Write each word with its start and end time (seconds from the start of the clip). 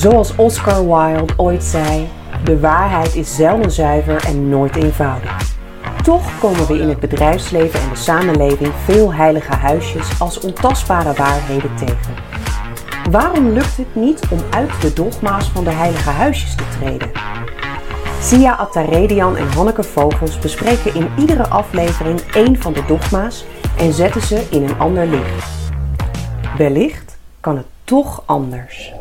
Zoals 0.00 0.36
Oscar 0.36 0.86
Wilde 0.86 1.32
ooit 1.36 1.64
zei: 1.64 2.08
de 2.44 2.60
waarheid 2.60 3.14
is 3.14 3.34
zelden 3.34 3.70
zuiver 3.70 4.24
en 4.24 4.48
nooit 4.48 4.76
eenvoudig. 4.76 5.54
Toch 6.02 6.38
komen 6.38 6.66
we 6.66 6.78
in 6.78 6.88
het 6.88 7.00
bedrijfsleven 7.00 7.80
en 7.80 7.88
de 7.88 7.96
samenleving 7.96 8.72
veel 8.84 9.14
heilige 9.14 9.54
huisjes 9.54 10.20
als 10.20 10.40
ontastbare 10.40 11.12
waarheden 11.12 11.76
tegen. 11.76 12.14
Waarom 13.10 13.48
lukt 13.48 13.76
het 13.76 13.94
niet 13.94 14.20
om 14.30 14.38
uit 14.50 14.80
de 14.80 14.92
dogma's 14.92 15.48
van 15.48 15.64
de 15.64 15.70
heilige 15.70 16.10
huisjes 16.10 16.54
te 16.54 16.64
treden? 16.78 17.10
Sia 18.20 18.54
Attaredian 18.54 19.36
en 19.36 19.48
Hanneke 19.52 19.82
Vogels 19.82 20.38
bespreken 20.38 20.94
in 20.94 21.08
iedere 21.18 21.48
aflevering 21.48 22.20
één 22.20 22.60
van 22.60 22.72
de 22.72 22.84
dogma's 22.86 23.44
en 23.78 23.92
zetten 23.92 24.22
ze 24.22 24.46
in 24.50 24.62
een 24.62 24.78
ander 24.78 25.06
licht. 25.06 25.48
Wellicht 26.56 27.18
kan 27.40 27.56
het 27.56 27.66
toch 27.84 28.22
anders. 28.26 28.92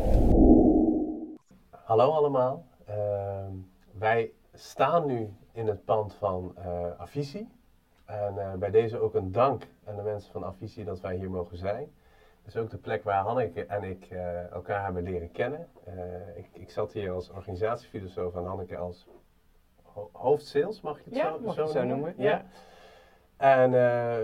Hallo 1.89 2.11
allemaal. 2.11 2.65
Uh, 2.89 2.95
wij 3.91 4.31
staan 4.53 5.05
nu 5.05 5.33
in 5.51 5.67
het 5.67 5.85
pand 5.85 6.13
van 6.13 6.55
uh, 6.57 6.91
Avisi. 6.97 7.47
En 8.05 8.35
uh, 8.37 8.53
bij 8.53 8.71
deze 8.71 8.99
ook 8.99 9.13
een 9.13 9.31
dank 9.31 9.67
aan 9.85 9.95
de 9.95 10.01
mensen 10.01 10.31
van 10.31 10.45
Avisi 10.45 10.83
dat 10.83 10.99
wij 10.99 11.15
hier 11.15 11.29
mogen 11.29 11.57
zijn. 11.57 11.91
Het 12.43 12.55
is 12.55 12.57
ook 12.57 12.69
de 12.69 12.77
plek 12.77 13.03
waar 13.03 13.23
Hanneke 13.23 13.65
en 13.65 13.83
ik 13.83 14.09
uh, 14.09 14.51
elkaar 14.51 14.83
hebben 14.83 15.03
leren 15.03 15.31
kennen. 15.31 15.67
Ik, 16.35 16.49
ik, 16.53 16.69
zat 16.69 16.93
hier 16.93 17.11
als 17.11 17.29
organisatiefilosoof 17.29 18.35
en 18.35 18.45
Hanneke 18.45 18.77
als 18.77 19.07
ho 19.83 20.09
hoofdsales, 20.13 20.81
mag 20.81 20.97
je 20.97 21.03
het 21.03 21.15
ja, 21.15 21.31
zo, 21.31 21.39
mag 21.39 21.53
zo, 21.53 21.65
zo 21.65 21.83
noemen? 21.83 22.13
Ja. 22.17 22.29
ja. 22.29 22.45
En 23.37 23.71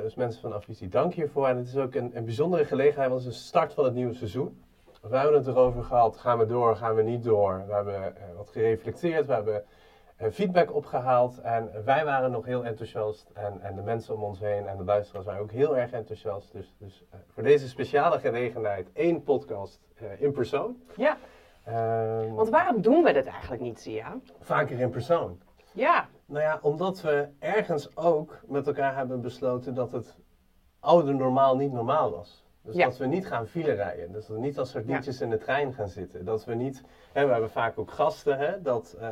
dus 0.02 0.16
mensen 0.16 0.42
van 0.42 0.54
Avisi, 0.54 0.90
dank 0.90 1.14
hiervoor. 1.14 1.48
En 1.48 1.58
het 1.58 1.68
is 1.68 1.78
ook 1.78 1.96
een, 1.96 2.18
een 2.18 2.26
bijzondere 2.26 2.66
gelegenheid, 2.66 3.10
want 3.10 3.24
het 3.24 3.34
is 3.34 3.40
de 3.40 3.46
start 3.46 3.74
van 3.74 3.86
het 3.86 3.94
nieuwe 3.94 4.14
seizoen. 4.14 4.64
We 5.10 5.18
hebben 5.18 5.36
het 5.36 5.48
erover 5.48 5.84
gehad, 5.84 6.18
gaan 6.18 6.38
we 6.38 6.46
door, 6.46 6.76
gaan 6.76 6.96
we 6.96 7.02
niet 7.02 7.24
door. 7.24 7.64
We 7.68 7.74
hebben 7.74 7.94
uh, 7.94 8.38
wat 8.38 8.50
gereflecteerd, 8.50 9.26
we 9.26 9.34
hebben 9.34 9.64
uh, 10.22 10.28
feedback 10.32 10.74
opgehaald 10.74 11.42
en 11.42 11.72
wij 11.86 12.06
waren 12.06 12.32
nog 12.32 12.46
heel 12.46 12.66
enthousiast. 12.66 13.30
En, 13.34 13.62
en 13.62 13.76
de 13.76 13.82
mensen 13.82 14.16
om 14.16 14.24
ons 14.24 14.40
heen 14.40 14.68
en 14.68 14.78
de 14.78 14.84
luisteraars 14.84 15.26
waren 15.26 15.42
ook 15.42 15.52
heel 15.52 15.78
erg 15.78 15.92
enthousiast. 15.92 16.52
Dus, 16.52 16.76
dus 16.80 17.04
uh, 17.14 17.20
voor 17.28 17.44
deze 17.44 17.68
speciale 17.68 18.20
gelegenheid 18.20 18.92
één 18.94 19.24
podcast 19.24 19.80
in 20.20 20.32
persoon. 20.32 20.78
Ja, 20.96 21.18
Ehm, 21.66 22.34
want 22.34 22.50
waarom 22.50 22.82
doen 22.82 23.04
we 23.04 23.14
dit 23.14 23.26
eigenlijk 23.26 23.62
niet, 23.62 23.80
Sia? 23.80 24.18
vaker 24.40 24.80
in 24.80 24.90
persoon. 24.90 25.40
Ja, 25.72 26.08
Nou 26.26 26.42
ja, 26.42 26.60
omdat 26.62 27.02
we 27.02 27.28
ergens 27.40 27.98
ook 27.98 28.40
met 28.48 28.68
elkaar 28.68 28.96
hebben 28.96 29.22
besloten 29.22 29.74
dat 29.74 29.92
het 29.92 30.18
oude 30.80 31.14
normaal 31.14 31.56
niet 31.56 31.72
normaal 31.72 32.12
was. 32.12 32.45
Dus 32.66 32.76
Ja. 32.76 32.86
dat 32.86 32.98
we 32.98 33.06
niet 33.06 33.28
gaan 33.28 33.48
file 33.48 33.74
rijden. 33.74 34.12
Dus 34.12 34.26
dat 34.26 34.36
we 34.36 34.42
niet 34.42 34.60
als 34.60 34.70
sardientjes 34.72 35.22
in 35.22 35.30
de 35.30 35.38
trein 35.38 35.74
gaan 35.74 35.88
zitten. 35.90 36.26
Dat 36.26 36.46
we 36.46 36.54
niet, 36.54 36.84
hè, 37.14 37.26
we 37.26 37.32
hebben 37.32 37.50
vaak 37.50 37.80
ook 37.80 37.92
gasten, 37.92 38.38
hè, 38.38 38.62
dat, 38.62 38.96
eh, 39.00 39.10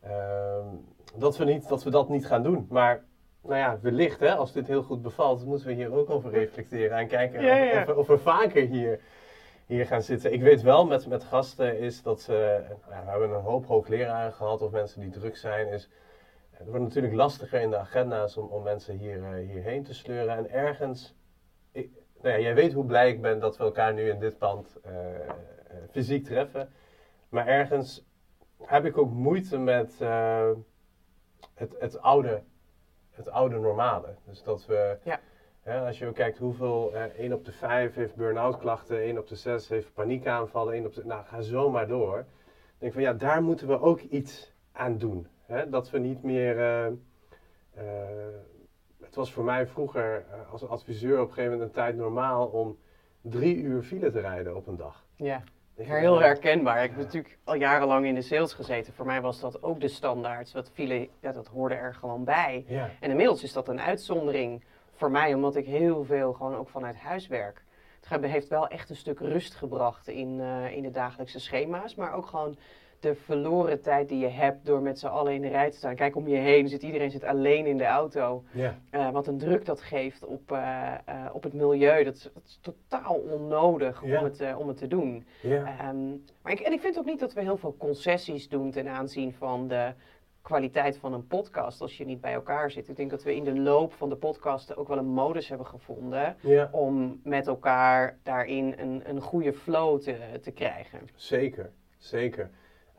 ehm, 0.00 0.66
dat, 1.16 1.36
we 1.36 1.44
niet, 1.44 1.68
dat 1.68 1.82
we 1.82 1.90
dat 1.90 2.08
niet 2.08 2.26
gaan 2.26 2.42
doen. 2.42 2.66
Maar 2.70 3.02
nou 3.42 3.56
ja, 3.56 3.78
wellicht, 3.80 4.20
hè, 4.20 4.34
als 4.34 4.52
dit 4.52 4.66
heel 4.66 4.82
goed 4.82 5.02
bevalt, 5.02 5.44
moeten 5.44 5.66
we 5.66 5.72
hier 5.72 5.92
ook 5.92 6.10
over 6.10 6.30
reflecteren 6.30 6.98
en 6.98 7.08
kijken 7.08 7.42
Ja. 7.42 7.80
Of, 7.80 7.86
we, 7.86 7.96
of 7.96 8.06
we 8.06 8.18
vaker 8.18 8.66
hier, 8.66 9.00
hier 9.66 9.86
gaan 9.86 10.02
zitten. 10.02 10.32
Ik 10.32 10.42
weet 10.42 10.62
wel 10.62 10.86
met, 10.86 11.06
met 11.06 11.24
gasten 11.24 11.78
is 11.78 12.02
dat 12.02 12.20
ze, 12.20 12.64
nou 12.88 13.00
ja, 13.00 13.04
we 13.04 13.10
hebben 13.10 13.30
een 13.30 13.44
hoop 13.44 13.66
hoogleraren 13.66 14.32
gehad 14.32 14.62
of 14.62 14.70
mensen 14.70 15.00
die 15.00 15.10
druk 15.10 15.36
zijn, 15.36 15.68
is 15.68 15.88
het 16.50 16.70
wordt 16.70 16.82
natuurlijk 16.82 17.14
lastiger 17.14 17.60
in 17.60 17.70
de 17.70 17.76
agenda's 17.76 18.36
om, 18.36 18.46
om 18.46 18.62
mensen 18.62 18.96
hier, 18.96 19.24
eh, 19.24 19.48
hierheen 19.48 19.82
te 19.82 19.94
sleuren. 19.94 20.36
En 20.36 20.50
ergens, 20.50 21.14
nou 22.22 22.34
ja, 22.34 22.40
jij 22.40 22.54
weet 22.54 22.72
hoe 22.72 22.84
blij 22.84 23.10
ik 23.10 23.20
ben 23.20 23.38
dat 23.40 23.56
we 23.56 23.64
elkaar 23.64 23.92
nu 23.94 24.08
in 24.10 24.18
dit 24.18 24.38
pand 24.38 24.78
eh, 24.82 25.14
eh, 25.28 25.36
fysiek 25.90 26.24
treffen. 26.24 26.72
Maar 27.28 27.46
ergens 27.46 28.04
heb 28.62 28.84
ik 28.84 28.98
ook 28.98 29.10
moeite 29.10 29.58
met 29.58 30.00
eh, 30.00 30.50
het, 31.54 31.74
het, 31.78 32.00
oude, 32.00 32.42
het 33.10 33.30
oude 33.30 33.58
normale. 33.58 34.14
Dus 34.24 34.42
dat 34.42 34.66
we, 34.66 34.96
Ja. 35.02 35.20
als 35.86 35.98
je 35.98 36.06
ook 36.06 36.14
kijkt 36.14 36.38
hoeveel, 36.38 36.92
1 37.16 37.32
op 37.32 37.44
de 37.44 37.52
5 37.52 37.94
heeft 37.94 38.14
burn-out 38.14 38.58
klachten, 38.58 38.96
1 39.00 39.18
op 39.18 39.28
de 39.28 39.36
6 39.36 39.68
heeft 39.68 39.94
paniekaanvallen, 39.94 40.74
1 40.74 40.86
op 40.86 40.94
de, 40.94 41.06
nou 41.06 41.24
ga 41.24 41.40
zo 41.40 41.70
maar 41.70 41.86
door. 41.86 42.18
Ik 42.18 42.78
denk 42.78 42.92
van 42.92 43.02
ja, 43.02 43.12
daar 43.12 43.42
moeten 43.42 43.66
we 43.68 43.80
ook 43.80 44.00
iets 44.00 44.52
aan 44.72 44.98
doen. 44.98 45.26
Hè? 45.46 45.68
Dat 45.68 45.90
we 45.90 45.98
niet 45.98 46.22
meer. 46.22 46.56
Eh, 49.12 49.18
eh, 49.18 49.18
het 49.18 49.28
was 49.28 49.32
voor 49.32 49.44
mij 49.44 49.66
vroeger 49.66 50.24
eh, 50.30 50.52
als 50.52 50.68
adviseur 50.68 51.20
op 51.20 51.28
een 51.28 51.34
gegeven 51.34 51.52
moment 51.52 51.68
een 51.68 51.74
tijd 51.74 51.96
normaal 51.96 52.46
om 52.46 52.76
drie 53.20 53.56
uur 53.56 53.82
file 53.82 54.10
te 54.10 54.20
rijden 54.20 54.56
op 54.56 54.66
een 54.66 54.76
dag. 54.76 55.04
ja. 55.16 55.42
Heel 55.76 56.12
nou, 56.12 56.22
herkenbaar. 56.22 56.84
Ik 56.84 56.90
heb 56.90 56.98
natuurlijk 56.98 57.38
al 57.44 57.54
jarenlang 57.54 58.06
in 58.06 58.14
de 58.14 58.22
sales 58.22 58.52
gezeten. 58.52 58.92
Voor 58.92 59.06
mij 59.06 59.20
was 59.20 59.40
dat 59.40 59.62
ook 59.62 59.80
de 59.80 59.88
standaard. 59.88 60.52
Dat, 60.52 60.70
vielen, 60.72 61.08
ja, 61.20 61.32
dat 61.32 61.46
hoorde 61.46 61.74
er 61.74 61.94
gewoon 61.94 62.24
bij. 62.24 62.64
Ja, 62.68 62.90
En 63.00 63.10
inmiddels 63.10 63.42
is 63.42 63.52
dat 63.52 63.68
een 63.68 63.80
uitzondering 63.80 64.64
voor 64.94 65.10
mij, 65.10 65.34
omdat 65.34 65.56
ik 65.56 65.66
heel 65.66 66.04
veel 66.04 66.32
gewoon 66.32 66.56
ook 66.56 66.68
vanuit 66.68 66.96
huis 66.96 67.26
werk. 67.26 67.64
Het 68.08 68.24
heeft 68.24 68.48
wel 68.48 68.68
echt 68.68 68.90
een 68.90 68.96
stuk 68.96 69.18
rust 69.18 69.54
gebracht 69.54 70.08
in, 70.08 70.40
eh, 70.40 70.76
in 70.76 70.82
de 70.82 70.90
dagelijkse 70.90 71.40
schema's, 71.40 71.94
maar 71.94 72.14
ook 72.14 72.26
gewoon 72.26 72.56
de 73.02 73.14
verloren 73.14 73.80
tijd 73.82 74.08
die 74.08 74.18
je 74.18 74.28
hebt 74.28 74.66
door 74.66 74.82
met 74.82 74.98
z'n 74.98 75.06
allen 75.06 75.32
in 75.34 75.40
de 75.40 75.48
rij 75.48 75.70
te 75.70 75.76
staan. 75.76 75.94
Kijk 75.94 76.16
om 76.16 76.28
je 76.28 76.36
heen, 76.36 76.68
zit, 76.68 76.82
iedereen 76.82 77.10
zit 77.10 77.24
alleen 77.24 77.66
in 77.66 77.76
de 77.78 77.84
auto. 77.86 78.44
ja, 78.52 78.78
Eh, 78.90 79.10
wat 79.10 79.26
een 79.26 79.38
druk 79.38 79.64
dat 79.64 79.80
geeft 79.80 80.24
op, 80.24 80.52
eh, 80.52 80.92
eh, 81.04 81.26
op 81.32 81.42
het 81.42 81.52
milieu, 81.52 82.04
dat 82.04 82.14
is, 82.14 82.22
dat 82.22 82.42
is 82.44 82.58
totaal 82.62 83.14
onnodig 83.14 84.02
Ja. 84.04 84.18
om, 84.18 84.24
het, 84.24 84.56
om 84.56 84.68
het 84.68 84.76
te 84.76 84.86
doen. 84.88 85.26
ja. 85.42 85.64
Ehm, 85.78 86.08
maar 86.42 86.52
ik, 86.52 86.60
en 86.60 86.72
ik 86.72 86.80
vind 86.80 86.98
ook 86.98 87.04
niet 87.04 87.20
dat 87.20 87.32
we 87.32 87.40
heel 87.40 87.56
veel 87.56 87.76
concessies 87.78 88.48
doen 88.48 88.70
ten 88.70 88.88
aanzien 88.88 89.32
van 89.32 89.68
de 89.68 89.92
kwaliteit 90.42 90.96
van 90.96 91.12
een 91.12 91.26
podcast 91.26 91.80
als 91.80 91.96
je 91.96 92.04
niet 92.04 92.20
bij 92.20 92.32
elkaar 92.32 92.70
zit. 92.70 92.88
Ik 92.88 92.96
denk 92.96 93.10
dat 93.10 93.22
we 93.22 93.34
in 93.36 93.44
de 93.44 93.58
loop 93.60 93.92
van 93.92 94.08
de 94.08 94.16
podcasten 94.16 94.76
ook 94.76 94.88
wel 94.88 94.98
een 94.98 95.06
modus 95.12 95.48
hebben 95.48 95.66
gevonden 95.66 96.36
ja. 96.40 96.68
om 96.72 97.20
met 97.24 97.46
elkaar 97.46 98.18
daarin 98.22 98.74
een, 98.78 99.02
een 99.04 99.20
goede 99.20 99.52
flow 99.52 100.00
te, 100.00 100.16
te 100.40 100.50
krijgen. 100.50 100.98
Zeker, 101.14 101.70
zeker. 101.98 102.50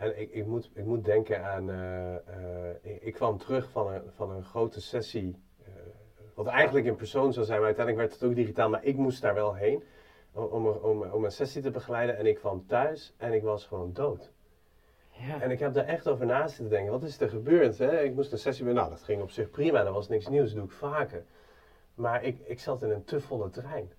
En 0.04 0.20
ik, 0.20 0.30
ik, 0.32 0.46
moet, 0.46 0.70
ik 0.74 0.86
moet 0.86 1.04
denken 1.04 1.44
aan. 1.44 1.70
eh, 1.70 2.16
eh, 2.16 2.76
ik, 3.00 3.14
kwam 3.14 3.38
terug 3.38 3.70
van 3.70 3.88
een, 3.88 4.02
van 4.10 4.30
een 4.32 4.44
grote 4.44 4.82
sessie. 4.82 5.36
eh, 5.66 5.72
wat 6.34 6.46
eigenlijk 6.48 6.86
in 6.86 6.96
persoon 6.96 7.34
zou 7.34 7.46
zijn, 7.46 7.58
maar 7.58 7.66
uiteindelijk 7.68 8.08
werd 8.08 8.20
het 8.20 8.30
ook 8.30 8.36
digitaal. 8.36 8.70
Maar 8.70 8.84
ik 8.84 8.96
moest 8.96 9.22
daar 9.22 9.34
wel 9.34 9.54
heen 9.54 9.84
om, 10.32 10.44
om, 10.46 11.02
om, 11.04 11.24
een 11.24 11.32
sessie 11.32 11.62
te 11.62 11.72
begeleiden. 11.72 12.18
En 12.18 12.26
ik 12.26 12.36
kwam 12.36 12.66
thuis 12.68 13.14
en 13.18 13.34
ik 13.34 13.42
was 13.44 13.66
gewoon 13.66 13.94
dood. 13.94 14.32
Ja. 15.10 15.42
En 15.42 15.52
ik 15.52 15.60
heb 15.60 15.74
daar 15.74 15.86
echt 15.86 16.08
over 16.08 16.26
na 16.26 16.48
zitten 16.48 16.70
denken. 16.70 16.92
Wat 16.92 17.04
is 17.04 17.20
er 17.20 17.30
gebeurd? 17.30 17.78
Hè? 17.78 18.02
Ik 18.02 18.14
moest 18.14 18.32
een 18.32 18.38
sessie. 18.38 18.66
Nou, 18.66 18.90
dat 18.90 19.04
ging 19.04 19.22
op 19.22 19.30
zich 19.30 19.50
prima. 19.50 19.84
Dat 19.84 19.94
was 19.94 20.08
niks 20.08 20.28
nieuws. 20.28 20.48
Dat 20.48 20.56
doe 20.56 20.66
ik 20.66 20.72
vaker. 20.72 21.24
Maar 21.94 22.24
ik, 22.24 22.40
ik 22.40 22.60
zat 22.60 22.82
in 22.82 22.90
een 22.90 23.04
te 23.04 23.20
volle 23.20 23.50
trein. 23.50 23.92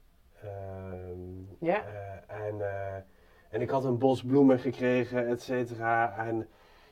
Ehm, 0.43 1.19
Ja. 1.59 1.85
en, 2.27 2.61
en 3.55 3.61
ik 3.61 3.71
had 3.71 3.85
een 3.85 3.99
bos 3.99 4.23
bloemen 4.23 4.59
gekregen, 4.59 5.29
et 5.29 5.43
cetera. 5.43 6.17
En 6.17 6.37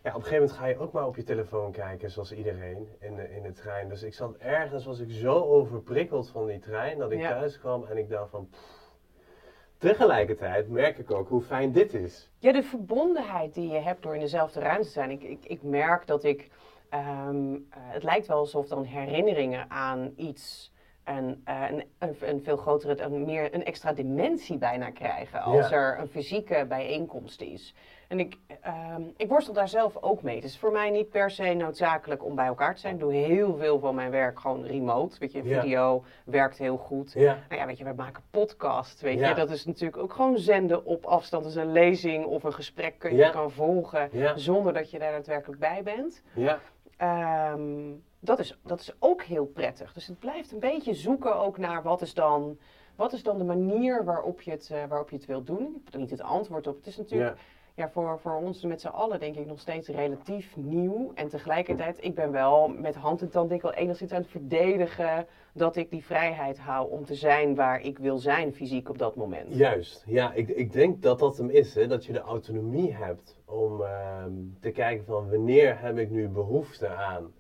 ja, 0.03 0.11
op 0.11 0.17
een 0.17 0.23
gegeven 0.23 0.33
moment 0.39 0.53
ga 0.53 0.67
je 0.67 0.78
ook 0.78 0.93
maar 0.93 1.06
op 1.06 1.17
je 1.17 1.23
telefoon 1.23 1.73
kijken, 1.73 2.11
zoals 2.11 2.33
iedereen 2.33 2.89
in 3.00 3.17
de, 3.17 3.34
in 3.34 3.43
de 3.43 3.53
trein. 3.53 3.89
Dus 3.89 4.03
ik 4.03 4.15
zat 4.15 4.37
ergens, 4.37 4.84
was 4.84 4.99
ik 4.99 5.11
zo 5.11 5.34
overprikkeld 5.34 6.31
van 6.31 6.47
die 6.47 6.59
trein, 6.59 6.99
dat 6.99 7.11
ik 7.12 7.19
Ja. 7.21 7.28
thuis 7.28 7.59
kwam 7.59 7.84
en 7.84 7.97
ik 7.97 8.09
dacht 8.09 8.31
van... 8.31 8.49
pff. 8.50 8.81
Tegelijkertijd 9.78 10.69
merk 10.69 10.99
ik 10.99 11.11
ook 11.11 11.28
hoe 11.28 11.43
fijn 11.43 11.73
dit 11.73 11.95
is. 11.95 12.31
Ja, 12.39 12.53
de 12.53 12.62
verbondenheid 12.62 13.55
die 13.55 13.69
je 13.69 13.79
hebt 13.79 14.03
door 14.03 14.15
in 14.15 14.21
dezelfde 14.21 14.61
ruimte 14.61 14.87
te 14.87 14.93
zijn. 14.93 15.11
Ik, 15.11 15.23
ik, 15.23 15.44
ik 15.44 15.62
merk 15.62 16.06
dat 16.06 16.25
ik. 16.25 16.50
ehm, 16.89 17.55
eh, 17.55 17.61
het 17.71 18.03
lijkt 18.03 18.27
wel 18.27 18.37
alsof 18.39 18.69
dan 18.69 18.84
herinneringen 18.84 19.71
aan 19.71 20.12
iets. 20.17 20.72
Een, 21.04 21.40
eh, 21.44 21.62
een, 21.98 22.16
een, 22.20 22.40
veel 22.44 22.56
grotere, 22.56 23.02
een, 23.02 23.24
meer, 23.24 23.54
een 23.54 23.64
extra 23.64 23.92
dimensie 23.92 24.58
bijna 24.58 24.90
krijgen. 24.90 25.40
Als 25.40 25.69
Ja. 25.69 25.76
er 25.76 25.99
een 25.99 26.08
fysieke 26.08 26.64
bijeenkomst 26.69 27.40
is. 27.40 27.75
En 28.08 28.19
ik, 28.20 28.37
ehm, 28.60 29.02
ik 29.16 29.28
worstel 29.28 29.54
daar 29.54 29.69
zelf 29.69 29.96
ook 30.00 30.22
mee. 30.22 30.34
Het 30.34 30.44
is 30.44 30.58
voor 30.58 30.72
mij 30.72 30.90
niet 30.90 31.10
per 31.10 31.31
se 31.31 31.54
noodzakelijk 31.54 32.25
om 32.25 32.34
bij 32.34 32.46
elkaar 32.46 32.75
te 32.75 32.81
zijn. 32.81 32.94
Ik 32.94 33.00
doe 33.00 33.12
heel 33.12 33.56
veel 33.56 33.78
van 33.78 33.94
mijn 33.94 34.10
werk 34.10 34.40
gewoon 34.40 34.64
remote. 34.64 35.19
Weet 35.19 35.32
je, 35.32 35.43
Ja. 35.44 35.60
video 35.60 36.04
werkt 36.25 36.58
heel 36.58 36.76
goed. 36.76 37.12
Ja, 37.12 37.38
Nou 37.48 37.60
ja, 37.60 37.66
weet 37.66 37.78
je, 37.78 37.84
we 37.84 37.93
maken 37.96 38.22
podcast, 38.31 39.00
weet 39.00 39.19
je. 39.19 39.34
Dat 39.34 39.50
is 39.50 39.64
natuurlijk 39.66 39.96
ook 40.02 40.12
gewoon 40.12 40.38
zenden 40.38 40.84
op 40.84 41.05
afstand. 41.05 41.44
Dus 41.44 41.55
een 41.55 41.72
lezing 41.72 42.25
of 42.25 42.43
een 42.44 42.52
gesprek 42.55 42.98
kun 42.98 43.16
je 43.16 43.31
kan 43.31 43.50
volgen 43.50 44.10
zonder 44.34 44.72
dat 44.72 44.90
je 44.90 44.98
daar 44.98 45.12
daadwerkelijk 45.12 45.60
bij 45.60 45.81
bent. 45.82 46.22
ja, 46.34 46.58
Ehm, 46.96 47.90
dat, 48.24 48.38
is, 48.38 48.58
dat 48.64 48.80
is 48.80 48.92
ook 48.98 49.22
heel 49.22 49.46
prettig. 49.46 49.92
Dus 49.92 50.06
het 50.06 50.19
blijft 50.19 50.52
een 50.52 50.58
beetje 50.60 50.94
zoeken 50.94 51.36
ook 51.36 51.58
naar 51.58 51.82
wat 51.82 52.02
is 52.02 52.14
dan, 52.14 52.58
wat 52.96 53.12
is 53.12 53.22
dan 53.22 53.38
de 53.38 53.44
manier 53.44 54.04
waarop 54.04 54.40
je 54.40 54.50
het, 54.50 54.70
eh, 54.72 54.84
waarop 54.88 55.10
je 55.10 55.16
het 55.16 55.26
wilt 55.26 55.46
doen. 55.46 55.66
Ik 55.66 55.80
heb 55.84 55.94
er 55.94 56.00
niet 56.00 56.10
het 56.10 56.22
antwoord 56.22 56.66
op. 56.66 56.76
Het 56.76 56.86
is 56.86 56.96
natuurlijk, 56.96 57.38
ja, 57.74 57.90
voor, 57.90 58.19
voor 58.19 58.34
ons 58.34 58.64
met 58.64 58.80
z'n 58.80 58.86
allen 58.86 59.20
denk 59.20 59.36
ik 59.36 59.46
nog 59.46 59.60
steeds 59.60 59.88
relatief 59.88 60.56
nieuw. 60.56 61.12
En 61.14 61.28
tegelijkertijd, 61.28 62.04
ik 62.04 62.14
ben 62.14 62.32
wel 62.32 62.69
met 62.69 62.94
hand 62.94 63.22
en 63.22 63.30
tand 63.30 63.48
denk 63.48 63.62
ik 63.62 63.70
wel 63.70 63.80
enigszins 63.80 64.12
aan 64.12 64.20
het 64.20 64.30
verdedigen 64.30 65.26
dat 65.52 65.76
ik 65.76 65.90
die 65.90 66.04
vrijheid 66.04 66.58
hou 66.58 66.90
om 66.90 67.04
te 67.04 67.14
zijn 67.14 67.54
waar 67.54 67.80
ik 67.80 67.98
wil 67.98 68.19
zijn 68.19 68.54
fysiek 68.54 68.88
op 68.88 68.98
dat 68.98 69.16
moment. 69.16 69.54
Juist, 69.54 70.04
ja, 70.06 70.32
ik, 70.32 70.48
ik 70.48 70.72
denk 70.72 71.02
dat 71.02 71.19
dat 71.19 71.36
hem 71.36 71.50
is, 71.50 71.74
hè, 71.74 71.86
dat 71.86 72.04
je 72.04 72.12
de 72.12 72.20
autonomie 72.20 72.94
hebt 72.94 73.36
om 73.44 73.82
ehm, 73.82 74.32
te 74.60 74.70
kijken 74.70 75.04
van 75.04 75.30
wanneer 75.30 75.80
heb 75.80 75.98
ik 75.98 76.10
nu 76.10 76.28
behoefte 76.28 76.88
aan 76.88 77.32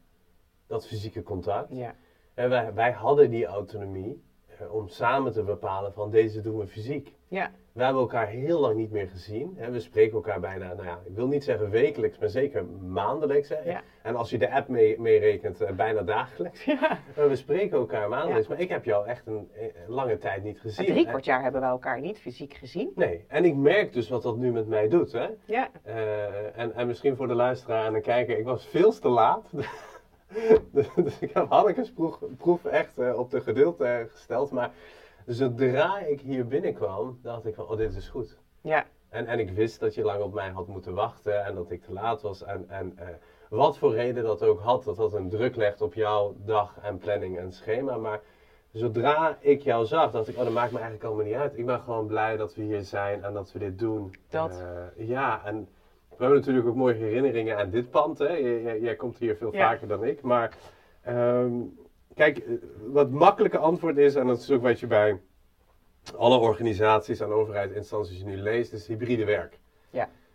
dat 0.72 0.86
fysieke 0.86 1.22
contact. 1.22 1.68
Ja, 1.76 1.94
En 2.34 2.48
wij, 2.48 2.72
wij 2.74 2.90
hadden 2.92 3.30
die 3.30 3.46
autonomie 3.46 4.22
eh, 4.58 4.74
om 4.74 4.88
samen 4.88 5.32
te 5.32 5.42
bepalen 5.42 5.92
van 5.92 6.10
deze 6.10 6.40
doen 6.40 6.58
we 6.58 6.66
fysiek. 6.66 7.14
ja, 7.28 7.50
We 7.72 7.82
hebben 7.82 8.02
elkaar 8.02 8.26
heel 8.28 8.60
lang 8.60 8.76
niet 8.76 8.90
meer 8.90 9.08
gezien. 9.08 9.54
Hè. 9.56 9.70
We 9.70 9.80
spreken 9.80 10.14
elkaar 10.14 10.40
bijna, 10.40 10.72
nou 10.74 10.86
ja, 10.86 10.98
ik 11.04 11.14
wil 11.14 11.26
niet 11.26 11.44
zeggen 11.44 11.70
wekelijks, 11.70 12.18
maar 12.18 12.28
zeker 12.28 12.64
maandelijks. 12.66 13.48
Hè. 13.48 13.58
Ja. 13.70 13.82
En 14.02 14.16
als 14.16 14.30
je 14.30 14.38
de 14.38 14.50
app 14.52 14.68
mee- 14.68 15.00
meerekent, 15.00 15.60
eh, 15.60 15.72
bijna 15.72 16.02
dagelijks. 16.02 16.64
ja. 16.64 16.98
Maar 17.16 17.28
we 17.28 17.36
spreken 17.36 17.78
elkaar 17.78 18.08
maandelijks, 18.08 18.48
maar 18.48 18.60
ik 18.60 18.68
heb 18.68 18.84
jou 18.84 19.06
echt 19.06 19.26
een, 19.26 19.48
een 19.54 19.72
lange 19.88 20.18
tijd 20.18 20.42
niet 20.42 20.60
gezien. 20.60 20.86
Drie 20.86 21.04
hè. 21.04 21.08
kwart 21.10 21.24
jaar 21.24 21.42
hebben 21.42 21.60
we 21.60 21.66
elkaar 21.66 22.00
niet 22.00 22.18
fysiek 22.18 22.54
gezien. 22.54 22.92
Nee, 22.94 23.24
en 23.28 23.44
ik 23.44 23.54
merk 23.54 23.92
dus 23.92 24.08
wat 24.08 24.22
dat 24.22 24.36
nu 24.36 24.52
met 24.52 24.66
mij 24.68 24.88
doet. 24.88 25.12
Hè. 25.12 25.26
Ja, 25.44 25.70
Eh, 25.82 26.58
en, 26.58 26.74
en 26.74 26.86
misschien 26.86 27.16
voor 27.16 27.28
de 27.28 27.34
luisteraar 27.34 27.86
en 27.86 27.92
de 27.92 28.00
kijker, 28.00 28.38
ik 28.38 28.44
was 28.44 28.66
veel 28.66 28.92
te 28.92 29.08
laat. 29.08 29.50
dus, 30.72 30.88
dus 30.94 31.18
ik 31.18 31.32
heb 31.32 31.48
Hanneke's 31.48 31.92
proef, 31.92 32.18
proef 32.36 32.64
echt 32.64 32.98
eh, 32.98 33.18
op 33.18 33.30
de 33.30 33.40
geduld 33.40 33.82
gesteld. 34.12 34.50
Maar 34.50 34.70
zodra 35.26 35.98
ik 35.98 36.20
hier 36.20 36.46
binnenkwam, 36.46 37.18
dacht 37.22 37.46
ik 37.46 37.54
van, 37.54 37.68
oh 37.68 37.76
dit 37.76 37.96
is 37.96 38.08
goed. 38.08 38.38
ja, 38.60 38.86
En, 39.08 39.26
en 39.26 39.38
ik 39.38 39.50
wist 39.50 39.80
dat 39.80 39.94
je 39.94 40.02
lang 40.02 40.22
op 40.22 40.32
mij 40.32 40.50
had 40.50 40.66
moeten 40.66 40.94
wachten 40.94 41.44
en 41.44 41.54
dat 41.54 41.70
ik 41.70 41.82
te 41.82 41.92
laat 41.92 42.22
was. 42.22 42.42
En, 42.42 42.64
en 42.68 42.92
eh, 42.98 43.06
wat 43.48 43.78
voor 43.78 43.94
reden 43.94 44.24
dat 44.24 44.42
ook 44.42 44.60
had, 44.60 44.84
dat 44.84 44.96
dat 44.96 45.12
een 45.12 45.28
druk 45.28 45.56
legt 45.56 45.80
op 45.80 45.94
jouw 45.94 46.34
dag 46.44 46.78
en 46.82 46.98
planning 46.98 47.38
en 47.38 47.52
schema. 47.52 47.96
Maar 47.96 48.20
zodra 48.72 49.36
ik 49.40 49.62
jou 49.62 49.86
zag, 49.86 50.10
dacht 50.10 50.28
ik, 50.28 50.36
oh 50.36 50.44
dat 50.44 50.52
maakt 50.52 50.72
me 50.72 50.78
eigenlijk 50.78 51.06
allemaal 51.06 51.24
niet 51.24 51.34
uit. 51.34 51.58
Ik 51.58 51.66
ben 51.66 51.80
gewoon 51.80 52.06
blij 52.06 52.36
dat 52.36 52.54
we 52.54 52.62
hier 52.62 52.82
zijn 52.82 53.24
en 53.24 53.32
dat 53.32 53.52
we 53.52 53.58
dit 53.58 53.78
doen. 53.78 54.14
Dat. 54.28 54.60
Eh, 54.60 55.08
ja, 55.08 55.44
en 55.44 55.68
we 56.16 56.24
hebben 56.24 56.38
natuurlijk 56.38 56.66
ook 56.66 56.74
mooie 56.74 56.94
herinneringen 56.94 57.56
aan 57.58 57.70
dit 57.70 57.90
pand. 57.90 58.18
Hè? 58.18 58.32
Jij, 58.80 58.94
komt 58.94 59.18
hier 59.18 59.36
veel 59.36 59.54
Ja. 59.54 59.68
vaker 59.68 59.88
dan 59.88 60.04
ik. 60.04 60.22
Maar 60.22 60.56
ehm, 61.02 61.52
kijk, 62.14 62.38
eh, 62.38 62.52
wat 62.86 63.10
makkelijke 63.10 63.58
antwoord 63.58 63.96
is, 63.96 64.14
en 64.14 64.26
dat 64.26 64.38
is 64.38 64.50
ook 64.50 64.62
wat 64.62 64.80
je 64.80 64.86
bij 64.86 65.20
alle 66.16 66.38
organisaties 66.38 67.20
en 67.20 67.28
overheidsinstanties 67.32 68.22
nu 68.22 68.36
leest, 68.36 68.72
is 68.72 68.86
hybride 68.86 69.24
werk. 69.24 69.58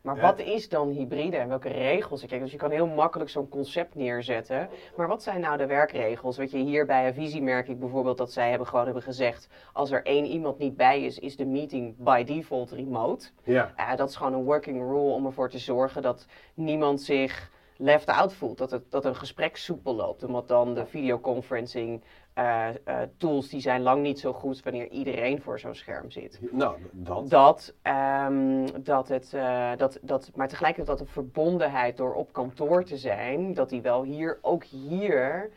Maar 0.08 0.16
Ja. 0.16 0.22
wat 0.22 0.40
is 0.40 0.70
dan 0.70 0.90
hybride 0.90 1.38
en 1.38 1.48
welke 1.48 1.70
regels? 1.70 2.26
Kijk, 2.26 2.42
dus 2.42 2.52
je 2.52 2.58
kan 2.58 2.72
heel 2.72 2.88
makkelijk 2.88 3.30
zo'n 3.30 3.50
concept 3.50 3.96
neerzetten. 3.96 4.70
Maar 4.96 5.08
wat 5.08 5.24
zijn 5.24 5.42
nou 5.42 5.58
de 5.58 5.66
werkregels? 5.66 6.38
Weet 6.38 6.52
je, 6.52 6.58
hier 6.58 6.86
bij 6.86 7.08
Avisie 7.08 7.42
merk 7.42 7.68
ik 7.68 7.80
bijvoorbeeld 7.80 8.18
dat 8.18 8.32
zij 8.32 8.50
hebben 8.50 8.68
gewoon 8.68 8.86
hebben 8.86 9.04
gezegd... 9.04 9.48
als 9.74 9.92
er 9.92 10.06
één 10.06 10.26
iemand 10.26 10.58
niet 10.58 10.78
bij 10.78 11.02
is, 11.04 11.20
is 11.20 11.36
de 11.36 11.46
meeting 11.46 11.96
by 11.98 12.24
default 12.24 12.72
remote. 12.72 13.30
Ja. 13.44 13.74
Eh, 13.76 13.96
dat 13.96 14.10
is 14.10 14.16
gewoon 14.16 14.34
een 14.34 14.44
working 14.44 14.80
rule 14.80 15.12
om 15.14 15.26
ervoor 15.26 15.50
te 15.50 15.60
zorgen 15.60 16.02
dat 16.02 16.26
niemand 16.54 17.02
zich 17.02 17.52
left 17.78 18.08
out 18.08 18.34
voelt. 18.34 18.58
Dat, 18.58 18.72
het, 18.72 18.92
dat 18.92 19.06
een 19.06 19.16
gesprek 19.16 19.58
soepel 19.58 19.96
loopt. 19.96 20.24
Omdat 20.24 20.48
dan 20.48 20.74
de 20.74 20.86
videoconferencing 20.86 22.04
eh, 22.38 22.68
eh, 22.68 23.10
tools 23.18 23.50
die 23.50 23.60
zijn 23.60 23.82
lang 23.82 24.02
niet 24.02 24.20
zo 24.20 24.34
goed 24.34 24.64
wanneer 24.64 24.88
iedereen 24.90 25.42
voor 25.42 25.60
zo'n 25.60 25.76
scherm 25.76 26.12
zit. 26.12 26.40
Nou, 26.52 26.78
dat. 26.92 27.30
Dat, 27.30 27.74
ehm, 27.82 28.68
dat 28.84 29.08
het, 29.08 29.34
eh, 29.34 29.72
dat, 29.78 30.00
dat, 30.02 30.32
maar 30.36 30.48
tegelijkertijd 30.48 30.98
dat 30.98 31.08
de 31.08 31.14
verbondenheid 31.14 31.98
door 31.98 32.14
op 32.14 32.34
kantoor 32.34 32.84
te 32.84 32.98
zijn, 32.98 33.54
dat 33.54 33.70
die 33.70 33.82
wel 33.82 34.04
hier, 34.04 34.38
ook 34.42 34.64
hier, 34.64 35.50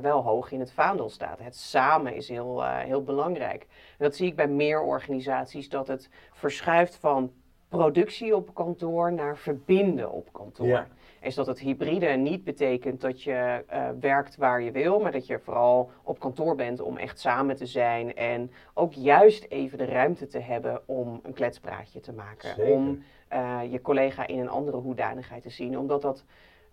wel 0.00 0.22
hoog 0.22 0.52
in 0.52 0.60
het 0.60 0.72
vaandel 0.72 1.08
staat. 1.08 1.38
Het 1.38 1.56
samen 1.56 2.14
is 2.14 2.28
heel, 2.28 2.64
heel 2.64 3.02
belangrijk. 3.02 3.62
En 3.98 4.04
dat 4.04 4.14
zie 4.14 4.26
ik 4.26 4.36
bij 4.36 4.48
meer 4.48 4.82
organisaties, 4.82 5.68
dat 5.68 5.88
het 5.88 6.10
verschuift 6.32 6.96
van 6.96 7.32
productie 7.68 8.36
op 8.36 8.54
kantoor 8.54 9.12
naar 9.12 9.36
verbinden 9.36 10.10
op 10.10 10.32
kantoor. 10.32 10.66
Ja. 10.66 10.86
Is 11.24 11.34
dat 11.34 11.46
het 11.46 11.58
hybride 11.58 12.06
niet 12.06 12.44
betekent 12.44 13.00
dat 13.00 13.22
je 13.22 13.64
eh, 13.66 13.88
werkt 14.00 14.36
waar 14.36 14.62
je 14.62 14.70
wil, 14.70 15.00
maar 15.00 15.12
dat 15.12 15.26
je 15.26 15.38
vooral 15.38 15.90
op 16.02 16.18
kantoor 16.18 16.54
bent 16.54 16.80
om 16.80 16.96
echt 16.96 17.20
samen 17.20 17.56
te 17.56 17.66
zijn 17.66 18.14
en 18.14 18.50
ook 18.74 18.92
juist 18.92 19.46
even 19.48 19.78
de 19.78 19.84
ruimte 19.84 20.26
te 20.26 20.38
hebben 20.38 20.82
om 20.86 21.20
een 21.22 21.32
kletspraatje 21.32 22.00
te 22.00 22.12
maken. 22.12 22.48
Zeker. 22.48 22.72
Om 22.72 23.02
eh, 23.28 23.60
je 23.70 23.80
collega 23.80 24.26
in 24.26 24.38
een 24.38 24.48
andere 24.48 24.76
hoedanigheid 24.76 25.42
te 25.42 25.50
zien. 25.50 25.78
Omdat 25.78 26.02
dat, 26.02 26.24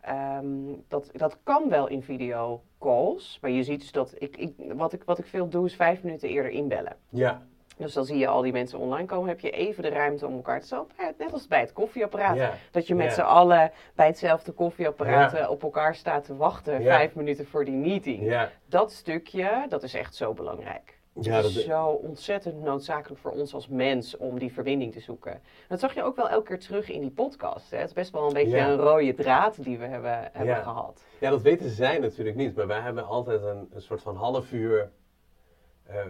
ehm, 0.01 0.45
dat, 0.88 1.09
dat 1.13 1.38
kan 1.44 1.69
wel 1.69 1.88
in 1.88 2.04
videocalls, 2.04 3.38
maar 3.42 3.51
je 3.51 3.63
ziet 3.63 3.80
dus 3.80 3.92
dat 3.92 4.13
ik, 4.18 4.38
ik, 4.38 4.54
wat, 4.74 4.94
ik, 4.94 5.04
wat 5.04 5.19
ik 5.19 5.25
veel 5.25 5.50
doe 5.50 5.65
is 5.65 5.75
vijf 5.75 6.04
minuten 6.04 6.30
eerder 6.30 6.51
inbellen. 6.51 6.95
Ja. 7.09 7.42
Dus 7.81 7.94
dan 7.94 8.06
zie 8.06 8.18
je 8.18 8.28
al 8.28 8.42
die 8.42 8.51
mensen 8.51 8.80
online 8.80 9.07
komen, 9.07 9.30
heb 9.30 9.39
je 9.39 9.50
even 9.51 9.83
de 9.83 9.89
ruimte 9.89 10.28
om 10.28 10.33
elkaar 10.36 10.60
te 10.62 10.68
zo, 10.68 10.88
net 11.18 11.33
als 11.33 11.48
bij 11.48 11.60
het 11.60 11.74
koffieapparaat. 11.74 12.39
Dat 12.72 12.88
je 12.88 12.95
met 12.95 13.13
z'n 13.13 13.22
allen 13.22 13.72
bij 13.95 14.06
hetzelfde 14.07 14.51
koffieapparaat 14.51 15.33
eh, 15.33 15.50
op 15.50 15.63
elkaar 15.63 15.95
staat 15.95 16.25
te 16.25 16.36
wachten, 16.36 16.83
vijf 16.83 17.16
minuten 17.16 17.45
voor 17.48 17.66
die 17.66 17.75
meeting. 17.75 18.48
Dat 18.66 18.92
stukje, 18.92 19.66
dat 19.69 19.83
is 19.83 19.94
echt 19.94 20.16
zo 20.16 20.33
belangrijk. 20.33 21.00
Ja, 21.13 21.33
het 21.33 21.42
dat 21.44 21.51
is 21.51 21.66
zo 21.66 21.86
ontzettend 21.86 22.62
noodzakelijk 22.63 23.22
voor 23.22 23.31
ons 23.31 23.54
als 23.54 23.68
mens 23.68 24.18
om 24.18 24.39
die 24.39 24.54
verbinding 24.54 24.94
te 24.94 25.00
zoeken. 25.00 25.42
Dat 25.68 25.80
zag 25.80 25.94
je 25.94 26.04
ook 26.04 26.16
wel 26.16 26.30
elke 26.30 26.48
keer 26.48 26.60
terug 26.60 26.89
in 26.89 27.01
die 27.01 27.12
podcast. 27.12 27.72
Hè? 27.72 27.78
Het 27.78 27.88
is 27.88 27.94
best 27.94 28.12
wel 28.12 28.28
een 28.28 28.33
beetje 28.33 28.57
Ja. 28.57 28.68
een 28.69 28.78
rode 28.78 29.13
draad 29.13 29.63
die 29.63 29.78
we 29.78 29.86
hebben, 29.86 30.19
hebben 30.31 30.56
Ja. 30.56 30.62
gehad. 30.62 31.04
Ja, 31.19 31.30
dat 31.30 31.42
weten 31.42 31.69
zij 31.69 32.00
natuurlijk 32.00 32.38
niet, 32.38 32.56
maar 32.56 32.68
wij 32.68 32.80
hebben 32.80 33.06
altijd 33.06 33.42
een, 33.44 33.69
een 33.74 33.81
soort 33.81 34.01
van 34.01 34.16
half 34.16 34.51
uur 34.51 34.92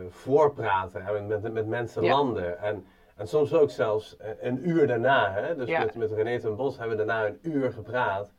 voorpraten 0.09 1.01
en 1.07 1.27
met, 1.27 1.53
met 1.53 1.67
mensen 1.67 2.03
Ja. 2.03 2.13
landen. 2.15 2.59
En, 2.59 2.85
en 3.15 3.27
soms 3.27 3.53
ook 3.53 3.69
zelfs 3.69 4.17
eh, 4.17 4.29
een 4.41 4.69
uur 4.69 4.87
daarna. 4.87 5.31
Hè? 5.31 5.55
Dus 5.55 5.67
Ja. 5.69 5.79
met, 5.83 5.95
met 5.95 6.11
René 6.11 6.39
ten 6.39 6.55
Bos 6.55 6.77
hebben 6.77 6.97
we 6.97 7.05
daarna 7.05 7.27
een 7.27 7.39
uur 7.41 7.71
gepraat. 7.71 8.31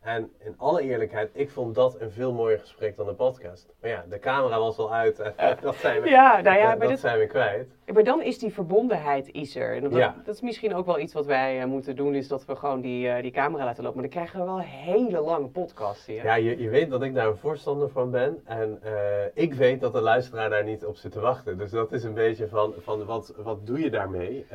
En 0.00 0.30
in 0.44 0.54
alle 0.56 0.82
eerlijkheid, 0.82 1.30
ik 1.32 1.50
vond 1.50 1.74
dat 1.74 2.00
een 2.00 2.10
veel 2.10 2.32
mooier 2.32 2.58
gesprek 2.58 2.96
dan 2.96 3.06
de 3.06 3.14
podcast. 3.14 3.74
Maar 3.80 3.90
ja, 3.90 4.04
de 4.08 4.18
camera 4.18 4.58
was 4.58 4.78
al 4.78 4.92
uit 4.94 5.20
en 5.20 5.34
dat 5.62 5.74
zijn 5.76 6.02
we, 6.02 6.08
Ja, 6.08 6.40
nou 6.40 6.58
ja, 6.58 6.76
dat, 6.76 6.98
zijn 6.98 7.18
we 7.18 7.26
kwijt. 7.26 7.68
maar 7.92 8.04
dan 8.04 8.22
is 8.22 8.38
die 8.38 8.52
verbondenheid 8.52 9.30
is 9.32 9.56
er. 9.56 9.74
En 9.76 9.82
dat, 9.82 9.92
Ja. 9.92 10.14
dat 10.24 10.34
is 10.34 10.40
misschien 10.40 10.74
ook 10.74 10.86
wel 10.86 10.98
iets 10.98 11.12
wat 11.12 11.26
wij 11.26 11.60
eh, 11.60 11.66
moeten 11.66 11.96
doen, 11.96 12.14
is 12.14 12.28
dat 12.28 12.44
we 12.44 12.56
gewoon 12.56 12.80
die, 12.80 13.08
eh, 13.08 13.22
die 13.22 13.30
camera 13.30 13.64
laten 13.64 13.82
lopen. 13.82 14.00
Maar 14.00 14.08
dan 14.10 14.18
krijgen 14.18 14.40
we 14.40 14.46
wel 14.46 14.60
hele 14.60 15.20
lange 15.20 15.48
podcasts 15.48 16.06
hier. 16.06 16.24
Ja, 16.24 16.34
je, 16.34 16.62
je 16.62 16.68
weet 16.68 16.90
dat 16.90 17.02
ik 17.02 17.14
daar 17.14 17.26
een 17.26 17.36
voorstander 17.36 17.88
van 17.88 18.10
ben. 18.10 18.40
En 18.44 18.78
eh, 18.82 18.92
ik 19.34 19.54
weet 19.54 19.80
dat 19.80 19.92
de 19.92 20.00
luisteraar 20.00 20.50
daar 20.50 20.64
niet 20.64 20.84
op 20.86 20.96
zit 20.96 21.12
te 21.12 21.20
wachten. 21.20 21.58
Dus 21.58 21.70
dat 21.70 21.92
is 21.92 22.04
een 22.04 22.14
beetje 22.14 22.48
van, 22.48 22.74
van 22.78 23.04
wat, 23.04 23.34
wat 23.36 23.66
doe 23.66 23.80
je 23.80 23.90
daarmee? 23.90 24.46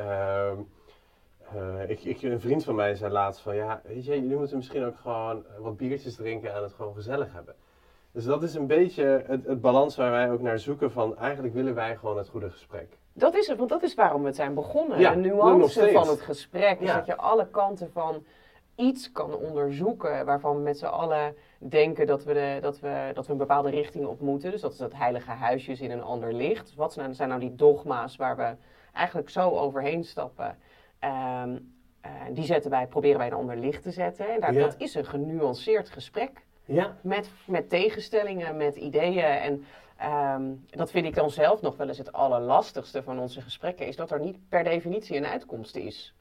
Eh, 1.54 1.90
ik, 1.90 2.04
ik, 2.04 2.22
een 2.22 2.40
vriend 2.40 2.64
van 2.64 2.74
mij 2.74 2.94
zei 2.94 3.12
laatst 3.12 3.40
van, 3.40 3.56
ja, 3.56 3.80
weet 3.84 4.04
je, 4.04 4.20
jullie 4.20 4.36
moeten 4.36 4.56
misschien 4.56 4.84
ook 4.84 4.96
gewoon 4.96 5.44
wat 5.58 5.76
biertjes 5.76 6.16
drinken 6.16 6.54
en 6.54 6.62
het 6.62 6.72
gewoon 6.72 6.94
gezellig 6.94 7.32
hebben. 7.32 7.54
Dus 8.12 8.24
dat 8.24 8.42
is 8.42 8.54
een 8.54 8.66
beetje 8.66 9.24
het, 9.26 9.46
het 9.46 9.60
balans 9.60 9.96
waar 9.96 10.10
wij 10.10 10.30
ook 10.30 10.40
naar 10.40 10.58
zoeken 10.58 10.92
van, 10.92 11.18
eigenlijk 11.18 11.54
willen 11.54 11.74
wij 11.74 11.96
gewoon 11.96 12.16
het 12.16 12.28
goede 12.28 12.50
gesprek. 12.50 12.98
Dat 13.12 13.34
is 13.34 13.46
het, 13.46 13.58
want 13.58 13.70
dat 13.70 13.82
is 13.82 13.94
waarom 13.94 14.20
we 14.20 14.26
het 14.26 14.36
zijn 14.36 14.54
begonnen. 14.54 14.98
Ja, 14.98 15.10
de 15.10 15.16
nuance 15.16 15.90
van 15.92 16.08
het 16.08 16.20
gesprek 16.20 16.80
is 16.80 16.86
Ja. 16.88 16.94
dat 16.96 17.06
je 17.06 17.16
alle 17.16 17.48
kanten 17.50 17.90
van 17.92 18.24
iets 18.74 19.12
kan 19.12 19.34
onderzoeken 19.34 20.24
waarvan 20.24 20.56
we 20.56 20.62
met 20.62 20.78
z'n 20.78 20.84
allen 20.84 21.36
denken 21.58 22.06
dat 22.06 22.24
we, 22.24 22.32
de, 22.32 22.58
dat, 22.60 22.80
we, 22.80 23.10
dat 23.14 23.26
we 23.26 23.32
een 23.32 23.38
bepaalde 23.38 23.70
richting 23.70 24.06
op 24.06 24.20
moeten. 24.20 24.50
Dus 24.50 24.60
dat 24.60 24.72
is 24.72 24.78
dat 24.78 24.94
heilige 24.94 25.30
huisjes 25.30 25.80
in 25.80 25.90
een 25.90 26.02
ander 26.02 26.32
licht. 26.32 26.74
Wat 26.74 26.92
zijn 26.92 27.04
nou, 27.04 27.16
zijn 27.16 27.28
nou 27.28 27.40
die 27.40 27.54
dogma's 27.54 28.16
waar 28.16 28.36
we 28.36 28.54
eigenlijk 28.92 29.30
zo 29.30 29.50
overheen 29.50 30.04
stappen? 30.04 30.58
Eh, 31.04 32.10
die 32.32 32.44
zetten 32.44 32.70
wij, 32.70 32.86
proberen 32.86 33.18
wij 33.18 33.26
in 33.26 33.32
een 33.32 33.38
ander 33.38 33.56
licht 33.56 33.82
te 33.82 33.90
zetten. 33.90 34.28
En 34.34 34.40
daar, 34.40 34.52
Ja. 34.52 34.60
dat 34.60 34.74
is 34.78 34.94
een 34.94 35.04
genuanceerd 35.06 35.90
gesprek 35.90 36.30
Ja, 36.64 36.96
met, 37.00 37.30
met 37.46 37.68
tegenstellingen, 37.68 38.56
met 38.56 38.76
ideeën. 38.76 39.24
En 39.24 39.64
ehm, 39.96 40.42
dat 40.70 40.90
vind 40.90 41.06
ik 41.06 41.14
dan 41.14 41.30
zelf 41.30 41.60
nog 41.60 41.76
wel 41.76 41.88
eens 41.88 41.98
het 41.98 42.12
allerlastigste 42.12 43.02
van 43.02 43.18
onze 43.18 43.40
gesprekken, 43.40 43.86
is 43.86 43.96
dat 43.96 44.10
er 44.10 44.20
niet 44.20 44.48
per 44.48 44.64
definitie 44.64 45.16
een 45.16 45.26
uitkomst 45.26 45.76
is. 45.76 46.14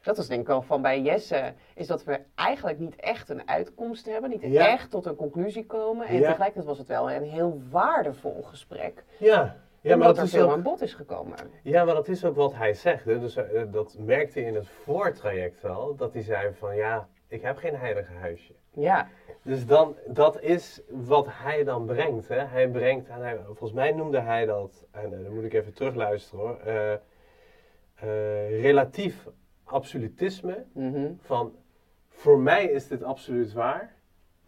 Dat 0.00 0.18
is 0.18 0.26
denk 0.28 0.40
ik 0.40 0.46
wel 0.46 0.62
van 0.62 0.82
bij 0.82 1.00
Jesse, 1.00 1.52
is 1.74 1.86
dat 1.86 2.04
we 2.04 2.20
eigenlijk 2.34 2.78
niet 2.78 2.96
echt 2.96 3.28
een 3.28 3.48
uitkomst 3.48 4.06
hebben, 4.06 4.30
niet 4.30 4.42
Ja. 4.42 4.68
echt 4.72 4.90
tot 4.90 5.06
een 5.06 5.16
conclusie 5.16 5.66
komen. 5.66 6.06
En 6.06 6.16
tegelijkertijd 6.20 6.64
was 6.64 6.78
het 6.78 6.88
wel 6.88 7.10
een 7.10 7.22
heel 7.22 7.62
waardevol 7.70 8.42
gesprek, 8.42 9.04
ja. 9.18 9.56
Ja, 9.82 9.96
maar 9.96 10.06
dat 10.06 10.16
er 10.18 10.22
is 10.24 10.30
veel 10.30 10.44
ook, 10.44 10.50
aan 10.52 10.62
bod 10.62 10.80
is 10.82 10.94
gekomen. 10.94 11.36
Ja, 11.62 11.84
maar 11.84 11.94
dat 11.94 12.08
is 12.08 12.24
ook 12.24 12.36
wat 12.36 12.54
hij 12.54 12.74
zegt. 12.74 13.04
Hè. 13.04 13.18
Dus 13.20 13.36
eh, 13.36 13.62
dat 13.70 13.96
merkte 13.98 14.38
hij 14.38 14.48
in 14.48 14.54
het 14.54 14.68
voortraject 14.68 15.60
wel. 15.60 15.94
Dat 15.96 16.12
hij 16.12 16.22
zei 16.22 16.52
van 16.54 16.76
ja, 16.76 17.08
ik 17.28 17.42
heb 17.42 17.56
geen 17.56 17.76
heilige 17.76 18.12
huisje. 18.12 18.52
Ja, 18.70 19.08
Dus 19.42 19.66
dan, 19.66 19.96
dat 20.06 20.40
is 20.40 20.80
wat 20.88 21.26
hij 21.30 21.64
dan 21.64 21.86
brengt. 21.86 22.28
Hè. 22.28 22.38
Hij 22.44 22.68
brengt, 22.68 23.08
en 23.08 23.20
hij, 23.20 23.38
volgens 23.44 23.72
mij 23.72 23.92
noemde 23.92 24.20
hij 24.20 24.46
dat, 24.46 24.86
en 24.90 25.04
eh, 25.04 25.22
dan 25.24 25.34
moet 25.34 25.44
ik 25.44 25.52
even 25.52 25.72
terugluisteren 25.72 26.44
hoor, 26.44 26.58
eh, 26.58 26.94
relatief 28.60 29.26
absolutisme 29.64 30.64
Mhm. 30.72 31.12
van 31.20 31.56
voor 32.08 32.38
mij 32.38 32.64
is 32.64 32.88
dit 32.88 33.02
absoluut 33.02 33.52
waar, 33.52 33.94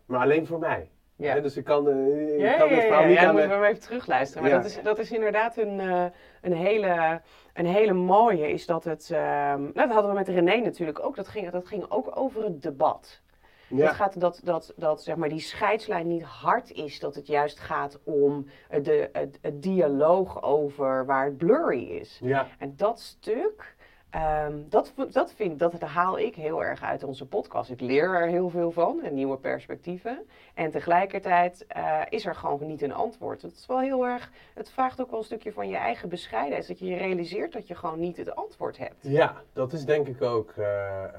maar 0.06 0.20
alleen 0.20 0.46
voor 0.46 0.58
mij. 0.58 0.90
Ja. 1.16 1.40
Dus 1.40 1.56
ik 1.56 1.64
kan, 1.64 1.88
eh, 1.88 2.34
ik 2.34 2.40
Ja, 2.40 2.56
kan 2.56 2.68
ja, 2.68 2.74
het 2.74 2.82
verhaal 2.84 3.00
ja, 3.02 3.06
niet 3.08 3.16
ja, 3.18 3.26
aan 3.26 3.32
moeten 3.32 3.48
we 3.50 3.56
hem 3.56 3.64
even 3.64 3.80
terugluisteren. 3.82 4.42
Maar 4.42 4.52
Ja. 4.52 4.56
dat, 4.58 4.66
is, 4.66 4.82
dat 4.82 4.98
is 4.98 5.10
inderdaad 5.12 5.56
een, 5.56 5.80
eh, 5.80 6.04
een, 6.42 6.52
hele, 6.52 7.20
een 7.54 7.66
hele 7.66 7.92
mooie. 7.92 8.48
Is 8.52 8.66
dat 8.66 8.84
het. 8.84 9.10
ehm, 9.10 9.60
nou, 9.62 9.72
dat 9.74 9.90
hadden 9.92 10.10
we 10.10 10.16
met 10.18 10.28
René 10.28 10.56
natuurlijk 10.56 11.04
ook. 11.04 11.16
Dat 11.16 11.28
ging, 11.28 11.50
dat 11.50 11.66
ging 11.66 11.84
ook 11.90 12.16
over 12.18 12.42
het 12.44 12.62
debat. 12.62 13.22
Ja. 13.68 13.86
Het 13.86 13.94
gaat 13.94 14.20
dat, 14.20 14.40
dat, 14.44 14.72
dat 14.76 15.02
zeg 15.02 15.16
maar, 15.16 15.28
die 15.28 15.40
scheidslijn 15.40 16.06
niet 16.06 16.22
hard 16.22 16.70
is. 16.72 17.00
Dat 17.00 17.14
het 17.14 17.26
juist 17.26 17.58
gaat 17.60 18.00
om 18.04 18.46
eh, 18.68 18.82
de, 18.82 19.08
het, 19.12 19.38
het 19.42 19.62
dialoog 19.62 20.42
over 20.42 21.06
waar 21.06 21.24
het 21.24 21.36
blurry 21.36 21.82
is. 21.84 22.18
Ja. 22.22 22.46
En 22.58 22.74
dat 22.76 23.00
stuk, 23.00 23.74
ehm, 24.14 24.52
dat, 24.68 24.92
dat, 25.10 25.32
vind, 25.32 25.58
dat 25.58 25.80
haal 25.80 26.18
ik 26.18 26.34
heel 26.34 26.64
erg 26.64 26.82
uit 26.82 27.02
onze 27.02 27.26
podcast. 27.26 27.70
Ik 27.70 27.80
leer 27.80 28.14
er 28.14 28.26
heel 28.26 28.48
veel 28.48 28.70
van 28.70 29.02
en 29.02 29.14
nieuwe 29.14 29.36
perspectieven. 29.38 30.26
En 30.54 30.70
tegelijkertijd 30.70 31.64
eh, 31.66 32.00
is 32.08 32.26
er 32.26 32.34
gewoon 32.34 32.66
niet 32.66 32.82
een 32.82 32.92
antwoord. 32.94 33.42
Het 33.42 33.52
is 33.54 33.66
wel 33.66 33.80
heel 33.80 34.06
erg, 34.06 34.30
het 34.54 34.70
vraagt 34.70 35.00
ook 35.00 35.10
wel 35.10 35.18
een 35.18 35.24
stukje 35.24 35.52
van 35.52 35.68
je 35.68 35.76
eigen 35.76 36.08
bescheidenheid. 36.08 36.68
Dat 36.68 36.78
je 36.78 36.86
je 36.86 36.96
realiseert 36.96 37.52
dat 37.52 37.66
je 37.68 37.74
gewoon 37.74 38.00
niet 38.00 38.16
het 38.16 38.34
antwoord 38.34 38.78
hebt. 38.78 38.96
Ja, 39.00 39.42
dat 39.52 39.72
is 39.72 39.84
denk 39.84 40.06
ik 40.08 40.22
ook 40.22 40.50
eh, 40.56 41.04
eh, 41.04 41.10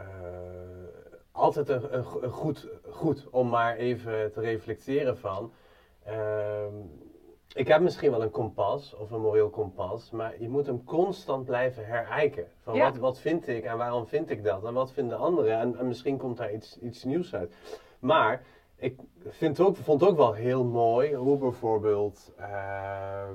altijd 1.32 1.70
een, 1.70 1.98
een, 1.98 2.04
go- 2.04 2.22
een 2.22 2.32
goed, 2.32 2.68
goed 2.90 3.30
om 3.30 3.48
maar 3.50 3.76
even 3.76 4.32
te 4.32 4.40
reflecteren 4.42 5.18
van. 5.18 5.52
ehm, 6.06 6.74
ik 7.56 7.68
heb 7.68 7.82
misschien 7.82 8.12
wel 8.12 8.22
een 8.22 8.32
kompas 8.32 8.96
of 8.96 9.12
een 9.12 9.22
moreel 9.22 9.50
kompas, 9.50 10.12
maar 10.12 10.34
je 10.40 10.50
moet 10.50 10.66
hem 10.66 10.84
constant 10.84 11.46
blijven 11.46 11.86
herijken. 11.86 12.48
Van 12.64 12.76
Ja. 12.76 12.84
wat, 12.84 12.98
wat 12.98 13.20
vind 13.20 13.48
ik 13.48 13.64
en 13.64 13.78
waarom 13.78 14.08
vind 14.08 14.30
ik 14.30 14.44
dat 14.44 14.66
en 14.66 14.74
wat 14.74 14.92
vinden 14.92 15.18
anderen 15.18 15.60
en, 15.60 15.78
en 15.78 15.88
misschien 15.88 16.18
komt 16.18 16.38
daar 16.38 16.54
iets, 16.54 16.80
iets 16.80 17.04
nieuws 17.04 17.36
uit. 17.36 17.56
Maar 18.00 18.42
ik 18.76 19.00
vind 19.28 19.60
ook, 19.60 19.78
vond 19.78 20.04
ook 20.04 20.18
wel 20.18 20.34
heel 20.34 20.64
mooi 20.64 21.14
hoe 21.16 21.38
bijvoorbeeld 21.38 22.32
ehm, 22.38 23.34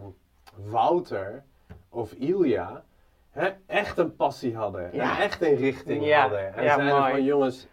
Wouter 0.56 1.42
of 1.88 2.12
Ilja 2.12 2.84
hè, 3.30 3.48
echt 3.66 3.98
een 3.98 4.16
passie 4.16 4.56
hadden. 4.56 4.90
Ja. 4.92 5.16
En 5.16 5.22
echt 5.22 5.42
een 5.42 5.54
richting 5.54 6.04
Ja, 6.04 6.20
hadden. 6.20 6.54
En 6.54 6.64
zeiden 6.64 6.98
mooi. 6.98 7.10
van 7.10 7.24
jongens, 7.24 7.66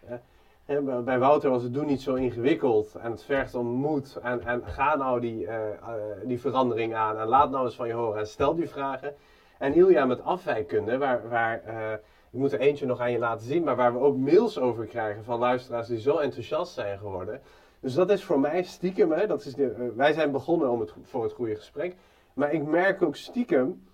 bij- 1.04 1.18
Wouter 1.18 1.50
was 1.50 1.62
het 1.62 1.72
doen 1.74 1.86
niet 1.86 2.02
zo 2.02 2.14
ingewikkeld. 2.14 2.94
En 2.94 3.10
het 3.10 3.24
vergt 3.24 3.54
om 3.54 3.66
moed. 3.66 4.18
En, 4.22 4.40
en 4.46 4.62
ga 4.64 4.96
nou 4.96 5.20
die, 5.20 5.46
eh, 5.46 5.70
eh, 5.70 5.94
die 6.24 6.40
verandering 6.40 6.94
aan. 6.94 7.18
En 7.18 7.26
laat 7.26 7.50
nou 7.50 7.64
eens 7.64 7.74
van 7.76 7.86
je 7.86 7.92
horen. 7.92 8.18
En 8.18 8.26
stel 8.26 8.54
die 8.54 8.68
vragen. 8.68 9.14
En 9.58 9.74
Ilja 9.74 10.04
met 10.04 10.22
afwijkkunde, 10.22 10.98
waar, 10.98 11.28
waar 11.28 11.62
eh, 11.64 11.92
ik 12.30 12.38
moet 12.38 12.52
er 12.52 12.60
eentje 12.60 12.86
nog 12.86 13.00
aan 13.00 13.12
je 13.12 13.18
laten 13.18 13.46
zien. 13.46 13.64
Maar 13.64 13.76
waar 13.76 13.92
we 13.92 13.98
ook 13.98 14.16
mails 14.16 14.58
over 14.58 14.86
krijgen 14.86 15.24
van 15.24 15.38
luisteraars 15.38 15.86
die 15.88 16.00
zo 16.00 16.16
enthousiast 16.16 16.72
zijn 16.72 16.98
geworden. 16.98 17.40
Dus 17.80 17.94
dat 17.94 18.10
is 18.10 18.24
voor 18.24 18.40
mij 18.40 18.62
stiekem, 18.62 19.12
hè, 19.12 19.26
dat 19.26 19.44
is 19.44 19.54
de, 19.54 19.92
wij 19.96 20.12
zijn 20.12 20.30
begonnen 20.30 20.70
om 20.70 20.80
het, 20.80 20.94
voor 21.02 21.22
het 21.22 21.32
goede 21.32 21.54
gesprek. 21.54 21.94
Maar 22.34 22.52
ik 22.52 22.66
merk 22.66 23.02
ook 23.02 23.16
stiekem 23.16 23.86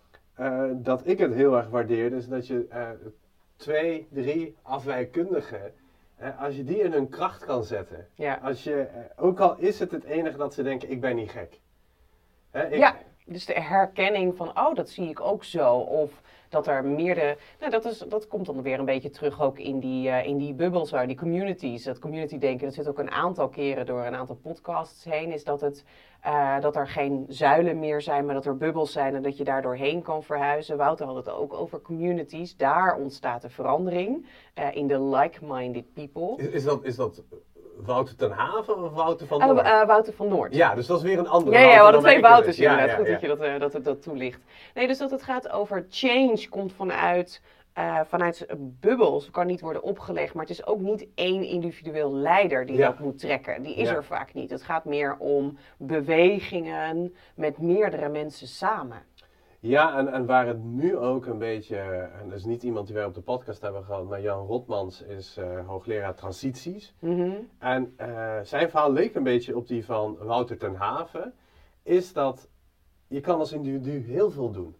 dat 0.72 1.06
ik 1.06 1.18
het 1.18 1.34
heel 1.34 1.56
erg 1.56 1.68
waardeer. 1.68 2.10
Dus 2.10 2.28
dat 2.28 2.46
je 2.46 2.66
twee, 3.56 4.08
drie 4.10 4.56
afwijkkundigen, 4.62 5.72
als 6.32 6.56
je 6.56 6.64
die 6.64 6.78
in 6.82 6.92
hun 6.92 7.08
kracht 7.08 7.44
kan 7.44 7.64
zetten. 7.64 8.08
Ja. 8.14 8.38
Als 8.42 8.64
je, 8.64 8.80
eh, 8.82 9.24
ook 9.24 9.40
al 9.40 9.56
is 9.58 9.78
het 9.78 9.90
het 9.90 10.04
enige 10.04 10.36
dat 10.36 10.54
ze 10.54 10.62
denken, 10.62 10.90
ik 10.90 11.00
ben 11.00 11.16
niet 11.16 11.30
gek. 11.30 11.60
Hè, 12.50 12.66
ik- 12.68 12.78
Ja, 12.78 12.96
dus 13.26 13.46
de 13.46 13.60
herkenning 13.60 14.36
van, 14.36 14.48
oh, 14.58 14.74
dat 14.74 14.88
zie 14.88 15.08
ik 15.08 15.20
ook 15.20 15.44
zo. 15.44 15.74
Of 15.78 16.20
dat 16.54 16.66
er 16.66 16.84
meerdere, 16.84 17.36
nou 17.58 17.70
dat, 17.70 17.84
is, 17.84 17.98
dat 17.98 18.26
komt 18.26 18.46
dan 18.46 18.62
weer 18.62 18.78
een 18.78 18.84
beetje 18.84 19.10
terug 19.10 19.42
ook 19.42 19.58
in 19.58 19.78
die, 19.78 20.08
eh, 20.08 20.26
in 20.26 20.38
die 20.38 20.54
bubbels, 20.54 20.90
waar 20.90 21.06
die 21.06 21.16
communities, 21.16 21.84
dat 21.84 21.98
community 21.98 22.38
denken, 22.38 22.66
dat 22.66 22.74
zit 22.74 22.88
ook 22.88 22.98
een 22.98 23.10
aantal 23.10 23.48
keren 23.48 23.86
door 23.86 24.04
een 24.04 24.14
aantal 24.14 24.36
podcasts 24.42 25.04
heen, 25.04 25.32
is 25.32 25.44
dat, 25.44 25.60
het, 25.60 25.84
eh, 26.20 26.60
dat 26.60 26.76
er 26.76 26.88
geen 26.88 27.24
zuilen 27.28 27.78
meer 27.78 28.00
zijn, 28.00 28.24
maar 28.24 28.34
dat 28.34 28.46
er 28.46 28.56
bubbels 28.56 28.92
zijn 28.92 29.14
en 29.14 29.22
dat 29.22 29.36
je 29.36 29.44
daar 29.44 29.62
doorheen 29.62 30.02
kan 30.02 30.22
verhuizen. 30.22 30.76
Wouter 30.76 31.06
had 31.06 31.16
het 31.16 31.30
ook 31.30 31.52
over 31.52 31.80
communities, 31.80 32.56
daar 32.56 32.96
ontstaat 32.96 33.42
de 33.42 33.50
verandering 33.50 34.26
eh, 34.54 34.76
in 34.76 34.86
de 34.86 35.00
like-minded 35.02 35.92
people. 35.92 36.36
Is, 36.36 36.52
is 36.52 36.64
dat, 36.64 36.84
is 36.84 36.96
dat 36.96 37.22
Wouter 37.76 38.16
ten 38.16 38.30
Haven 38.30 38.82
of 38.84 38.92
Wouter 38.92 39.26
van 39.26 39.40
Eh, 39.40 39.46
Noord? 39.46 39.60
eh, 39.66 39.86
Wouter 39.86 40.12
van 40.12 40.28
Noord. 40.28 40.54
ja, 40.54 40.74
dus 40.74 40.86
dat 40.86 40.96
is 40.98 41.02
weer 41.04 41.18
een 41.18 41.28
andere 41.28 41.56
Ja, 41.58 41.62
ja, 41.62 41.76
we 41.76 41.82
hadden 41.82 42.00
twee 42.00 42.20
Wouters 42.20 42.58
inderdaad. 42.58 42.90
Goed 42.96 43.06
ja, 43.06 43.12
dat 43.12 43.20
je 43.20 43.26
dat, 43.28 43.40
eh, 43.40 43.58
dat, 43.60 43.72
het 43.72 43.84
dat 43.84 44.02
toelicht. 44.02 44.40
Nee, 44.74 44.86
dus 44.86 44.98
dat 44.98 45.10
het 45.10 45.22
gaat 45.22 45.50
over 45.50 45.86
change 45.90 46.48
komt 46.48 46.72
vanuit, 46.72 47.40
eh, 47.72 48.00
vanuit 48.08 48.46
bubbels. 48.58 49.30
kan 49.30 49.46
niet 49.46 49.60
worden 49.60 49.82
opgelegd, 49.82 50.34
maar 50.34 50.42
het 50.44 50.52
is 50.52 50.66
ook 50.66 50.80
niet 50.80 51.06
één 51.14 51.42
individueel 51.42 52.12
leider 52.14 52.66
die 52.66 52.76
dat 52.78 52.98
moet 52.98 53.18
trekken. 53.18 53.62
Die 53.62 53.74
is 53.74 53.88
er 53.88 54.04
vaak 54.04 54.34
niet. 54.34 54.50
Het 54.50 54.62
gaat 54.62 54.84
meer 54.84 55.16
om 55.18 55.56
bewegingen 55.78 57.14
met 57.34 57.58
meerdere 57.58 58.08
mensen 58.08 58.46
samen. 58.48 59.02
Ja, 59.64 59.96
en, 59.96 60.12
en 60.12 60.26
waar 60.26 60.46
het 60.46 60.62
nu 60.62 60.96
ook 60.96 61.26
een 61.26 61.38
beetje, 61.38 61.76
en 62.20 62.28
dat 62.28 62.38
is 62.38 62.44
niet 62.44 62.62
iemand 62.62 62.86
die 62.86 62.94
wij 62.94 63.04
op 63.04 63.14
de 63.14 63.20
podcast 63.20 63.62
hebben 63.62 63.84
gehad, 63.84 64.08
maar 64.08 64.20
Jan 64.20 64.46
Rotmans 64.46 65.02
is 65.02 65.36
eh, 65.36 65.66
hoogleraar 65.66 66.14
transities. 66.14 66.94
Mhm. 66.98 67.30
En 67.58 67.92
eh, 67.96 68.38
zijn 68.42 68.70
verhaal 68.70 68.92
leek 68.92 69.14
een 69.14 69.22
beetje 69.22 69.56
op 69.56 69.66
die 69.66 69.84
van 69.84 70.16
Wouter 70.16 70.58
ten 70.58 70.74
Haven, 70.74 71.34
is 71.82 72.12
dat 72.12 72.48
je 73.06 73.20
kan 73.20 73.38
als 73.38 73.52
individu 73.52 73.98
heel 73.98 74.30
veel 74.30 74.50
doen. 74.50 74.76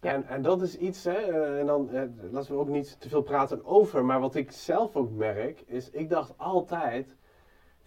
Ja. 0.00 0.12
En, 0.12 0.26
en 0.26 0.42
dat 0.42 0.62
is 0.62 0.76
iets, 0.76 1.04
hè, 1.04 1.12
eh, 1.12 1.58
en 1.58 1.66
dan 1.66 1.90
eh, 1.90 2.02
laten 2.30 2.52
we 2.52 2.60
ook 2.60 2.68
niet 2.68 3.00
te 3.00 3.08
veel 3.08 3.22
praten 3.22 3.64
over, 3.64 4.04
maar 4.04 4.20
wat 4.20 4.34
ik 4.34 4.50
zelf 4.50 4.96
ook 4.96 5.10
merk, 5.10 5.60
is 5.66 5.90
ik 5.90 6.08
dacht 6.08 6.38
altijd 6.38 7.16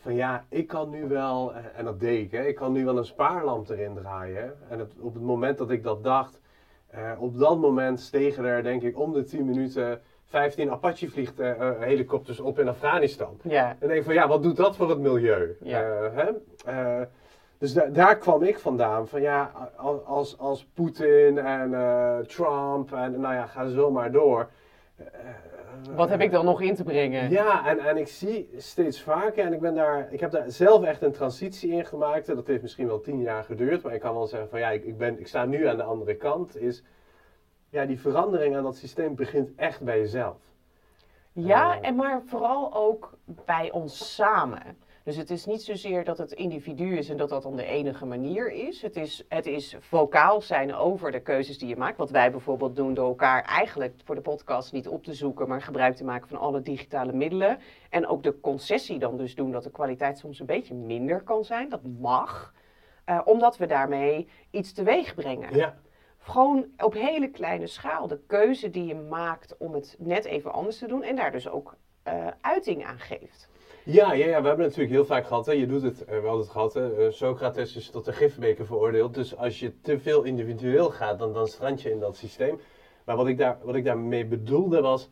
van 0.03 0.15
ja, 0.15 0.45
ik 0.49 0.67
kan 0.67 0.89
nu 0.89 1.07
wel, 1.07 1.53
eh, 1.53 1.59
en 1.75 1.85
dat 1.85 1.99
deed 1.99 2.25
ik, 2.25 2.31
hè, 2.31 2.43
ik 2.45 2.55
kan 2.55 2.71
nu 2.71 2.85
wel 2.85 2.97
een 2.97 3.05
spaarlamp 3.05 3.69
erin 3.69 3.93
draaien. 3.95 4.53
En 4.69 4.79
het, 4.79 4.93
op 4.99 5.13
het 5.13 5.23
moment 5.23 5.57
dat 5.57 5.69
ik 5.71 5.83
dat 5.83 6.03
dacht, 6.03 6.41
eh, 6.89 7.11
op 7.19 7.37
dat 7.39 7.57
moment 7.57 7.99
stegen 7.99 8.45
er 8.45 8.63
denk 8.63 8.81
ik 8.81 8.99
om 8.99 9.13
de 9.13 9.23
10 9.23 9.45
minuten 9.45 10.01
15 10.25 10.71
Apache 10.71 11.09
vlieghelikopters 11.09 12.39
op 12.39 12.59
in 12.59 12.67
Afghanistan. 12.67 13.37
Ja. 13.43 13.69
En 13.79 13.87
denk 13.87 13.99
ik 13.99 14.05
van 14.05 14.13
ja, 14.13 14.27
wat 14.27 14.43
doet 14.43 14.55
dat 14.55 14.75
voor 14.75 14.89
het 14.89 14.99
milieu? 14.99 15.57
Ja. 15.61 15.81
Eh, 15.81 16.15
hè? 16.15 16.29
Eh, 16.65 17.05
dus 17.57 17.73
da- 17.73 17.85
daar 17.85 18.17
kwam 18.17 18.43
ik 18.43 18.59
vandaan. 18.59 19.07
Van 19.07 19.21
ja, 19.21 19.51
als, 20.05 20.37
als 20.37 20.65
Poetin 20.73 21.37
en 21.37 21.73
eh, 21.73 22.17
Trump 22.17 22.93
en 22.93 23.19
nou 23.19 23.33
ja, 23.33 23.45
ga 23.45 23.67
zo 23.67 23.91
maar 23.91 24.11
door. 24.11 24.49
Wat 25.95 26.09
heb 26.09 26.21
ik 26.21 26.31
dan 26.31 26.45
nog 26.45 26.61
in 26.61 26.75
te 26.75 26.83
brengen? 26.83 27.29
Ja, 27.29 27.67
en, 27.67 27.79
en 27.79 27.97
ik 27.97 28.07
zie 28.07 28.49
steeds 28.57 29.01
vaker, 29.01 29.45
en 29.45 29.53
ik, 29.53 29.59
ben 29.59 29.75
daar, 29.75 30.07
ik 30.11 30.19
heb 30.19 30.31
daar 30.31 30.51
zelf 30.51 30.83
echt 30.83 31.01
een 31.01 31.11
transitie 31.11 31.71
in 31.71 31.85
gemaakt. 31.85 32.25
Dat 32.25 32.47
heeft 32.47 32.61
misschien 32.61 32.87
wel 32.87 32.99
tien 33.01 33.21
jaar 33.21 33.43
geduurd, 33.43 33.83
maar 33.83 33.93
ik 33.93 33.99
kan 33.99 34.13
wel 34.13 34.27
zeggen 34.27 34.49
van 34.49 34.59
ja, 34.59 34.69
ik, 34.69 34.83
ik, 34.83 34.97
ben, 34.97 35.19
ik 35.19 35.27
sta 35.27 35.45
nu 35.45 35.67
aan 35.67 35.77
de 35.77 35.83
andere 35.83 36.15
kant. 36.15 36.57
Is, 36.57 36.83
ja, 37.69 37.85
die 37.85 37.99
verandering 37.99 38.55
aan 38.55 38.63
dat 38.63 38.75
systeem 38.75 39.15
begint 39.15 39.49
echt 39.55 39.81
bij 39.81 39.99
jezelf. 39.99 40.37
Ja, 41.31 41.77
Eh. 41.79 41.87
en 41.87 41.95
maar 41.95 42.21
vooral 42.25 42.73
ook 42.73 43.17
bij 43.45 43.71
ons 43.71 44.15
samen. 44.15 44.77
Dus 45.03 45.15
het 45.15 45.29
is 45.29 45.45
niet 45.45 45.61
zozeer 45.61 46.03
dat 46.03 46.17
het 46.17 46.31
individu 46.31 46.97
is 46.97 47.09
en 47.09 47.17
dat 47.17 47.29
dat 47.29 47.43
dan 47.43 47.55
de 47.55 47.65
enige 47.65 48.05
manier 48.05 48.51
is. 48.51 48.81
Het 48.81 48.95
is, 48.95 49.25
het 49.29 49.45
is 49.45 49.75
vocaal 49.79 50.41
zijn 50.41 50.73
over 50.73 51.11
de 51.11 51.21
keuzes 51.21 51.57
die 51.57 51.67
je 51.67 51.75
maakt. 51.75 51.97
Wat 51.97 52.09
wij 52.09 52.31
bijvoorbeeld 52.31 52.75
doen 52.75 52.93
door 52.93 53.07
elkaar 53.07 53.43
eigenlijk 53.43 53.93
voor 54.03 54.15
de 54.15 54.21
podcast 54.21 54.71
niet 54.73 54.87
op 54.87 55.03
te 55.03 55.13
zoeken, 55.13 55.47
maar 55.47 55.61
gebruik 55.61 55.95
te 55.95 56.03
maken 56.03 56.27
van 56.27 56.39
alle 56.39 56.61
digitale 56.61 57.13
middelen. 57.13 57.59
En 57.89 58.07
ook 58.07 58.23
de 58.23 58.39
concessie 58.39 58.99
dan 58.99 59.17
dus 59.17 59.35
doen 59.35 59.51
dat 59.51 59.63
de 59.63 59.71
kwaliteit 59.71 60.17
soms 60.17 60.39
een 60.39 60.45
beetje 60.45 60.73
minder 60.73 61.21
kan 61.21 61.43
zijn. 61.43 61.69
Dat 61.69 61.83
mag. 61.99 62.53
Eh, 63.05 63.21
omdat 63.25 63.57
we 63.57 63.65
daarmee 63.65 64.27
iets 64.51 64.73
teweeg 64.73 65.15
brengen. 65.15 65.55
Ja, 65.55 65.77
Gewoon 66.17 66.65
op 66.77 66.93
hele 66.93 67.29
kleine 67.29 67.67
schaal. 67.67 68.07
De 68.07 68.19
keuze 68.27 68.69
die 68.69 68.85
je 68.85 68.95
maakt 68.95 69.57
om 69.57 69.73
het 69.73 69.95
net 69.99 70.25
even 70.25 70.53
anders 70.53 70.77
te 70.77 70.87
doen 70.87 71.03
en 71.03 71.15
daar 71.15 71.31
dus 71.31 71.49
ook 71.49 71.75
eh, 72.03 72.27
uiting 72.41 72.85
aan 72.85 72.99
geeft. 72.99 73.51
Ja, 73.85 74.13
ja, 74.13 74.25
ja, 74.25 74.41
we 74.41 74.47
hebben 74.47 74.65
het 74.65 74.75
natuurlijk 74.77 74.89
heel 74.89 75.05
vaak 75.05 75.25
gehad. 75.25 75.45
Hè. 75.45 75.51
Je 75.51 75.65
doet 75.65 75.81
het, 75.81 76.03
eh, 76.05 76.19
we 76.19 76.25
hadden 76.25 76.41
het 76.41 76.49
gehad. 76.49 76.73
Hè. 76.73 77.05
Eh, 77.05 77.11
Socrates 77.11 77.75
is 77.75 77.89
tot 77.89 78.05
de 78.05 78.13
gifbeker 78.13 78.65
veroordeeld. 78.65 79.13
Dus 79.13 79.35
als 79.37 79.59
je 79.59 79.79
te 79.81 79.99
veel 79.99 80.23
individueel 80.23 80.89
gaat, 80.89 81.19
dan, 81.19 81.33
dan 81.33 81.47
strand 81.47 81.81
je 81.81 81.91
in 81.91 81.99
dat 81.99 82.15
systeem. 82.15 82.59
Maar 83.05 83.15
wat 83.15 83.27
ik, 83.27 83.37
daar, 83.37 83.57
wat 83.61 83.75
ik 83.75 83.83
daarmee 83.83 84.25
bedoelde 84.25 84.81
was, 84.81 85.09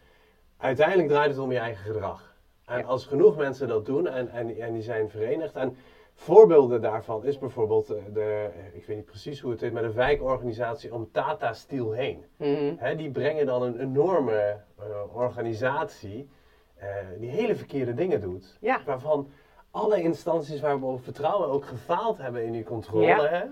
uiteindelijk 0.57 1.07
draait 1.09 1.29
het 1.29 1.39
om 1.39 1.51
je 1.51 1.57
eigen 1.57 1.83
gedrag. 1.85 2.35
En 2.65 2.77
Ja. 2.77 2.83
als 2.85 3.05
genoeg 3.05 3.37
mensen 3.37 3.67
dat 3.67 3.85
doen 3.85 4.07
en, 4.07 4.29
en, 4.29 4.59
en 4.59 4.73
die 4.73 4.81
zijn 4.81 5.09
verenigd. 5.09 5.55
En 5.55 5.75
voorbeelden 6.13 6.81
daarvan 6.81 7.25
is 7.25 7.37
bijvoorbeeld 7.37 7.89
eh, 7.89 8.03
de, 8.13 8.49
ik 8.73 8.85
weet 8.85 8.95
niet 8.95 9.05
precies 9.05 9.39
hoe 9.39 9.51
het 9.51 9.61
heet, 9.61 9.73
maar 9.73 9.81
de 9.81 9.93
wijkorganisatie 9.93 10.93
om 10.93 11.09
Tata 11.11 11.53
Steel 11.53 11.91
heen. 11.91 12.25
Mhm. 12.37 12.95
Die 12.97 13.11
brengen 13.11 13.45
dan 13.45 13.61
een 13.63 13.79
enorme 13.79 14.57
organisatie 15.13 16.29
eh, 16.81 16.87
die 17.19 17.29
hele 17.29 17.55
verkeerde 17.55 17.93
dingen 17.93 18.21
doet. 18.21 18.57
Ja. 18.59 18.81
Waarvan 18.85 19.29
alle 19.71 20.01
instanties 20.01 20.61
waar 20.61 20.79
we 20.79 20.85
op 20.85 21.03
vertrouwen 21.03 21.47
ook 21.47 21.65
gefaald 21.65 22.17
hebben 22.17 22.43
in 22.45 22.51
die 22.51 22.63
controle. 22.63 23.05
Ja. 23.05 23.27
Hè? 23.27 23.43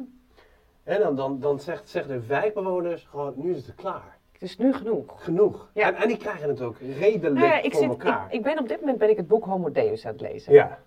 En 0.84 1.00
dan, 1.02 1.16
dan, 1.16 1.40
dan 1.40 1.60
zegt, 1.60 1.90
zeggen 1.90 2.12
de 2.20 2.26
wijkbewoners 2.28 3.08
gewoon, 3.10 3.34
nu 3.36 3.56
is 3.56 3.66
het 3.66 3.76
klaar. 3.76 4.18
Het 4.32 4.42
is 4.42 4.58
nu 4.58 4.74
genoeg. 4.74 5.24
Genoeg. 5.24 5.70
Ja. 5.74 5.88
En, 5.88 5.96
en 5.96 6.08
die 6.08 6.18
krijgen 6.18 6.50
het 6.50 6.62
ook 6.62 6.78
redelijk 6.80 7.36
Nou 7.36 7.48
ja, 7.48 7.62
ik, 7.62 7.72
voor 7.72 7.82
zit, 7.82 7.90
elkaar. 7.90 8.26
ik, 8.28 8.34
ik 8.34 8.44
ben 8.44 8.60
op 8.60 8.68
dit 8.68 8.80
moment 8.80 8.98
ben 8.98 9.10
ik 9.10 9.18
het 9.18 9.28
boek 9.28 9.46
Homo 9.46 9.72
Deus 9.72 10.06
aan 10.06 10.12
het 10.12 10.22
lezen. 10.22 10.54
ja. 10.54 10.80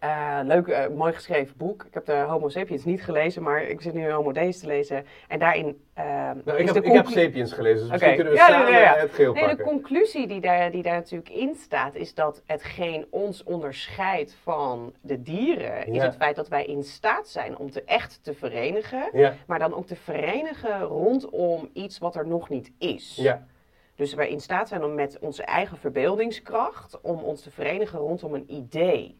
Eh, 0.00 0.38
leuk, 0.42 0.66
eh, 0.66 0.88
mooi 0.88 1.12
geschreven 1.12 1.56
boek. 1.56 1.84
Ik 1.84 1.94
heb 1.94 2.06
de 2.06 2.24
Homo 2.28 2.48
Sapiens 2.48 2.84
niet 2.84 3.02
gelezen, 3.02 3.42
maar 3.42 3.62
ik 3.62 3.80
zit 3.80 3.94
nu 3.94 4.10
Homo 4.10 4.32
Deus 4.32 4.58
te 4.58 4.66
lezen. 4.66 5.06
En 5.28 5.38
daarin 5.38 5.80
eh, 5.94 6.04
Nou, 6.04 6.58
is 6.58 6.68
ik, 6.68 6.74
heb, 6.74 6.84
de 6.84 6.90
ik 6.90 6.96
heb 6.96 7.06
Sapiens 7.06 7.52
gelezen, 7.52 7.80
dus 7.80 7.90
misschien 7.90 8.14
kunnen 8.14 8.32
we 8.32 8.38
Ja, 8.38 8.48
ja, 8.48 8.54
samen 8.54 8.72
ja, 8.72 8.78
ja. 8.78 8.96
het 8.96 9.12
geel 9.12 9.32
Nee, 9.32 9.56
de 9.56 9.62
conclusie 9.62 10.26
die 10.26 10.40
daar, 10.40 10.70
die 10.70 10.82
daar 10.82 10.94
natuurlijk 10.94 11.30
in 11.30 11.54
staat, 11.54 11.94
is 11.94 12.14
dat 12.14 12.42
hetgeen 12.46 13.06
ons 13.10 13.42
onderscheidt 13.42 14.36
van 14.42 14.94
de 15.00 15.22
dieren, 15.22 15.86
is 15.86 16.02
het 16.02 16.16
feit 16.16 16.36
dat 16.36 16.48
wij 16.48 16.64
in 16.64 16.82
staat 16.82 17.28
zijn 17.28 17.56
om 17.56 17.70
te 17.70 17.82
echt 17.84 18.18
te 18.22 18.34
verenigen, 18.34 19.34
maar 19.46 19.58
dan 19.58 19.74
ook 19.74 19.86
te 19.86 19.96
verenigen 19.96 20.80
rondom 20.80 21.70
iets 21.72 21.98
wat 21.98 22.16
er 22.16 22.26
nog 22.26 22.48
niet 22.48 22.72
is. 22.78 23.16
ja, 23.20 23.46
Dus 23.94 24.14
wij 24.14 24.28
in 24.28 24.40
staat 24.40 24.68
zijn 24.68 24.84
om 24.84 24.94
met 24.94 25.18
onze 25.18 25.42
eigen 25.42 25.76
verbeeldingskracht, 25.76 27.00
om 27.00 27.18
ons 27.18 27.42
te 27.42 27.50
verenigen 27.50 27.98
rondom 27.98 28.34
een 28.34 28.52
idee. 28.54 29.18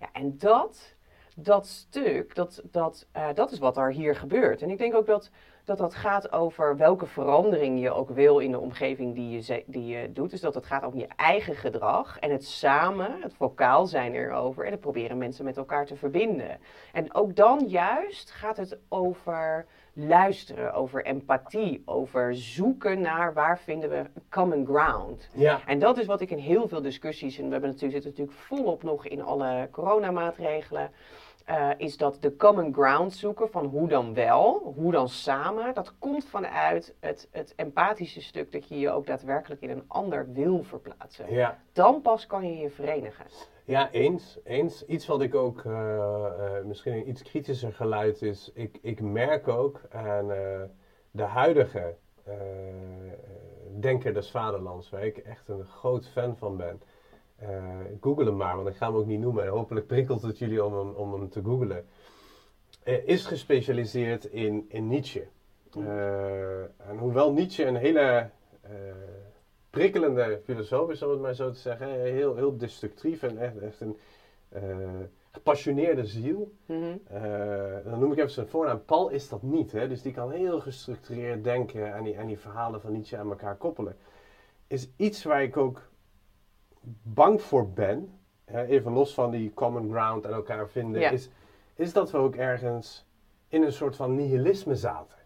Ja, 0.00 0.08
en 0.12 0.38
dat, 0.38 0.94
dat 1.36 1.66
stuk, 1.66 2.34
dat, 2.34 2.62
dat, 2.70 3.06
eh, 3.12 3.28
dat 3.34 3.52
is 3.52 3.58
wat 3.58 3.76
er 3.76 3.92
hier 3.92 4.16
gebeurt. 4.16 4.62
En 4.62 4.70
ik 4.70 4.78
denk 4.78 4.94
ook 4.94 5.06
dat, 5.06 5.30
dat 5.64 5.78
dat 5.78 5.94
gaat 5.94 6.32
over 6.32 6.76
welke 6.76 7.06
verandering 7.06 7.80
je 7.80 7.90
ook 7.92 8.10
wil 8.10 8.38
in 8.38 8.50
de 8.50 8.58
omgeving 8.58 9.14
die 9.14 9.30
je, 9.30 9.64
die 9.66 9.86
je 9.86 10.12
doet. 10.12 10.30
Dus 10.30 10.40
dat 10.40 10.54
het 10.54 10.66
gaat 10.66 10.84
om 10.84 10.98
je 10.98 11.08
eigen 11.16 11.54
gedrag 11.54 12.18
en 12.18 12.30
het 12.30 12.44
samen, 12.44 13.20
het 13.22 13.34
vocaal 13.34 13.86
zijn 13.86 14.14
erover. 14.14 14.64
En 14.64 14.70
het 14.70 14.80
proberen 14.80 15.18
mensen 15.18 15.44
met 15.44 15.56
elkaar 15.56 15.86
te 15.86 15.96
verbinden. 15.96 16.58
En 16.92 17.14
ook 17.14 17.36
dan 17.36 17.66
juist 17.66 18.30
gaat 18.30 18.56
het 18.56 18.78
over 18.88 19.66
luisteren, 19.92 20.72
over 20.74 21.04
empathie, 21.04 21.82
over 21.84 22.34
zoeken 22.36 23.00
naar 23.00 23.32
waar 23.34 23.58
vinden 23.58 23.90
we 23.90 24.04
common 24.28 24.66
ground. 24.66 25.28
ja. 25.34 25.60
En 25.66 25.78
dat 25.78 25.98
is 25.98 26.06
wat 26.06 26.20
ik 26.20 26.30
in 26.30 26.38
heel 26.38 26.68
veel 26.68 26.82
discussies, 26.82 27.38
en 27.38 27.44
we 27.44 27.52
hebben 27.52 27.70
natuurlijk, 27.70 28.02
zitten 28.02 28.10
natuurlijk 28.10 28.46
volop 28.46 28.82
nog 28.82 29.06
in 29.06 29.22
alle 29.22 29.68
coronamaatregelen, 29.70 30.90
eh, 31.50 31.70
is 31.76 31.96
dat 31.96 32.16
de 32.20 32.36
common 32.36 32.72
ground 32.74 33.12
zoeken 33.12 33.50
van 33.50 33.66
hoe 33.66 33.88
dan 33.88 34.14
wel, 34.14 34.72
hoe 34.76 34.92
dan 34.92 35.08
samen, 35.08 35.74
dat 35.74 35.94
komt 35.98 36.24
vanuit 36.24 36.94
het, 37.00 37.28
het 37.30 37.52
empathische 37.56 38.22
stuk 38.22 38.52
dat 38.52 38.68
je 38.68 38.78
je 38.78 38.90
ook 38.90 39.06
daadwerkelijk 39.06 39.60
in 39.60 39.70
een 39.70 39.84
ander 39.86 40.32
wil 40.32 40.62
verplaatsen. 40.62 41.32
ja. 41.32 41.58
Dan 41.72 42.02
pas 42.02 42.26
kan 42.26 42.48
je 42.48 42.56
je 42.56 42.70
verenigen. 42.70 43.24
Ja, 43.64 43.90
eens. 43.90 44.38
eens. 44.44 44.84
Iets 44.86 45.06
wat 45.06 45.20
ik 45.20 45.34
ook 45.34 45.64
eh, 45.64 46.26
eh, 46.26 46.64
misschien 46.64 46.92
een 46.92 47.08
iets 47.08 47.22
kritischer 47.22 47.72
geluid 47.72 48.22
is. 48.22 48.50
Ik, 48.54 48.78
ik 48.82 49.00
merk 49.00 49.48
ook 49.48 49.80
aan 49.90 50.26
de 51.10 51.22
huidige 51.22 51.94
Denker 53.80 54.14
des 54.14 54.30
Vaderlands, 54.30 54.90
waar 54.90 55.04
ik 55.04 55.16
echt 55.16 55.48
een 55.48 55.64
groot 55.64 56.08
fan 56.08 56.36
van 56.36 56.56
ben. 56.56 56.82
Eh, 57.40 57.48
Google 58.00 58.24
hem 58.24 58.36
maar, 58.36 58.56
want 58.56 58.68
ik 58.68 58.76
ga 58.76 58.86
hem 58.86 58.96
ook 58.96 59.06
niet 59.06 59.20
noemen. 59.20 59.44
En 59.44 59.50
hopelijk 59.50 59.86
prikkelt 59.86 60.22
het 60.22 60.38
jullie 60.38 60.64
om 60.64 60.74
hem, 60.74 60.94
om 60.94 61.12
hem 61.12 61.28
te 61.28 61.42
googlen. 61.42 61.84
Is 63.04 63.26
gespecialiseerd 63.26 64.24
in, 64.24 64.66
in 64.68 64.88
Nietzsche. 64.88 65.26
Eh, 65.76 66.60
en 66.60 66.98
hoewel 66.98 67.32
Nietzsche 67.32 67.64
een 67.64 67.76
hele 67.76 68.30
eh, 68.60 68.70
prikkelende 69.70 70.40
filosoof 70.44 70.90
is, 70.90 71.02
om 71.02 71.10
het 71.10 71.20
maar 71.20 71.34
zo 71.34 71.50
te 71.50 71.58
zeggen. 71.58 71.88
Heel, 72.00 72.36
heel 72.36 72.56
destructief 72.56 73.22
en 73.22 73.38
echt, 73.38 73.58
echt 73.58 73.80
een 73.80 73.96
eh, 74.48 74.62
gepassioneerde 75.30 76.04
ziel. 76.06 76.52
Mhm. 76.66 76.96
Dan 77.84 77.98
noem 77.98 78.12
ik 78.12 78.18
even 78.18 78.30
zijn 78.30 78.48
voornaam. 78.48 78.84
Paul 78.84 79.08
is 79.08 79.28
dat 79.28 79.42
niet. 79.42 79.72
Hè? 79.72 79.88
Dus 79.88 80.02
die 80.02 80.12
kan 80.12 80.30
heel 80.30 80.60
gestructureerd 80.60 81.44
denken 81.44 81.94
en 81.94 82.04
die, 82.04 82.14
en 82.14 82.26
die 82.26 82.38
verhalen 82.38 82.80
van 82.80 82.92
Nietzsche 82.92 83.16
aan 83.16 83.30
elkaar 83.30 83.56
koppelen. 83.56 83.96
Is 84.66 84.90
iets 84.96 85.24
waar 85.24 85.42
ik 85.42 85.56
ook 85.56 85.89
bang 87.02 87.42
voor 87.42 87.70
ben. 87.70 88.18
Hè? 88.44 88.64
Even 88.64 88.92
los 88.92 89.14
van 89.14 89.30
die 89.30 89.54
common 89.54 89.90
ground 89.90 90.24
en 90.24 90.32
elkaar 90.32 90.68
vinden. 90.68 91.00
Ja. 91.00 91.10
Is, 91.10 91.30
is 91.74 91.92
dat 91.92 92.10
we 92.10 92.18
ook 92.18 92.34
ergens 92.36 93.06
in 93.48 93.62
een 93.62 93.72
soort 93.72 93.96
van 93.96 94.14
nihilisme 94.14 94.74
zaten. 94.76 95.18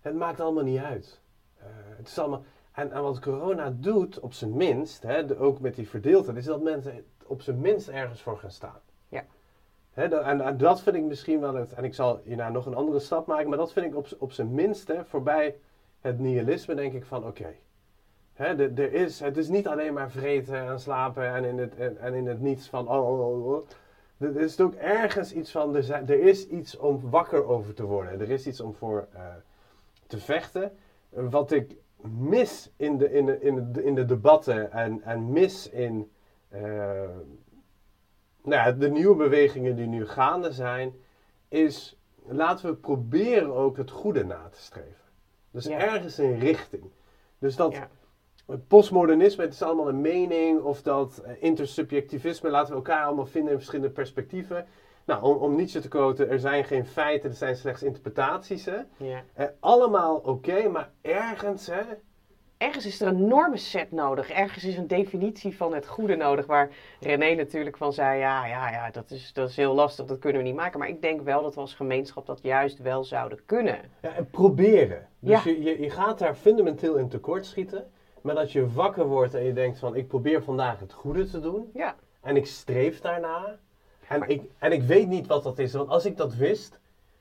Het 0.00 0.14
maakt 0.14 0.40
allemaal 0.40 0.64
niet 0.64 0.80
uit. 0.80 1.20
Eh, 1.56 1.66
het 1.96 2.08
is 2.08 2.18
allemaal, 2.18 2.42
en, 2.72 2.92
en 2.92 3.02
wat 3.02 3.20
corona 3.20 3.74
doet, 3.76 4.20
op 4.20 4.32
zijn 4.32 4.56
minst, 4.56 5.02
hè, 5.02 5.24
de- 5.26 5.38
ook 5.38 5.60
met 5.60 5.74
die 5.74 5.88
verdeeldheid, 5.88 6.36
is 6.36 6.44
dat 6.44 6.62
mensen 6.62 7.04
op 7.26 7.42
zijn 7.42 7.60
minst 7.60 7.88
ergens 7.88 8.22
voor 8.22 8.38
gaan 8.38 8.50
staan. 8.50 8.80
Ja. 9.08 9.24
Hè, 9.90 10.08
dat- 10.08 10.24
en, 10.24 10.40
en 10.40 10.56
dat 10.56 10.80
vind 10.82 10.96
ik 10.96 11.02
misschien 11.02 11.40
wel 11.40 11.54
het, 11.54 11.72
en 11.72 11.84
ik 11.84 11.94
zal 11.94 12.20
hierna 12.24 12.48
nog 12.48 12.66
een 12.66 12.74
andere 12.74 12.98
stap 12.98 13.26
maken, 13.26 13.48
maar 13.48 13.58
dat 13.58 13.72
vind 13.72 13.86
ik 13.86 13.96
op, 13.96 14.06
op 14.18 14.32
zijn 14.32 14.54
minst, 14.54 14.88
hè, 14.88 15.04
voorbij 15.04 15.56
het 16.00 16.18
nihilisme, 16.18 16.74
denk 16.74 16.92
ik 16.92 17.04
van 17.04 17.26
oké. 17.26 17.54
Hè, 18.38 18.72
er 18.78 18.92
is, 18.92 19.20
het 19.20 19.36
is 19.36 19.48
niet 19.48 19.66
alleen 19.68 19.94
maar 19.94 20.10
vreten 20.10 20.66
en 20.66 20.80
slapen 20.80 21.34
en 21.34 21.44
in 21.44 21.58
het, 21.58 21.76
en, 21.76 21.98
en 21.98 22.14
in 22.14 22.26
het 22.26 22.40
niets 22.40 22.68
van 22.68 22.88
oh, 22.88 23.08
oh, 23.08 23.28
oh, 23.28 23.46
oh. 23.46 23.68
Er 24.18 24.36
is 24.36 24.60
ook 24.60 24.74
ergens 24.74 25.32
iets 25.32 25.50
van, 25.50 25.76
er, 25.76 25.82
zijn, 25.82 26.08
er 26.08 26.20
is 26.20 26.46
iets 26.48 26.76
om 26.76 27.10
wakker 27.10 27.44
over 27.46 27.74
te 27.74 27.84
worden. 27.84 28.20
Er 28.20 28.30
is 28.30 28.46
iets 28.46 28.60
om 28.60 28.74
voor 28.74 29.08
eh, 29.12 29.22
te 30.06 30.18
vechten. 30.18 30.72
Wat 31.08 31.52
ik 31.52 31.76
mis 32.00 32.70
in 32.76 32.98
de, 32.98 33.12
in 33.12 33.26
de, 33.26 33.40
in 33.40 33.72
de, 33.72 33.84
in 33.84 33.94
de 33.94 34.04
debatten 34.04 34.72
en, 34.72 35.02
en 35.02 35.32
mis 35.32 35.68
in 35.70 36.10
eh, 36.48 36.60
nou 38.42 38.54
ja, 38.68 38.72
de 38.72 38.90
nieuwe 38.90 39.16
bewegingen 39.16 39.76
die 39.76 39.86
nu 39.86 40.06
gaande 40.06 40.52
zijn, 40.52 40.92
is 41.48 41.98
laten 42.26 42.70
we 42.70 42.74
proberen 42.74 43.54
ook 43.54 43.76
het 43.76 43.90
goede 43.90 44.24
na 44.24 44.48
te 44.50 44.60
streven. 44.60 45.04
Dus 45.50 45.64
Ja. 45.64 45.78
ergens 45.78 46.18
een 46.18 46.38
richting. 46.38 46.90
Dus 47.38 47.56
dat 47.56 47.72
Ja. 47.72 47.88
Postmodernisme, 48.68 49.44
het 49.44 49.52
is 49.52 49.62
allemaal 49.62 49.88
een 49.88 50.00
mening, 50.00 50.60
of 50.60 50.82
dat 50.82 51.18
eh, 51.18 51.32
intersubjectivisme, 51.40 52.50
laten 52.50 52.70
we 52.70 52.76
elkaar 52.76 53.04
allemaal 53.04 53.26
vinden 53.26 53.50
in 53.52 53.58
verschillende 53.58 53.90
perspectieven. 53.92 54.66
Nou, 55.04 55.22
om, 55.22 55.36
om 55.36 55.56
Nietzsche 55.56 55.80
te 55.80 55.88
quoten, 55.88 56.28
er 56.30 56.40
zijn 56.40 56.64
geen 56.64 56.86
feiten, 56.86 57.30
er 57.30 57.36
zijn 57.36 57.56
slechts 57.56 57.82
interpretaties. 57.82 58.64
Hè? 58.64 58.78
Ja. 58.96 59.22
Eh, 59.34 59.46
allemaal 59.60 60.16
oké, 60.16 60.68
maar 60.68 60.90
ergens, 61.00 61.66
hè, 61.66 61.80
Ergens 62.58 62.86
is 62.86 63.00
er 63.00 63.06
een 63.06 63.26
normenset 63.26 63.92
nodig. 63.92 64.30
Ergens 64.30 64.64
is 64.64 64.76
een 64.76 64.86
definitie 64.86 65.56
van 65.56 65.74
het 65.74 65.86
goede 65.86 66.16
nodig. 66.16 66.46
Waar 66.46 66.70
René 67.00 67.34
natuurlijk 67.34 67.76
van 67.76 67.92
zei: 67.92 68.18
ja, 68.18 68.46
ja, 68.46 68.70
ja, 68.70 68.90
dat 68.90 69.10
is, 69.10 69.32
dat 69.32 69.48
is 69.48 69.56
heel 69.56 69.74
lastig, 69.74 70.06
dat 70.06 70.18
kunnen 70.18 70.42
we 70.42 70.48
niet 70.48 70.56
maken. 70.56 70.78
Maar 70.78 70.88
ik 70.88 71.02
denk 71.02 71.20
wel 71.20 71.42
dat 71.42 71.54
we 71.54 71.60
als 71.60 71.74
gemeenschap 71.74 72.26
dat 72.26 72.42
juist 72.42 72.78
wel 72.78 73.04
zouden 73.04 73.38
kunnen. 73.46 73.78
Ja, 74.02 74.14
en 74.14 74.30
proberen. 74.30 75.08
Dus 75.18 75.44
Ja. 75.44 75.50
je, 75.50 75.62
je, 75.62 75.80
je 75.80 75.90
gaat 75.90 76.18
daar 76.18 76.34
fundamenteel 76.34 76.96
in 76.96 77.08
tekort 77.08 77.46
schieten. 77.46 77.90
Maar 78.22 78.34
dat 78.34 78.52
je 78.52 78.72
wakker 78.72 79.06
wordt 79.06 79.34
en 79.34 79.44
je 79.44 79.52
denkt 79.52 79.78
van 79.78 79.96
ik 79.96 80.08
probeer 80.08 80.42
vandaag 80.42 80.80
het 80.80 80.92
goede 80.92 81.24
te 81.30 81.40
doen. 81.40 81.70
Ja. 81.74 81.94
En 82.20 82.36
ik 82.36 82.46
streef 82.46 83.00
daarna. 83.00 83.58
En, 84.08 84.18
Maar- 84.18 84.28
ik, 84.28 84.42
en 84.58 84.72
ik 84.72 84.82
weet 84.82 85.08
niet 85.08 85.26
wat 85.26 85.42
dat 85.42 85.58
is. 85.58 85.72
Want 85.72 85.88
als 85.88 86.04
ik 86.04 86.16
dat 86.16 86.34
wist, 86.34 86.78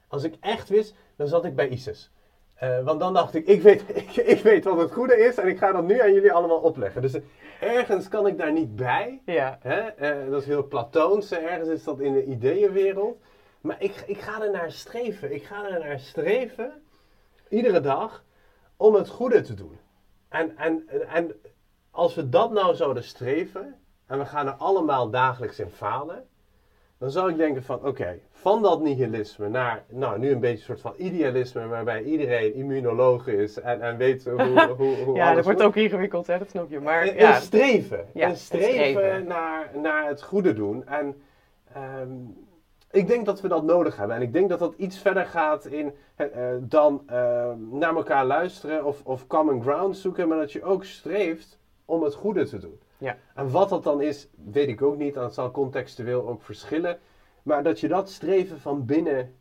als 0.08 0.24
ik 0.24 0.36
echt 0.40 0.70
wist, 0.70 0.96
dan 1.16 1.28
zat 1.28 1.46
ik 1.46 1.56
bij 1.56 1.68
ISIS. 1.70 2.12
Eh, 2.54 2.84
want 2.84 3.00
dan 3.00 3.14
dacht 3.14 3.36
ik, 3.36 3.48
ik 3.48 3.62
weet, 3.62 3.84
ik, 4.06 4.16
ik 4.16 4.44
weet 4.44 4.64
wat 4.64 4.78
het 4.78 4.92
goede 4.92 5.18
is 5.18 5.38
en 5.38 5.48
ik 5.48 5.58
ga 5.58 5.72
dat 5.72 5.84
nu 5.84 6.02
aan 6.02 6.14
jullie 6.14 6.32
allemaal 6.34 6.60
opleggen. 6.60 7.02
Dus 7.02 7.16
ergens 7.60 8.08
kan 8.08 8.28
ik 8.28 8.38
daar 8.38 8.52
niet 8.52 8.76
bij. 8.76 9.22
Ja. 9.26 9.58
Hè? 9.62 9.80
Eh, 9.80 10.30
dat 10.32 10.42
is 10.42 10.48
heel 10.48 10.68
platoons, 10.68 11.32
eh, 11.32 11.44
ergens 11.52 11.70
is 11.70 11.84
dat 11.84 12.00
in 12.00 12.14
de 12.14 12.24
ideeënwereld. 12.24 13.18
Maar 13.62 13.82
ik, 13.82 14.04
ik 14.06 14.18
ga 14.18 14.42
er 14.42 14.52
naar 14.52 14.72
streven. 14.72 15.34
Ik 15.34 15.44
ga 15.44 15.70
er 15.70 15.80
naar 15.80 16.00
streven, 16.00 16.72
iedere 17.50 17.80
dag, 17.80 18.24
om 18.78 18.94
het 18.96 19.10
goede 19.10 19.42
te 19.42 19.54
doen. 19.54 19.78
En, 20.30 20.58
en, 20.58 20.84
en 21.10 21.32
als 21.92 22.16
we 22.16 22.30
dat 22.30 22.52
nou 22.52 22.76
zouden 22.76 23.04
streven, 23.04 23.76
en 24.08 24.20
we 24.20 24.26
gaan 24.26 24.48
er 24.48 24.54
allemaal 24.54 25.10
dagelijks 25.10 25.60
in 25.60 25.70
falen, 25.70 26.28
dan 26.98 27.12
zou 27.12 27.30
ik 27.32 27.38
denken 27.38 27.64
van, 27.64 27.86
oké, 27.86 28.20
van 28.32 28.62
dat 28.62 28.82
nihilisme 28.82 29.50
naar, 29.50 29.84
nou, 29.90 30.20
nu 30.20 30.32
een 30.32 30.40
beetje 30.40 30.58
een 30.58 30.64
soort 30.64 30.82
van 30.82 30.94
idealisme, 30.98 31.68
waarbij 31.68 32.04
iedereen 32.04 32.54
immunoloog 32.54 33.28
is 33.28 33.60
en, 33.60 33.82
en 33.82 33.98
weet 33.98 34.26
hoe, 34.26 34.76
hoe, 34.78 34.96
hoe 35.06 35.16
Ja, 35.16 35.34
dat 35.34 35.44
wordt 35.44 35.62
ook 35.62 35.76
ingewikkeld, 35.76 36.28
hè? 36.28 36.38
dat 36.38 36.50
snap 36.50 36.70
je. 36.70 36.80
Maar 36.80 37.16
ja, 37.16 37.36
Een 37.36 37.42
streven. 37.42 38.06
Ja, 38.14 38.30
een 38.30 38.36
streven. 38.36 39.28
Naar, 39.28 39.72
naar 39.82 40.08
het 40.08 40.24
goede 40.24 40.54
doen. 40.54 40.88
En 40.88 41.22
ehm, 41.74 42.10
ik 42.92 43.08
denk 43.08 43.26
dat 43.26 43.42
we 43.42 43.48
dat 43.48 43.64
nodig 43.64 43.98
hebben. 43.98 44.16
En 44.16 44.22
ik 44.22 44.34
denk 44.34 44.50
dat 44.50 44.60
dat 44.60 44.74
iets 44.78 44.98
verder 44.98 45.26
gaat 45.26 45.66
in, 45.66 45.94
eh, 46.16 46.54
eh, 46.54 46.62
dan 46.62 47.04
ehm, 47.08 47.78
naar 47.78 47.96
elkaar 47.96 48.26
luisteren 48.26 48.86
of, 48.86 49.02
of 49.04 49.28
common 49.28 49.62
ground 49.62 49.98
zoeken. 49.98 50.28
Maar 50.28 50.38
dat 50.38 50.52
je 50.52 50.64
ook 50.64 50.84
streeft 50.84 51.60
om 51.86 52.04
het 52.04 52.14
goede 52.14 52.46
te 52.46 52.58
doen. 52.58 52.80
Ja. 52.98 53.18
En 53.36 53.52
wat 53.52 53.70
dat 53.70 53.84
dan 53.84 54.02
is, 54.02 54.28
weet 54.52 54.68
ik 54.68 54.82
ook 54.82 54.98
niet. 54.98 55.16
En 55.16 55.22
dat 55.22 55.34
zal 55.34 55.52
contextueel 55.52 56.28
ook 56.28 56.42
verschillen. 56.42 57.00
Maar 57.44 57.64
dat 57.64 57.80
je 57.80 57.88
dat 57.88 58.10
streven 58.10 58.60
van 58.60 58.86
binnen 58.86 59.36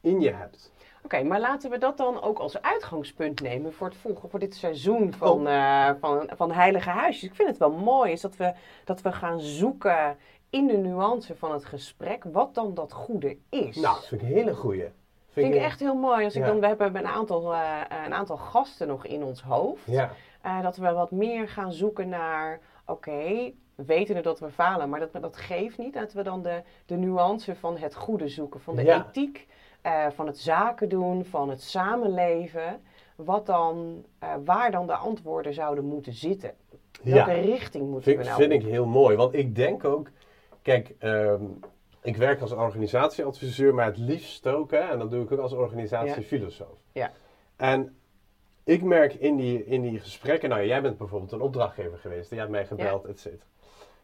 in 0.00 0.20
je 0.20 0.32
hebt. 0.32 0.72
Oké, 1.06 1.22
maar 1.22 1.40
laten 1.40 1.70
we 1.70 1.78
dat 1.78 1.96
dan 1.96 2.22
ook 2.22 2.38
als 2.38 2.62
uitgangspunt 2.62 3.40
nemen 3.40 3.72
voor, 3.72 3.86
het 3.86 3.96
volgende, 3.96 4.28
voor 4.28 4.38
dit 4.38 4.54
seizoen 4.54 5.12
van, 5.12 5.46
eh, 5.46 5.90
van, 6.00 6.30
van 6.36 6.52
Heilige 6.52 6.90
Huisjes. 6.90 7.28
Ik 7.28 7.34
vind 7.34 7.48
het 7.48 7.58
wel 7.58 7.70
mooi 7.70 8.12
is 8.12 8.20
dat 8.20 8.36
we, 8.36 8.52
dat 8.84 9.00
we 9.00 9.12
gaan 9.12 9.40
zoeken 9.40 10.16
in 10.50 10.66
de 10.66 10.76
nuance 10.76 11.36
van 11.36 11.52
het 11.52 11.64
gesprek 11.64 12.24
wat 12.32 12.54
dan 12.54 12.74
dat 12.74 12.92
goede 12.92 13.36
is. 13.48 13.76
Nou, 13.76 13.94
dat 13.94 14.06
vind 14.06 14.22
ik 14.22 14.28
een 14.28 14.34
hele 14.34 14.54
goeie. 14.54 14.84
Vind 15.30 15.48
ik 15.48 15.54
ik- 15.54 15.60
echt 15.62 15.80
heel 15.80 15.94
mooi. 15.94 16.24
Als 16.24 16.34
ik 16.36 16.44
dan, 16.44 16.60
we 16.60 16.66
hebben 16.66 16.96
een 16.96 17.06
aantal, 17.06 17.54
eh, 17.54 17.80
een 18.06 18.14
aantal 18.14 18.36
gasten 18.36 18.86
nog 18.88 19.06
in 19.06 19.22
ons 19.22 19.42
hoofd. 19.42 19.82
Ja, 19.86 20.10
Eh, 20.42 20.62
dat 20.62 20.76
we 20.76 20.92
wat 20.92 21.10
meer 21.10 21.48
gaan 21.48 21.72
zoeken 21.72 22.08
naar, 22.08 22.60
oké, 22.86 23.52
we 23.74 23.84
weten 23.84 24.22
dat 24.22 24.38
we 24.40 24.50
falen, 24.50 24.88
maar 24.88 25.00
dat, 25.00 25.22
dat 25.22 25.36
geeft 25.36 25.78
niet. 25.78 25.94
Dat 25.94 26.12
we 26.12 26.22
dan 26.22 26.42
de, 26.42 26.62
de 26.86 26.96
nuance 26.96 27.54
van 27.56 27.76
het 27.78 27.94
goede 27.94 28.28
zoeken, 28.28 28.60
van 28.60 28.76
de 28.76 28.82
Ja. 28.84 29.06
ethiek, 29.08 29.46
eh, 29.82 30.06
van 30.10 30.26
het 30.26 30.38
zaken 30.38 30.88
doen, 30.88 31.24
van 31.24 31.48
het 31.48 31.62
samenleven. 31.62 32.80
Wat 33.16 33.46
dan, 33.46 34.04
waar 34.44 34.70
dan 34.70 34.86
de 34.86 34.94
antwoorden 34.96 35.54
zouden 35.54 35.84
moeten 35.84 36.12
zitten. 36.12 36.54
Welke 37.02 37.32
richting 37.32 37.84
moeten 37.84 38.02
Vind, 38.02 38.18
we 38.18 38.24
nou 38.24 38.36
vind 38.42 38.52
op? 38.52 38.60
ik 38.60 38.66
heel 38.66 38.86
mooi. 38.86 39.16
Want 39.16 39.34
ik 39.34 39.54
denk 39.54 39.84
ook, 39.84 40.10
kijk, 40.66 40.94
ehm, 40.98 41.44
ik 42.02 42.16
werk 42.16 42.40
als 42.40 42.52
organisatieadviseur, 42.52 43.74
maar 43.74 43.86
het 43.86 43.96
liefst 43.98 44.46
ook, 44.46 44.70
hè, 44.70 44.78
en 44.78 44.98
dat 44.98 45.10
doe 45.10 45.22
ik 45.22 45.32
ook 45.32 45.38
als 45.38 45.52
organisatiefilosoof. 45.52 46.78
Ja. 46.92 47.12
En 47.56 47.96
ik 48.64 48.82
merk 48.82 49.14
in 49.14 49.36
die, 49.36 49.64
in 49.64 49.82
die 49.82 50.00
gesprekken, 50.00 50.48
nou 50.48 50.64
jij 50.66 50.82
bent 50.82 50.98
bijvoorbeeld 50.98 51.32
een 51.32 51.40
opdrachtgever 51.40 51.98
geweest, 51.98 52.30
jij 52.30 52.38
hebt 52.38 52.50
mij 52.50 52.66
gebeld, 52.66 53.04
et 53.04 53.20
cetera. 53.20 53.44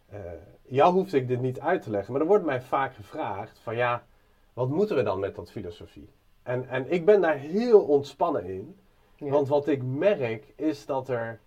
Eh, 0.09 0.18
jou 0.62 0.92
hoefde 0.92 1.16
ik 1.16 1.29
dit 1.29 1.40
niet 1.40 1.61
uit 1.61 1.83
te 1.83 1.90
leggen, 1.90 2.12
maar 2.12 2.20
er 2.22 2.29
wordt 2.29 2.44
mij 2.44 2.61
vaak 2.61 2.94
gevraagd 2.94 3.59
van 3.59 3.77
ja, 3.77 4.05
wat 4.53 4.68
moeten 4.68 4.96
we 4.96 5.03
dan 5.03 5.20
met 5.20 5.35
dat 5.35 5.51
filosofie? 5.51 6.09
En, 6.42 6.68
en 6.68 6.92
ik 6.92 7.05
ben 7.05 7.20
daar 7.20 7.37
heel 7.37 7.81
ontspannen 7.81 8.44
in, 8.44 8.77
Ja. 9.16 9.31
want 9.31 9.48
wat 9.48 9.68
ik 9.68 9.83
merk 9.83 10.53
is 10.57 10.87
dat 10.87 11.09
er, 11.09 11.40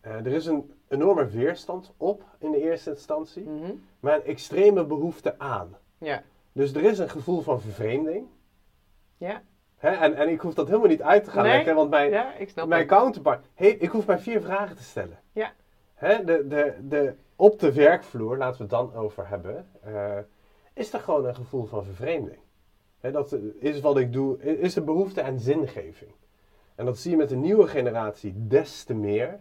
eh, 0.00 0.12
er 0.14 0.32
is 0.32 0.46
een 0.46 0.72
enorme 0.88 1.26
weerstand 1.26 1.92
op 1.96 2.22
in 2.38 2.50
de 2.50 2.60
eerste 2.60 2.90
instantie, 2.90 3.42
Mhm. 3.48 3.72
maar 4.00 4.14
een 4.14 4.24
extreme 4.24 4.84
behoefte 4.84 5.38
aan. 5.38 5.76
Ja, 5.98 6.22
Dus 6.52 6.74
er 6.74 6.84
is 6.84 6.98
een 6.98 7.10
gevoel 7.10 7.40
van 7.40 7.60
vervreemding. 7.60 8.26
ja, 9.16 9.42
Hè? 9.76 9.90
En, 9.90 10.14
en 10.14 10.28
ik 10.28 10.40
hoef 10.40 10.54
dat 10.54 10.66
helemaal 10.66 10.88
niet 10.88 11.02
uit 11.02 11.24
te 11.24 11.30
gaan 11.30 11.42
Nee. 11.44 11.52
leggen, 11.52 11.74
want 11.74 11.90
mijn, 11.90 12.10
ja, 12.10 12.32
mijn 12.66 12.86
counterpart, 12.86 13.46
hey, 13.54 13.68
ik 13.70 13.90
hoef 13.90 14.06
maar 14.06 14.20
vier 14.20 14.40
vragen 14.40 14.76
te 14.76 14.82
stellen. 14.82 15.18
Ja. 15.32 15.52
Hè? 15.94 16.24
De, 16.24 16.46
de, 16.46 16.74
de, 16.88 17.14
op 17.36 17.58
de 17.58 17.72
werkvloer, 17.72 18.36
laten 18.36 18.56
we 18.56 18.62
het 18.62 18.70
dan 18.70 18.94
over 18.94 19.28
hebben, 19.28 19.68
eh, 19.82 20.18
is 20.74 20.92
er 20.92 21.00
gewoon 21.00 21.26
een 21.26 21.34
gevoel 21.34 21.64
van 21.64 21.84
vervreemding. 21.84 22.38
Hè, 23.00 23.10
dat 23.10 23.36
is 23.58 23.80
wat 23.80 23.98
ik 23.98 24.12
doe, 24.12 24.42
is 24.42 24.74
de 24.74 24.82
behoefte 24.82 25.22
aan 25.22 25.38
zingeving. 25.38 26.10
En 26.74 26.84
dat 26.84 26.98
zie 26.98 27.10
je 27.10 27.16
met 27.16 27.28
de 27.28 27.36
nieuwe 27.36 27.66
generatie 27.66 28.34
des 28.46 28.84
te 28.84 28.94
meer. 28.94 29.40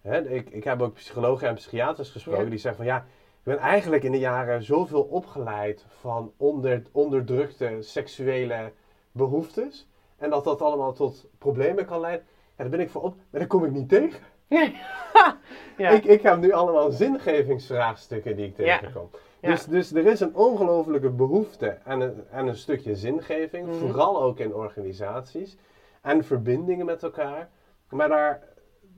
Hè, 0.00 0.28
ik, 0.28 0.50
ik 0.50 0.64
heb 0.64 0.82
ook 0.82 0.94
psychologen 0.94 1.48
en 1.48 1.54
psychiaters 1.54 2.10
gesproken 2.10 2.44
Ja. 2.44 2.50
die 2.50 2.58
zeggen 2.58 2.84
van 2.84 2.92
ja, 2.94 2.98
ik 3.38 3.42
ben 3.42 3.58
eigenlijk 3.58 4.02
in 4.02 4.12
de 4.12 4.18
jaren 4.18 4.62
zoveel 4.62 5.02
opgeleid 5.02 5.84
van 5.88 6.32
onder, 6.36 6.82
onderdrukte 6.92 7.76
seksuele 7.80 8.72
behoeftes. 9.12 9.88
En 10.16 10.30
dat 10.30 10.44
dat 10.44 10.62
allemaal 10.62 10.92
tot 10.92 11.26
problemen 11.38 11.84
kan 11.86 12.00
leiden. 12.00 12.26
Ja, 12.48 12.54
daar 12.56 12.68
ben 12.68 12.80
ik 12.80 12.90
voor 12.90 13.02
op, 13.02 13.14
maar 13.30 13.40
daar 13.40 13.48
kom 13.48 13.64
ik 13.64 13.70
niet 13.70 13.88
tegen. 13.88 14.20
ja. 15.76 15.88
Ik, 15.90 16.04
ik 16.04 16.22
heb 16.22 16.38
nu 16.40 16.52
allemaal 16.52 16.90
zingevingsvraagstukken 16.90 18.36
die 18.36 18.46
ik 18.46 18.54
tegenkom. 18.54 19.10
Ja. 19.40 19.50
Dus, 19.50 19.64
dus 19.64 19.92
er 19.94 20.06
is 20.06 20.20
een 20.20 20.34
ongelofelijke 20.34 21.10
behoefte 21.10 21.78
aan 21.84 22.00
een, 22.00 22.24
aan 22.32 22.48
een 22.48 22.56
stukje 22.56 22.96
zingeving, 22.96 23.66
Mhm. 23.66 23.76
vooral 23.76 24.22
ook 24.22 24.38
in 24.38 24.54
organisaties, 24.54 25.56
en 26.02 26.24
verbindingen 26.24 26.86
met 26.86 27.02
elkaar. 27.02 27.48
Maar 27.88 28.08
daar, 28.08 28.42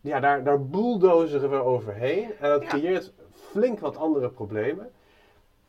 ja, 0.03 0.21
daar, 0.21 0.45
daar 0.45 0.61
bulldozeren 0.67 1.51
we 1.51 1.57
overheen 1.57 2.31
en 2.41 2.49
dat 2.51 2.63
Ja. 2.63 2.69
creëert 2.69 3.13
flink 3.33 3.81
wat 3.81 3.97
andere 3.97 4.29
problemen. 4.29 4.91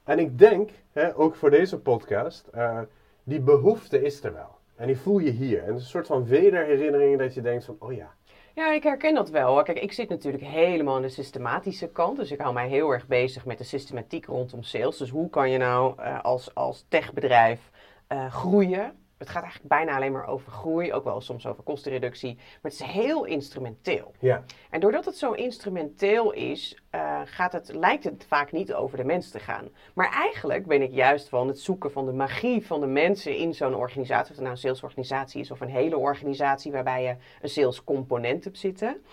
En 0.04 0.20
ik 0.20 0.40
denk, 0.40 0.70
hè, 0.92 1.18
ook 1.18 1.36
voor 1.36 1.50
deze 1.50 1.80
podcast, 1.80 2.48
eh, 2.48 2.80
die 3.24 3.40
behoefte 3.40 4.02
is 4.02 4.24
er 4.24 4.34
wel. 4.34 4.56
En 4.76 4.88
die 4.88 4.98
voel 4.98 5.20
je 5.20 5.32
hier. 5.32 5.60
En 5.60 5.68
het 5.68 5.76
is 5.78 5.82
een 5.84 5.90
soort 5.90 6.08
van 6.08 6.26
wederherinnering 6.26 7.20
dat 7.20 7.34
je 7.34 7.42
denkt 7.42 7.66
van, 7.66 7.76
oh 7.80 7.94
ja, 7.94 8.14
Ja, 8.56 8.72
ik 8.74 8.84
herken 8.84 9.14
dat 9.16 9.30
wel. 9.30 9.64
Kijk, 9.64 9.80
ik 9.80 9.92
zit 9.92 10.10
natuurlijk 10.10 10.44
helemaal 10.44 10.96
aan 10.96 11.02
de 11.02 11.10
systematische 11.10 11.88
kant. 11.88 12.18
Dus 12.18 12.32
ik 12.32 12.40
hou 12.42 12.54
mij 12.54 12.68
heel 12.68 12.90
erg 12.92 13.08
bezig 13.08 13.46
met 13.46 13.58
de 13.58 13.64
systematiek 13.64 14.26
rondom 14.26 14.64
sales. 14.64 14.98
Dus 14.98 15.10
hoe 15.10 15.30
kan 15.30 15.50
je 15.50 15.58
nou 15.58 15.94
eh, 16.02 16.22
als, 16.24 16.56
als 16.56 16.86
techbedrijf 16.90 17.72
eh, 18.08 18.34
groeien? 18.34 18.94
Het 19.24 19.32
gaat 19.32 19.44
eigenlijk 19.44 19.74
bijna 19.74 19.96
alleen 19.96 20.12
maar 20.12 20.28
over 20.28 20.52
groei, 20.52 20.94
ook 20.94 21.04
wel 21.04 21.22
soms 21.22 21.48
over 21.48 21.64
kostenreductie. 21.64 22.36
Maar 22.36 22.72
het 22.72 22.74
is 22.74 22.82
heel 22.82 23.26
instrumenteel. 23.26 24.14
ja, 24.20 24.44
En 24.70 24.80
doordat 24.80 25.06
het 25.06 25.18
zo 25.18 25.32
instrumenteel 25.32 26.32
is, 26.32 26.82
eh, 26.90 27.22
gaat 27.26 27.54
het, 27.54 27.74
lijkt 27.74 28.04
het 28.04 28.26
vaak 28.28 28.52
niet 28.52 28.74
over 28.74 28.98
de 28.98 29.04
mens 29.04 29.30
te 29.30 29.40
gaan. 29.40 29.70
Maar 29.94 30.12
eigenlijk 30.12 30.66
ben 30.66 30.82
ik 30.82 30.92
juist 30.92 31.30
van 31.30 31.48
het 31.48 31.60
zoeken 31.60 31.92
van 31.92 32.06
de 32.06 32.14
magie 32.14 32.66
van 32.66 32.80
de 32.80 32.88
mensen 32.88 33.38
in 33.38 33.54
zo'n 33.54 33.76
organisatie. 33.76 34.30
Of 34.32 34.36
het 34.36 34.40
nou 34.40 34.52
een 34.52 34.58
salesorganisatie 34.58 35.42
is 35.42 35.52
of 35.52 35.62
een 35.62 35.70
hele 35.70 35.98
organisatie 35.98 36.72
waarbij 36.72 37.04
je 37.04 37.16
een 37.42 37.50
salescomponent 37.50 38.44
hebt 38.44 38.58
zitten. 38.58 39.04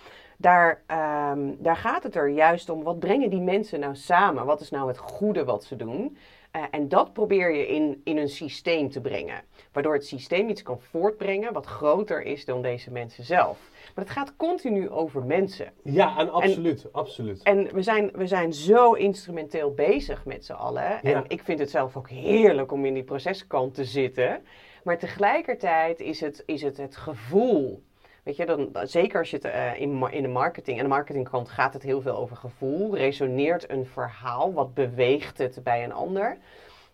Daar, 0.41 0.83
ehm, 0.87 1.55
daar 1.59 1.77
gaat 1.77 2.03
het 2.03 2.15
er 2.15 2.29
juist 2.29 2.69
om, 2.69 2.83
wat 2.83 2.99
brengen 2.99 3.31
die 3.31 3.41
mensen 3.41 3.81
nou 3.81 3.97
samen? 3.97 4.47
Wat 4.47 4.61
is 4.61 4.71
nou 4.71 4.89
het 4.89 4.99
goede 4.99 5.45
wat 5.45 5.65
ze 5.65 5.77
doen? 5.77 6.17
Eh, 6.51 6.63
en 6.71 6.89
dat 6.89 7.13
probeer 7.13 7.55
je 7.55 7.67
in, 7.67 8.01
in 8.05 8.17
een 8.19 8.29
systeem 8.29 8.91
te 8.91 9.01
brengen. 9.01 9.43
Waardoor 9.73 9.93
het 9.95 10.07
systeem 10.07 10.49
iets 10.49 10.63
kan 10.63 10.81
voortbrengen 10.81 11.53
wat 11.53 11.67
groter 11.67 12.23
is 12.23 12.45
dan 12.45 12.63
deze 12.63 12.91
mensen 12.91 13.25
zelf. 13.25 13.59
Maar 13.95 14.05
het 14.05 14.13
gaat 14.13 14.37
continu 14.37 14.91
over 14.91 15.25
mensen. 15.25 15.73
ja 15.83 16.19
en 16.19 16.31
absoluut, 16.31 16.93
absoluut. 16.93 17.43
En 17.43 17.75
we 17.75 17.83
zijn, 17.83 18.11
we 18.15 18.27
zijn 18.27 18.53
zo 18.53 18.93
instrumenteel 18.93 19.75
bezig 19.75 20.25
met 20.25 20.45
z'n 20.45 20.53
allen. 20.53 21.03
En 21.03 21.11
Ja. 21.11 21.25
ik 21.29 21.43
vind 21.43 21.59
het 21.59 21.71
zelf 21.71 21.97
ook 21.97 22.09
heerlijk 22.09 22.73
om 22.73 22.85
in 22.85 22.95
die 22.95 23.05
proceskant 23.05 23.75
te 23.75 23.85
zitten. 23.85 24.43
Maar 24.85 24.99
tegelijkertijd 24.99 26.01
is 26.01 26.21
het 26.21 26.43
is 26.47 26.63
het, 26.63 26.77
het 26.77 26.97
gevoel. 26.97 27.83
Weet 28.25 28.37
je, 28.37 28.47
dan, 28.47 28.71
zeker 28.83 29.19
als 29.19 29.31
je 29.31 29.37
het 29.37 29.45
eh, 29.45 29.81
in, 29.81 30.11
in 30.11 30.23
de 30.23 30.29
marketing. 30.29 30.77
En 30.77 30.83
de 30.83 30.89
marketingkant 30.89 31.49
gaat 31.49 31.73
het 31.73 31.83
heel 31.83 32.01
veel 32.01 32.17
over 32.17 32.37
gevoel. 32.37 32.97
Resoneert 32.97 33.71
een 33.71 33.87
verhaal? 33.87 34.53
Wat 34.53 34.75
beweegt 34.75 35.39
het 35.39 35.61
bij 35.63 35.85
een 35.85 35.93
ander? 35.93 36.39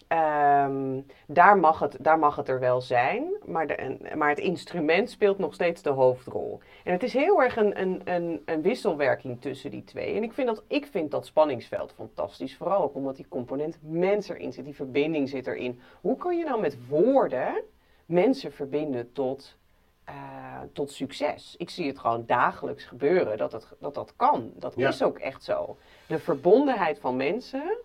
Ehm, 0.08 1.00
daar, 1.26 1.58
mag 1.58 1.78
het, 1.78 1.96
daar 2.00 2.18
mag 2.18 2.36
het 2.36 2.48
er 2.48 2.60
wel 2.60 2.80
zijn, 2.80 3.36
maar, 3.44 3.66
de, 3.66 3.96
maar 4.16 4.28
het 4.28 4.38
instrument 4.38 5.10
speelt 5.10 5.38
nog 5.38 5.54
steeds 5.54 5.82
de 5.82 5.90
hoofdrol. 5.90 6.60
En 6.84 6.92
het 6.92 7.02
is 7.02 7.12
heel 7.12 7.42
erg 7.42 7.56
een, 7.56 7.80
een, 7.80 8.00
een, 8.04 8.42
een 8.44 8.62
wisselwerking 8.62 9.40
tussen 9.40 9.70
die 9.70 9.84
twee. 9.84 10.14
En 10.14 10.22
ik 10.22 10.32
vind, 10.32 10.46
dat, 10.46 10.62
ik 10.66 10.86
vind 10.86 11.10
dat 11.10 11.26
spanningsveld 11.26 11.92
fantastisch. 11.92 12.56
Vooral 12.56 12.82
ook 12.82 12.94
omdat 12.94 13.16
die 13.16 13.28
component 13.28 13.78
mens 13.82 14.28
erin 14.28 14.52
zit, 14.52 14.64
die 14.64 14.74
verbinding 14.74 15.28
zit 15.28 15.46
erin. 15.46 15.80
Hoe 16.00 16.16
kun 16.16 16.38
je 16.38 16.44
nou 16.44 16.60
met 16.60 16.88
woorden 16.88 17.62
mensen 18.04 18.52
verbinden 18.52 19.12
tot, 19.12 19.56
eh, 20.06 20.60
tot 20.72 20.90
succes? 20.90 21.54
Ik 21.58 21.70
zie 21.70 21.86
het 21.86 21.98
gewoon 21.98 22.26
dagelijks 22.26 22.84
gebeuren 22.84 23.38
dat 23.38 23.50
dat, 23.50 23.74
dat, 23.80 23.94
dat 23.94 24.12
kan. 24.16 24.52
Dat 24.54 24.74
Ja. 24.76 24.88
is 24.88 25.02
ook 25.02 25.18
echt 25.18 25.44
zo. 25.44 25.76
De 26.08 26.18
verbondenheid 26.18 26.98
van 26.98 27.16
mensen 27.16 27.76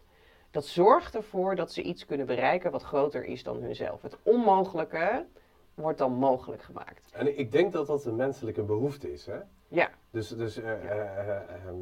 dat 0.51 0.65
zorgt 0.65 1.15
ervoor 1.15 1.55
dat 1.55 1.71
ze 1.71 1.81
iets 1.81 2.05
kunnen 2.05 2.25
bereiken 2.25 2.71
wat 2.71 2.83
groter 2.83 3.23
is 3.25 3.43
dan 3.43 3.61
hunzelf. 3.61 4.01
Het 4.01 4.17
onmogelijke 4.23 5.25
wordt 5.73 5.97
dan 5.97 6.11
mogelijk 6.13 6.61
gemaakt. 6.61 7.09
En 7.11 7.39
ik 7.39 7.51
denk 7.51 7.71
dat 7.73 7.87
dat 7.87 8.05
een 8.05 8.15
menselijke 8.15 8.63
behoefte 8.63 9.13
is. 9.13 9.25
Hè? 9.25 9.39
Ja, 9.67 9.89
Dus, 10.09 10.27
dus 10.29 10.57
eh, 10.57 10.71
eh, 10.71 11.17
eh, 11.29 11.35
ehm, 11.35 11.75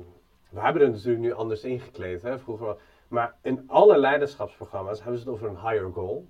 we 0.49 0.60
hebben 0.60 0.82
het 0.82 0.91
natuurlijk 0.91 1.19
nu 1.23 1.34
anders 1.34 1.63
ingekleed, 1.63 2.21
hè, 2.21 2.39
vroeger. 2.39 2.75
Maar 3.08 3.36
in 3.41 3.63
alle 3.67 3.97
leiderschapsprogramma's 3.97 4.99
hebben 5.04 5.19
ze 5.19 5.25
het 5.25 5.34
over 5.34 5.47
een 5.47 5.69
higher 5.69 5.91
goal. 5.93 6.28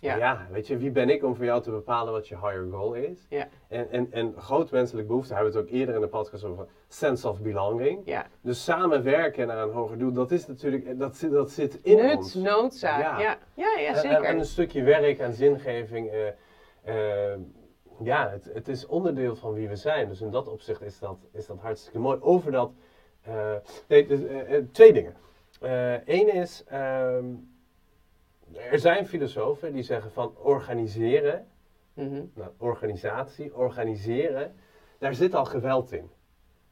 Ja, 0.00 0.46
weet 0.50 0.66
je, 0.66 0.76
wie 0.76 0.90
ben 0.90 1.08
ik 1.08 1.24
om 1.24 1.34
voor 1.36 1.44
jou 1.44 1.62
te 1.62 1.70
bepalen 1.70 2.12
wat 2.12 2.28
je 2.28 2.34
higher 2.34 2.66
goal 2.70 2.94
is? 2.94 3.26
Ja. 3.28 3.48
En, 3.68 3.90
en, 3.90 4.12
en 4.12 4.34
groot 4.36 4.70
menselijke 4.70 5.08
behoefte 5.08 5.34
hebben 5.34 5.52
we 5.52 5.58
het 5.58 5.66
ook 5.68 5.72
eerder 5.74 5.94
in 5.94 6.00
de 6.00 6.08
podcast 6.08 6.44
over 6.44 6.66
sense 6.88 7.28
of 7.28 7.40
belonging. 7.40 8.02
ja. 8.04 8.26
Dus 8.40 8.64
samenwerken 8.64 9.46
naar 9.46 9.58
een 9.58 9.72
hoger 9.72 9.98
doel, 9.98 10.12
dat 10.12 10.30
is 10.30 10.46
natuurlijk, 10.46 10.98
dat 10.98 11.16
zit, 11.16 11.30
dat 11.30 11.50
zit 11.50 11.78
in 11.82 11.96
Nut, 11.96 12.16
ons. 12.16 12.34
noodzaak. 12.34 13.00
Ja. 13.00 13.20
Ja, 13.20 13.38
ja, 13.54 13.78
ja, 13.78 13.86
En- 13.88 13.94
En, 13.94 14.00
zeker. 14.00 14.22
en 14.24 14.38
een 14.38 14.44
stukje 14.44 14.82
werk 14.82 15.18
en 15.18 15.32
zingeving. 15.34 16.10
eh, 16.10 17.32
eh, 17.32 17.38
ja, 18.02 18.30
het, 18.30 18.50
het 18.52 18.68
is 18.68 18.86
onderdeel 18.86 19.36
van 19.36 19.52
wie 19.52 19.68
we 19.68 19.76
zijn. 19.76 20.08
Dus 20.08 20.20
in 20.20 20.30
dat 20.30 20.48
opzicht 20.48 20.82
is 20.82 20.98
dat, 20.98 21.16
is 21.32 21.46
dat 21.46 21.58
hartstikke 21.60 21.98
mooi. 21.98 22.18
Over 22.20 22.52
dat. 22.52 22.70
eh, 23.22 23.54
nee, 23.88 24.06
dus, 24.06 24.24
eh, 24.24 24.54
eh, 24.56 24.64
twee 24.72 24.92
dingen. 24.92 25.14
Eén 26.04 26.34
is. 26.34 26.64
ehm, 26.66 27.24
er 28.70 28.78
zijn 28.78 29.06
filosofen 29.06 29.72
die 29.72 29.82
zeggen 29.82 30.10
van 30.10 30.32
organiseren. 30.42 31.46
Mhm. 31.94 32.22
Nou, 32.34 32.50
organisatie, 32.58 33.56
organiseren. 33.56 34.54
Daar 34.98 35.14
zit 35.14 35.34
al 35.34 35.44
geweld 35.44 35.92
in. 35.92 36.10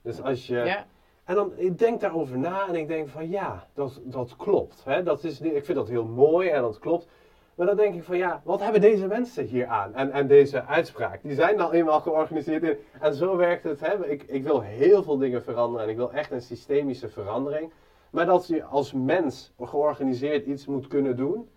Dus 0.03 0.23
als 0.23 0.47
je. 0.47 0.57
Ja, 0.57 0.87
En 1.25 1.35
dan, 1.35 1.53
ik 1.57 1.79
denk 1.79 2.01
daarover 2.01 2.39
na 2.39 2.69
en 2.69 2.75
ik 2.75 2.89
denk 2.89 3.09
van 3.09 3.29
ja, 3.29 3.67
dat, 3.75 4.01
dat 4.05 4.37
klopt. 4.37 4.85
Hè? 4.85 5.03
Dat 5.03 5.25
is, 5.25 5.41
ik 5.41 5.65
vind 5.65 5.79
dat 5.79 5.89
heel 5.89 6.05
mooi 6.05 6.49
en 6.49 6.61
dat 6.61 6.79
klopt. 6.79 7.09
Maar 7.55 7.67
dan 7.67 7.77
denk 7.77 7.95
ik 7.95 8.03
van 8.03 8.17
ja, 8.17 8.41
wat 8.45 8.61
hebben 8.61 8.81
deze 8.81 9.07
mensen 9.07 9.45
hier 9.45 9.67
aan? 9.67 9.95
En, 9.95 10.11
en 10.11 10.27
deze 10.27 10.65
uitspraak, 10.65 11.23
die 11.23 11.35
zijn 11.35 11.57
nou 11.57 11.73
eenmaal 11.73 12.01
georganiseerd. 12.01 12.63
In, 12.63 12.77
en 13.01 13.15
zo 13.15 13.37
werkt 13.37 13.65
het. 13.65 13.81
Hè? 13.81 14.07
Ik, 14.07 14.23
ik 14.23 14.43
wil 14.43 14.61
heel 14.61 15.03
veel 15.03 15.19
dingen 15.19 15.43
veranderen 15.43 15.85
en 15.87 15.91
ik 15.91 15.97
wil 15.97 16.13
echt 16.13 16.31
een 16.31 16.43
systemische 16.43 17.09
verandering. 17.09 17.73
Maar 18.11 18.27
dat 18.27 18.47
je 18.47 18.65
als 18.65 18.93
mens 18.93 19.53
georganiseerd 19.61 20.47
iets 20.47 20.67
moet 20.67 20.87
kunnen 20.87 21.17
doen, 21.17 21.49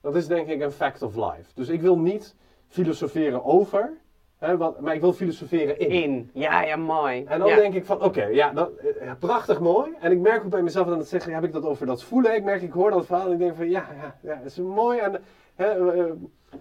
dat 0.00 0.16
is 0.16 0.26
denk 0.26 0.48
ik 0.48 0.60
een 0.60 0.72
fact 0.72 1.02
of 1.02 1.14
life. 1.14 1.50
Dus 1.54 1.68
ik 1.68 1.80
wil 1.80 1.98
niet 1.98 2.34
filosoferen 2.68 3.44
over, 3.44 3.92
hè, 4.38 4.56
wat, 4.56 4.80
maar 4.80 4.94
ik 4.94 5.00
wil 5.00 5.12
filosoferen 5.12 5.78
in. 5.78 5.90
In. 5.90 6.30
Ja, 6.32 6.62
ja, 6.62 6.76
mooi. 6.76 7.24
En 7.24 7.38
dan 7.38 7.48
ja. 7.48 7.56
denk 7.56 7.74
ik 7.74 7.84
van, 7.84 8.02
oké, 8.02 8.24
ja, 8.24 8.52
dat, 8.52 8.70
eh, 8.76 9.10
prachtig 9.18 9.60
mooi. 9.60 9.90
En 10.00 10.12
ik 10.12 10.18
merk 10.18 10.44
ook 10.44 10.50
bij 10.50 10.62
mezelf 10.62 10.86
aan 10.86 10.98
het 10.98 11.08
zeggen, 11.08 11.34
heb 11.34 11.44
ik 11.44 11.52
dat 11.52 11.64
over 11.64 11.86
dat 11.86 12.02
voelen? 12.02 12.34
Ik 12.34 12.44
merk, 12.44 12.62
ik 12.62 12.72
hoor 12.72 12.90
dat 12.90 13.06
verhaal 13.06 13.26
en 13.26 13.32
ik 13.32 13.38
denk 13.38 13.56
van, 13.56 13.70
ja, 13.70 13.86
ja, 14.02 14.16
ja, 14.22 14.40
is 14.44 14.58
mooi. 14.58 14.98
En 14.98 15.22
hè, 15.54 15.92
eh, 15.92 16.12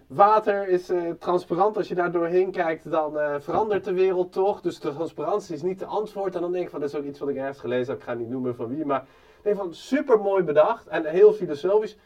water 0.08 0.67
is 0.67 0.89
eh, 0.89 1.02
transparant. 1.19 1.78
Als 1.78 1.88
je 1.88 1.95
daar 1.95 2.12
doorheen 2.12 2.52
kijkt, 2.52 2.91
dan 2.91 3.17
verandert 3.41 3.84
de 3.84 3.93
wereld 3.93 4.32
toch. 4.32 4.62
Dus 4.62 4.80
de 4.80 4.93
transparantie 4.93 5.56
is 5.56 5.62
niet 5.62 5.80
de 5.80 5.86
antwoord. 5.86 6.36
En 6.36 6.41
dan 6.41 6.52
denk 6.52 6.63
ik 6.63 6.69
van, 6.69 6.80
dat 6.80 6.89
is 6.89 6.95
ook 6.95 7.06
iets 7.06 7.19
wat 7.19 7.30
ik 7.30 7.36
ergens 7.36 7.60
gelezen 7.60 7.93
heb. 7.93 7.98
Ik 7.98 8.08
ga 8.08 8.13
niet 8.13 8.30
noemen 8.30 8.56
van 8.56 8.76
wie, 8.76 8.86
maar 8.86 9.02
ik 9.38 9.43
denk 9.43 9.58
van, 9.58 9.74
super 9.74 10.19
mooi 10.19 10.43
bedacht 10.43 10.88
en 10.88 11.06
heel 11.06 11.34
filosofisch. 11.34 11.98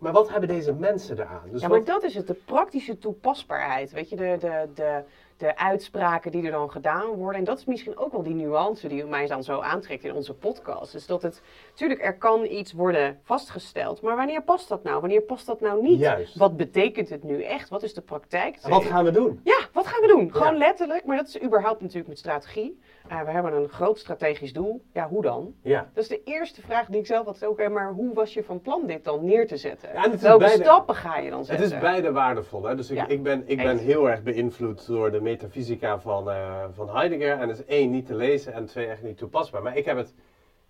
Maar 0.00 0.12
wat 0.12 0.30
hebben 0.30 0.48
deze 0.48 0.72
mensen 0.72 1.18
eraan? 1.18 1.42
Dus 1.50 1.60
Ja, 1.60 1.68
maar 1.68 1.78
wat- 1.78 1.86
dat 1.86 2.02
is 2.02 2.14
het, 2.14 2.26
de 2.26 2.34
praktische 2.34 2.98
toepasbaarheid. 2.98 3.90
Weet 3.92 4.08
je, 4.08 4.16
de, 4.16 4.36
de, 4.40 4.68
de, 4.74 5.02
de 5.40 5.56
uitspraken 5.56 6.30
die 6.30 6.44
er 6.44 6.50
dan 6.50 6.70
gedaan 6.70 7.06
worden. 7.08 7.38
En 7.38 7.44
dat 7.44 7.58
is 7.58 7.64
misschien 7.64 7.98
ook 7.98 8.12
wel 8.12 8.22
die 8.22 8.34
nuance 8.34 8.88
die 8.88 9.04
mij 9.04 9.26
dan 9.26 9.42
zo 9.44 9.60
aantrekt 9.60 10.04
in 10.04 10.14
onze 10.14 10.34
podcast. 10.34 10.92
Dus 10.92 11.06
dat 11.06 11.22
het, 11.22 11.42
natuurlijk, 11.70 12.04
er 12.04 12.16
kan 12.18 12.44
iets 12.44 12.72
worden 12.72 13.18
vastgesteld. 13.22 14.02
Maar 14.02 14.16
wanneer 14.16 14.42
past 14.42 14.68
dat 14.68 14.82
nou? 14.82 15.00
Wanneer 15.00 15.20
past 15.22 15.46
dat 15.46 15.60
nou 15.60 15.82
niet? 15.82 15.98
Juist. 15.98 16.36
Wat 16.36 16.56
betekent 16.56 17.08
het 17.08 17.22
nu 17.24 17.42
echt? 17.42 17.68
Wat 17.68 17.82
is 17.82 17.94
de 17.94 18.00
praktijk? 18.00 18.56
En 18.62 18.70
wat 18.70 18.84
gaan 18.84 19.04
we 19.04 19.10
doen? 19.10 19.40
Ja, 19.44 19.58
wat 19.72 19.86
gaan 19.86 20.00
we 20.00 20.06
doen? 20.06 20.32
Gewoon 20.32 20.52
Ja. 20.52 20.58
letterlijk, 20.58 21.04
maar 21.04 21.16
dat 21.16 21.28
is 21.28 21.42
überhaupt 21.42 21.80
natuurlijk 21.80 22.08
met 22.08 22.18
strategie. 22.18 22.78
Eh, 23.08 23.20
we 23.22 23.30
hebben 23.30 23.52
een 23.52 23.68
groot 23.68 23.98
strategisch 23.98 24.52
doel. 24.52 24.82
Ja, 24.92 25.08
hoe 25.08 25.22
dan? 25.22 25.54
Ja. 25.62 25.88
Dat 25.94 26.02
is 26.02 26.08
de 26.08 26.22
eerste 26.24 26.60
vraag 26.60 26.86
die 26.86 27.00
ik 27.00 27.06
zelf 27.06 27.24
had. 27.26 27.46
Oké, 27.46 27.68
maar 27.68 27.92
hoe 27.92 28.14
was 28.14 28.34
je 28.34 28.44
van 28.44 28.60
plan 28.60 28.86
dit 28.86 29.04
dan 29.04 29.24
neer 29.24 29.46
te 29.46 29.56
zetten? 29.56 29.88
Ja, 29.92 30.04
en 30.04 30.10
het 30.10 30.20
Welke 30.20 30.44
beide- 30.44 30.62
stappen 30.62 30.94
ga 30.94 31.18
je 31.18 31.28
dan 31.30 31.38
Het 31.38 31.46
zetten? 31.46 31.66
is 31.66 31.78
beide 31.78 32.12
waardevol. 32.12 32.62
Hè? 32.64 32.74
Dus 32.76 32.90
ik, 32.90 32.96
Ja, 32.96 33.06
ik, 33.08 33.22
ben, 33.22 33.42
ik 33.46 33.56
ben 33.56 33.78
heel 33.78 34.10
erg 34.10 34.22
beïnvloed 34.22 34.86
door 34.86 35.10
de 35.10 35.20
metafysica 35.30 36.00
van, 36.00 36.30
eh, 36.30 36.64
van 36.72 36.88
Heidegger. 36.96 37.38
En 37.38 37.48
dat 37.48 37.58
is 37.58 37.64
één, 37.64 37.90
niet 37.90 38.06
te 38.06 38.14
lezen 38.14 38.52
en 38.52 38.66
twee, 38.66 38.86
echt 38.86 39.02
niet 39.02 39.16
toepasbaar. 39.18 39.62
Maar 39.62 39.76
ik 39.76 39.84
heb 39.84 39.96
het, 39.96 40.14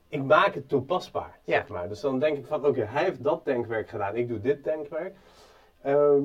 ik 0.09 0.23
maak 0.23 0.55
het 0.55 0.69
toepasbaar, 0.69 1.39
Ja. 1.45 1.57
zeg 1.57 1.69
maar. 1.69 1.89
Dus 1.89 2.01
dan 2.01 2.19
denk 2.19 2.37
ik 2.37 2.47
van, 2.47 2.67
oké, 2.67 2.81
hij 2.85 3.05
heeft 3.05 3.23
dat 3.23 3.45
denkwerk 3.45 3.89
gedaan, 3.89 4.17
ik 4.17 4.29
doe 4.29 4.41
dit 4.41 4.65
denkwerk. 4.65 5.15
Ehm, 5.83 6.23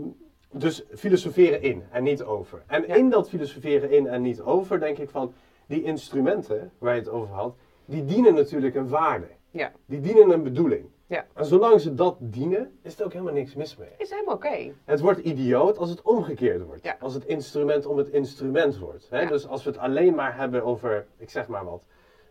dus 0.51 0.83
filosoferen 0.95 1.61
in 1.61 1.83
en 1.91 2.03
niet 2.03 2.23
over. 2.23 2.63
En 2.67 2.83
Ja. 2.87 2.93
in 2.95 3.09
dat 3.09 3.29
filosoferen 3.29 3.91
in 3.91 4.07
en 4.07 4.21
niet 4.21 4.41
over, 4.41 4.79
denk 4.79 4.97
ik 4.97 5.09
van, 5.09 5.33
die 5.67 5.83
instrumenten 5.83 6.71
waar 6.77 6.93
je 6.93 6.99
het 6.99 7.09
over 7.09 7.35
had, 7.35 7.55
die 7.85 8.05
dienen 8.05 8.33
natuurlijk 8.33 8.75
een 8.75 8.89
waarde. 8.89 9.27
Ja. 9.51 9.71
Die 9.85 9.99
dienen 9.99 10.29
een 10.31 10.43
bedoeling. 10.43 10.85
Ja. 11.07 11.25
En 11.33 11.45
zolang 11.45 11.81
ze 11.81 11.93
dat 11.93 12.15
dienen, 12.19 12.79
is 12.81 12.99
er 12.99 13.05
ook 13.05 13.11
helemaal 13.13 13.33
niks 13.33 13.55
mis 13.55 13.77
mee. 13.77 13.89
Is 13.97 14.09
helemaal 14.09 14.35
oké. 14.35 14.73
Het 14.85 14.99
wordt 14.99 15.19
idioot 15.19 15.77
als 15.77 15.89
het 15.89 16.01
omgekeerd 16.01 16.63
wordt. 16.65 16.83
Ja. 16.83 16.97
Als 16.99 17.13
het 17.13 17.25
instrument 17.25 17.85
om 17.85 17.97
het 17.97 18.09
instrument 18.09 18.77
wordt. 18.77 19.07
Hè? 19.09 19.21
Ja. 19.21 19.27
Dus 19.27 19.47
als 19.47 19.63
we 19.63 19.69
het 19.69 19.79
alleen 19.79 20.15
maar 20.15 20.37
hebben 20.37 20.63
over, 20.63 21.07
ik 21.17 21.29
zeg 21.29 21.47
maar 21.47 21.65
wat, 21.65 21.83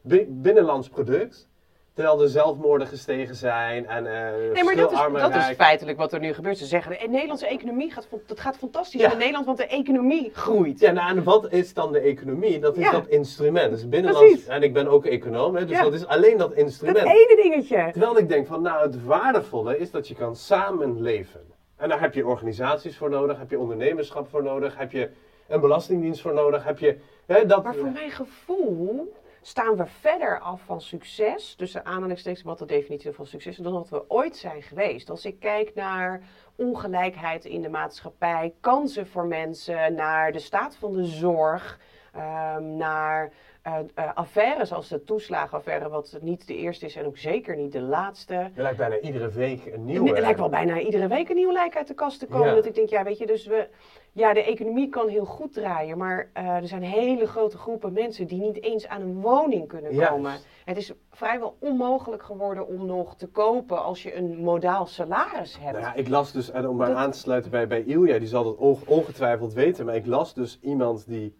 bi- 0.02 0.26
binnenlands 0.28 0.88
product. 0.88 1.48
Terwijl 1.94 2.16
de 2.16 2.28
zelfmoorden 2.28 2.87
gestegen 2.87 3.35
zijn 3.35 3.87
en 3.87 4.07
eh 4.07 4.52
Nee, 4.52 4.64
maar 4.64 4.76
dat 4.76 4.92
is, 4.92 4.98
dat 5.12 5.35
is 5.35 5.46
feitelijk 5.57 5.98
wat 5.98 6.12
er 6.12 6.20
nu 6.20 6.33
gebeurt. 6.33 6.59
Ze 6.59 6.66
zeggen, 6.66 6.98
de 7.00 7.09
Nederlandse 7.09 7.46
economie 7.46 7.90
gaat, 7.92 8.09
dat 8.26 8.40
gaat 8.40 8.57
fantastisch 8.57 9.00
Ja. 9.00 9.12
in 9.12 9.18
Nederland, 9.18 9.46
want 9.46 9.59
de 9.59 9.66
economie 9.66 10.30
groeit. 10.33 10.80
Ja, 10.80 10.90
nou, 10.92 11.16
en 11.16 11.22
wat 11.22 11.52
is 11.52 11.74
dan 11.74 11.92
de 11.92 11.98
economie? 12.00 12.59
Dat 12.59 12.76
is 12.76 12.85
Ja. 12.85 12.90
dat 12.90 13.07
instrument. 13.07 13.70
Dus 13.70 13.88
binnenlands, 13.88 14.28
Precies. 14.30 14.46
en 14.46 14.62
ik 14.62 14.72
ben 14.72 14.88
ook 14.88 15.04
econoom, 15.07 15.54
hè, 15.57 15.64
dus 15.64 15.76
Ja. 15.76 15.83
dat 15.83 15.92
is 15.94 16.07
alleen 16.07 16.37
dat 16.37 16.48
dat 16.48 16.59
instrument. 16.59 16.98
ene 17.07 17.38
dingetje. 17.42 17.88
Terwijl 17.92 18.18
ik 18.18 18.28
denk 18.28 18.46
van, 18.46 18.62
nou, 18.62 18.83
het 18.83 19.04
waardevolle 19.04 19.78
is 19.78 19.90
dat 19.90 20.09
je 20.09 20.14
kan 20.14 20.37
samenleven. 20.37 21.40
En 21.76 21.88
daar 21.88 22.00
heb 22.00 22.14
je 22.14 22.26
organisaties 22.26 22.96
voor 22.96 23.11
nodig, 23.11 23.38
heb 23.38 23.50
je 23.50 23.59
ondernemerschap 23.59 24.28
voor 24.28 24.42
nodig, 24.42 24.78
heb 24.78 24.92
je 24.92 25.11
een 25.48 25.61
belastingdienst 25.61 26.20
voor 26.20 26.35
nodig, 26.35 26.64
heb 26.64 26.78
je... 26.78 26.96
Hè, 27.26 27.46
dat, 27.46 27.64
Maar 27.64 27.74
voor 27.74 27.90
mijn 27.90 28.11
gevoel 28.11 29.12
staan 29.46 29.76
we 29.76 29.87
verder 29.87 30.38
af 30.40 30.61
van 30.64 30.80
succes, 30.80 31.54
tussen 31.54 31.85
aanhalingstekens 31.85 32.42
wat 32.42 32.59
de 32.59 32.66
definitie 32.66 33.12
van 33.12 33.26
succes 33.26 33.59
is, 33.59 33.64
dan 33.64 33.72
dat 33.72 33.88
we 33.88 34.11
ooit 34.11 34.37
zijn 34.37 34.62
geweest. 34.62 35.11
Als 35.11 35.24
ik 35.24 35.40
kijk 35.40 35.74
naar 35.74 36.22
ongelijkheid 36.57 37.44
in 37.44 37.62
de 37.62 37.68
maatschappij, 37.68 38.54
kansen 38.61 39.07
voor 39.07 39.26
mensen, 39.26 39.94
naar 39.94 40.33
de 40.33 40.38
staat 40.38 40.76
van 40.76 40.92
de 40.92 41.04
zorg, 41.04 41.78
ehm, 42.12 42.76
naar 42.76 43.33
eh, 43.62 43.78
eh, 43.94 44.14
affaires 44.14 44.72
als 44.72 44.88
de 44.88 45.04
toeslagenaffaire, 45.04 45.88
wat 45.88 46.18
niet 46.20 46.46
de 46.46 46.57
eerste 46.57 46.87
is 46.87 46.96
en 46.96 47.07
ook 47.07 47.16
zeker 47.16 47.57
niet 47.57 47.72
de 47.72 47.80
laatste. 47.80 48.35
Er 48.35 48.50
lijkt 48.54 48.78
bijna 48.78 48.98
iedere 48.98 49.30
week 49.30 49.66
een 49.66 49.72
Het 49.72 49.80
nieuwe... 49.80 50.20
lijkt 50.20 50.38
wel 50.38 50.48
bijna 50.48 50.78
iedere 50.78 51.09
week 51.09 51.28
een 51.28 51.37
nieuw 51.37 51.52
lijk 51.52 51.76
uit 51.76 51.88
de 51.88 51.94
kast 51.94 52.18
te 52.18 52.26
komen. 52.26 52.48
Ja. 52.48 52.54
Dat 52.54 52.66
ik 52.66 52.74
denk, 52.74 52.88
ja, 52.88 53.02
weet 53.02 53.18
je, 53.18 53.26
dus 53.26 53.46
we. 53.46 53.68
Ja, 54.16 54.33
de 54.33 54.42
economie 54.44 54.88
kan 54.88 55.09
heel 55.09 55.24
goed 55.24 55.53
draaien, 55.53 55.98
maar 55.98 56.31
eh, 56.33 56.46
er 56.48 56.66
zijn 56.68 56.83
hele 56.83 57.27
grote 57.27 57.59
groepen 57.59 57.92
mensen 57.92 58.27
die 58.27 58.40
niet 58.40 58.62
eens 58.62 58.87
aan 58.88 59.00
een 59.00 59.20
woning 59.20 59.68
kunnen 59.68 59.94
Juist. 59.94 60.11
komen. 60.11 60.33
Het 60.64 60.77
is 60.77 60.92
vrijwel 61.11 61.57
onmogelijk 61.59 62.22
geworden 62.22 62.66
om 62.66 62.87
nog 62.87 63.16
te 63.16 63.27
kopen 63.27 63.83
als 63.85 64.03
je 64.03 64.14
een 64.16 64.37
modaal 64.38 64.87
salaris 64.87 65.59
hebt. 65.59 65.72
Nou 65.72 65.85
ja, 65.85 65.94
ik 65.94 66.09
las 66.09 66.33
dus, 66.33 66.50
en 66.50 66.68
om 66.68 66.77
maar 66.77 66.88
Dat- 66.88 66.96
aan 66.96 67.11
te 67.11 67.18
sluiten 67.18 67.50
bij, 67.50 67.66
bij 67.66 67.83
Ilja, 67.83 68.18
die 68.18 68.29
zal 68.29 68.44
dat 68.44 68.57
onge- 68.57 68.85
ongetwijfeld 68.87 69.53
weten, 69.53 69.87
maar 69.87 69.94
ik 69.94 70.07
las 70.07 70.35
dus 70.35 70.59
iemand 70.62 71.07
die, 71.07 71.35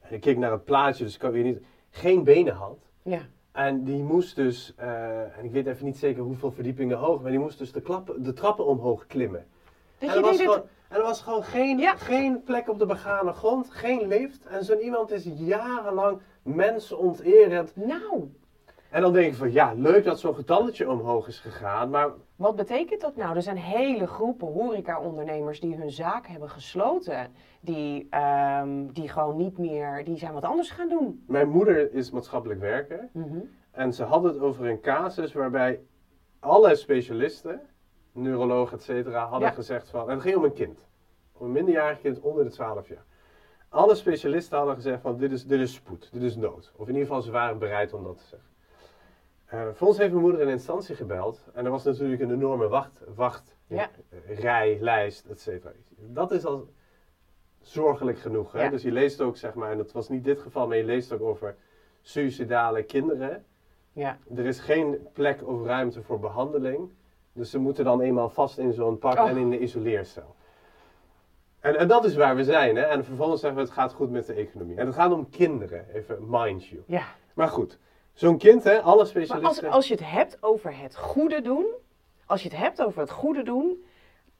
en 0.00 0.14
ik 0.14 0.20
keek 0.20 0.38
naar 0.38 0.52
het 0.52 0.64
plaatje, 0.64 1.04
dus 1.04 1.14
ik 1.14 1.20
kan 1.20 1.30
weer 1.30 1.42
niet, 1.44 1.60
geen 1.90 2.24
benen 2.24 2.54
had. 2.54 2.78
Ja. 3.02 3.20
En 3.52 3.84
die 3.84 4.02
moest 4.02 4.36
dus, 4.36 4.72
eh, 4.76 5.38
en 5.38 5.44
ik 5.44 5.50
weet 5.52 5.66
even 5.66 5.84
niet 5.84 5.98
zeker 5.98 6.22
hoeveel 6.22 6.50
verdiepingen 6.52 6.96
hoog, 6.98 7.20
maar 7.22 7.30
die 7.30 7.40
moest 7.40 7.58
dus 7.58 7.72
de, 7.72 7.80
klappen, 7.80 8.22
de 8.22 8.32
trappen 8.32 8.66
omhoog 8.66 9.06
klimmen. 9.06 9.46
Dat 9.98 10.08
en, 10.10 10.14
je 10.16 10.20
was 10.20 10.36
dat- 10.36 10.46
gewoon, 10.46 10.62
en 10.94 11.00
er 11.00 11.06
was 11.06 11.22
gewoon 11.22 11.42
geen, 11.44 11.78
Ja. 11.78 11.96
geen 11.96 12.42
plek 12.42 12.68
op 12.68 12.78
de 12.78 12.86
begane 12.86 13.32
grond, 13.32 13.70
geen 13.70 14.06
lift. 14.08 14.46
En 14.46 14.64
zo'n 14.64 14.80
iemand 14.80 15.10
is 15.10 15.24
jarenlang 15.34 16.20
mensonterend. 16.42 17.76
Nou, 17.76 18.30
En 18.90 19.00
dan 19.02 19.12
denk 19.12 19.26
ik 19.32 19.34
van, 19.38 19.52
ja, 19.52 19.72
leuk 19.76 20.04
dat 20.04 20.20
zo'n 20.20 20.34
getalletje 20.34 20.90
omhoog 20.90 21.26
is 21.28 21.38
gegaan, 21.38 21.90
maar 21.90 22.10
wat 22.36 22.56
betekent 22.56 23.00
dat 23.00 23.16
nou? 23.16 23.36
Er 23.36 23.42
zijn 23.42 23.56
hele 23.56 24.06
groepen 24.06 24.46
horeca-ondernemers 24.46 25.60
die 25.60 25.76
hun 25.76 25.90
zaak 25.90 26.26
hebben 26.26 26.50
gesloten. 26.50 27.32
Die, 27.60 28.06
ehm, 28.10 28.86
die 28.92 29.08
gewoon 29.08 29.36
niet 29.36 29.58
meer, 29.58 30.04
die 30.04 30.16
zijn 30.18 30.32
wat 30.32 30.44
anders 30.44 30.70
gaan 30.70 30.88
doen. 30.88 31.24
mijn 31.26 31.48
moeder 31.48 31.92
is 31.92 32.10
maatschappelijk 32.10 32.60
werker. 32.60 33.08
Mhm. 33.12 33.38
En 33.70 33.92
ze 33.92 34.04
hadden 34.04 34.32
het 34.32 34.40
over 34.42 34.66
een 34.66 34.80
casus 34.80 35.32
waarbij 35.32 35.80
alle 36.40 36.74
specialisten, 36.74 37.60
neurologen, 38.14 38.76
et 38.76 38.82
cetera, 38.82 39.26
hadden 39.26 39.48
Ja. 39.48 39.54
gezegd 39.54 39.90
van... 39.90 40.08
En 40.08 40.14
het 40.14 40.22
ging 40.22 40.36
om 40.36 40.44
een 40.44 40.52
kind. 40.52 40.78
Om 41.32 41.46
een 41.46 41.52
minderjarig 41.52 42.00
kind 42.00 42.20
onder 42.20 42.44
de 42.44 42.50
12 42.50 42.88
jaar. 42.88 43.04
Alle 43.68 43.94
specialisten 43.94 44.56
hadden 44.56 44.74
gezegd 44.74 45.00
van 45.00 45.16
dit 45.16 45.32
is, 45.32 45.46
dit 45.46 45.60
is 45.60 45.74
spoed, 45.74 46.08
dit 46.12 46.22
is 46.22 46.36
nood. 46.36 46.72
Of 46.76 46.88
in 46.88 46.92
ieder 46.92 47.06
geval 47.06 47.22
ze 47.22 47.30
waren 47.30 47.58
bereid 47.58 47.92
om 47.92 48.04
dat 48.04 48.16
te 48.18 48.24
zeggen. 48.24 48.48
Eh 49.44 49.68
voor 49.72 49.86
ons 49.88 49.98
heeft 49.98 50.10
mijn 50.10 50.22
moeder 50.22 50.40
een 50.40 50.48
instantie 50.48 50.94
gebeld. 50.94 51.42
En 51.54 51.64
er 51.64 51.70
was 51.70 51.84
natuurlijk 51.84 52.20
een 52.22 52.30
enorme 52.32 52.68
wacht, 52.68 53.00
wacht 53.14 53.56
Ja. 53.66 53.90
eh, 54.26 54.38
rij, 54.38 54.78
lijst, 54.80 55.26
et 55.26 55.40
cetera. 55.40 55.72
Dat 55.96 56.32
is 56.32 56.44
al 56.44 56.68
zorgelijk 57.60 58.18
genoeg. 58.18 58.52
Hè? 58.52 58.62
Ja. 58.62 58.70
Dus 58.70 58.82
je 58.82 58.92
leest 58.92 59.20
ook, 59.20 59.36
zeg 59.36 59.54
maar, 59.54 59.70
en 59.70 59.76
dat 59.76 59.92
was 59.92 60.08
niet 60.08 60.24
dit 60.24 60.38
geval, 60.40 60.66
maar 60.66 60.76
je 60.76 60.84
leest 60.84 61.12
ook 61.12 61.20
over 61.22 61.56
suïcidale 62.02 62.82
kinderen. 62.82 63.44
Ja. 63.92 64.18
Er 64.36 64.46
is 64.46 64.60
geen 64.60 65.06
plek 65.12 65.46
of 65.46 65.64
ruimte 65.64 66.02
voor 66.02 66.18
behandeling. 66.20 66.90
Dus 67.34 67.50
ze 67.50 67.58
moeten 67.58 67.84
dan 67.84 68.00
eenmaal 68.00 68.28
vast 68.28 68.58
in 68.58 68.72
zo'n 68.72 68.98
pak 68.98 69.18
Oh. 69.18 69.28
en 69.28 69.36
in 69.36 69.50
de 69.50 69.58
isoleercel. 69.58 70.34
En, 71.60 71.76
en 71.78 71.88
dat 71.88 72.04
is 72.04 72.14
waar 72.14 72.36
we 72.36 72.44
zijn. 72.44 72.76
Hè? 72.76 72.82
En 72.82 73.04
vervolgens 73.04 73.40
zeggen 73.40 73.58
we 73.60 73.64
het 73.64 73.74
gaat 73.74 73.92
goed 73.92 74.10
met 74.10 74.26
de 74.26 74.32
economie. 74.32 74.76
En 74.76 74.86
het 74.86 74.94
gaat 74.94 75.12
om 75.12 75.28
kinderen, 75.30 75.86
even 75.94 76.18
mind 76.28 76.66
you. 76.66 76.82
ja. 76.86 77.04
Maar 77.34 77.48
goed, 77.48 77.78
zo'n 78.12 78.38
kind, 78.38 78.64
hè, 78.64 78.80
alle 78.82 78.96
Maar 78.96 79.06
specialisten... 79.06 79.64
als, 79.66 79.74
als 79.74 79.88
je 79.88 79.94
het 79.94 80.10
hebt 80.10 80.36
over 80.40 80.76
het 80.78 80.96
goede 80.96 81.40
doen, 81.40 81.66
als 82.26 82.42
je 82.42 82.48
het 82.48 82.58
hebt 82.58 82.82
over 82.82 83.00
het 83.00 83.10
goede 83.10 83.42
doen, 83.42 83.84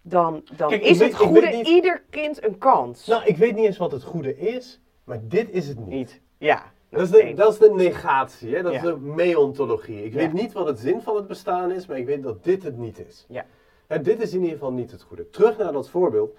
dan, 0.02 0.44
dan 0.56 0.68
Kijk, 0.68 0.82
is 0.82 0.98
weet- 0.98 1.12
het 1.12 1.20
goede 1.20 1.46
niet- 1.46 1.66
ieder 1.66 2.02
kind 2.10 2.44
een 2.44 2.58
kans. 2.58 3.06
Nou, 3.06 3.24
ik 3.24 3.36
weet 3.36 3.54
niet 3.54 3.64
eens 3.64 3.76
wat 3.78 3.92
het 3.92 4.02
goede 4.02 4.36
is, 4.38 4.80
maar 5.04 5.18
dit 5.22 5.50
is 5.50 5.68
het 5.68 5.78
niet. 5.78 5.88
niet. 5.88 6.20
Ja. 6.38 6.72
Dat 6.94 7.02
is, 7.02 7.10
de, 7.10 7.32
dat 7.34 7.52
is 7.52 7.58
de 7.58 7.70
negatie, 7.74 8.54
hè? 8.54 8.62
dat 8.62 8.72
is 8.72 8.80
de 8.80 8.96
meontologie. 8.96 10.04
Ik 10.04 10.12
Ja. 10.12 10.18
weet 10.18 10.32
niet 10.32 10.52
wat 10.52 10.66
het 10.66 10.78
zin 10.78 11.00
van 11.02 11.16
het 11.16 11.26
bestaan 11.26 11.70
is, 11.72 11.86
maar 11.86 11.98
ik 11.98 12.06
weet 12.06 12.22
dat 12.22 12.44
dit 12.44 12.62
het 12.62 12.76
niet 12.76 13.06
is. 13.06 13.24
Ja. 13.28 13.44
En 13.86 14.02
dit 14.02 14.20
is 14.20 14.32
in 14.32 14.38
ieder 14.40 14.52
geval 14.52 14.72
niet 14.72 14.90
het 14.90 15.02
goede. 15.02 15.30
Terug 15.30 15.58
naar 15.58 15.72
dat 15.72 15.88
voorbeeld. 15.88 16.36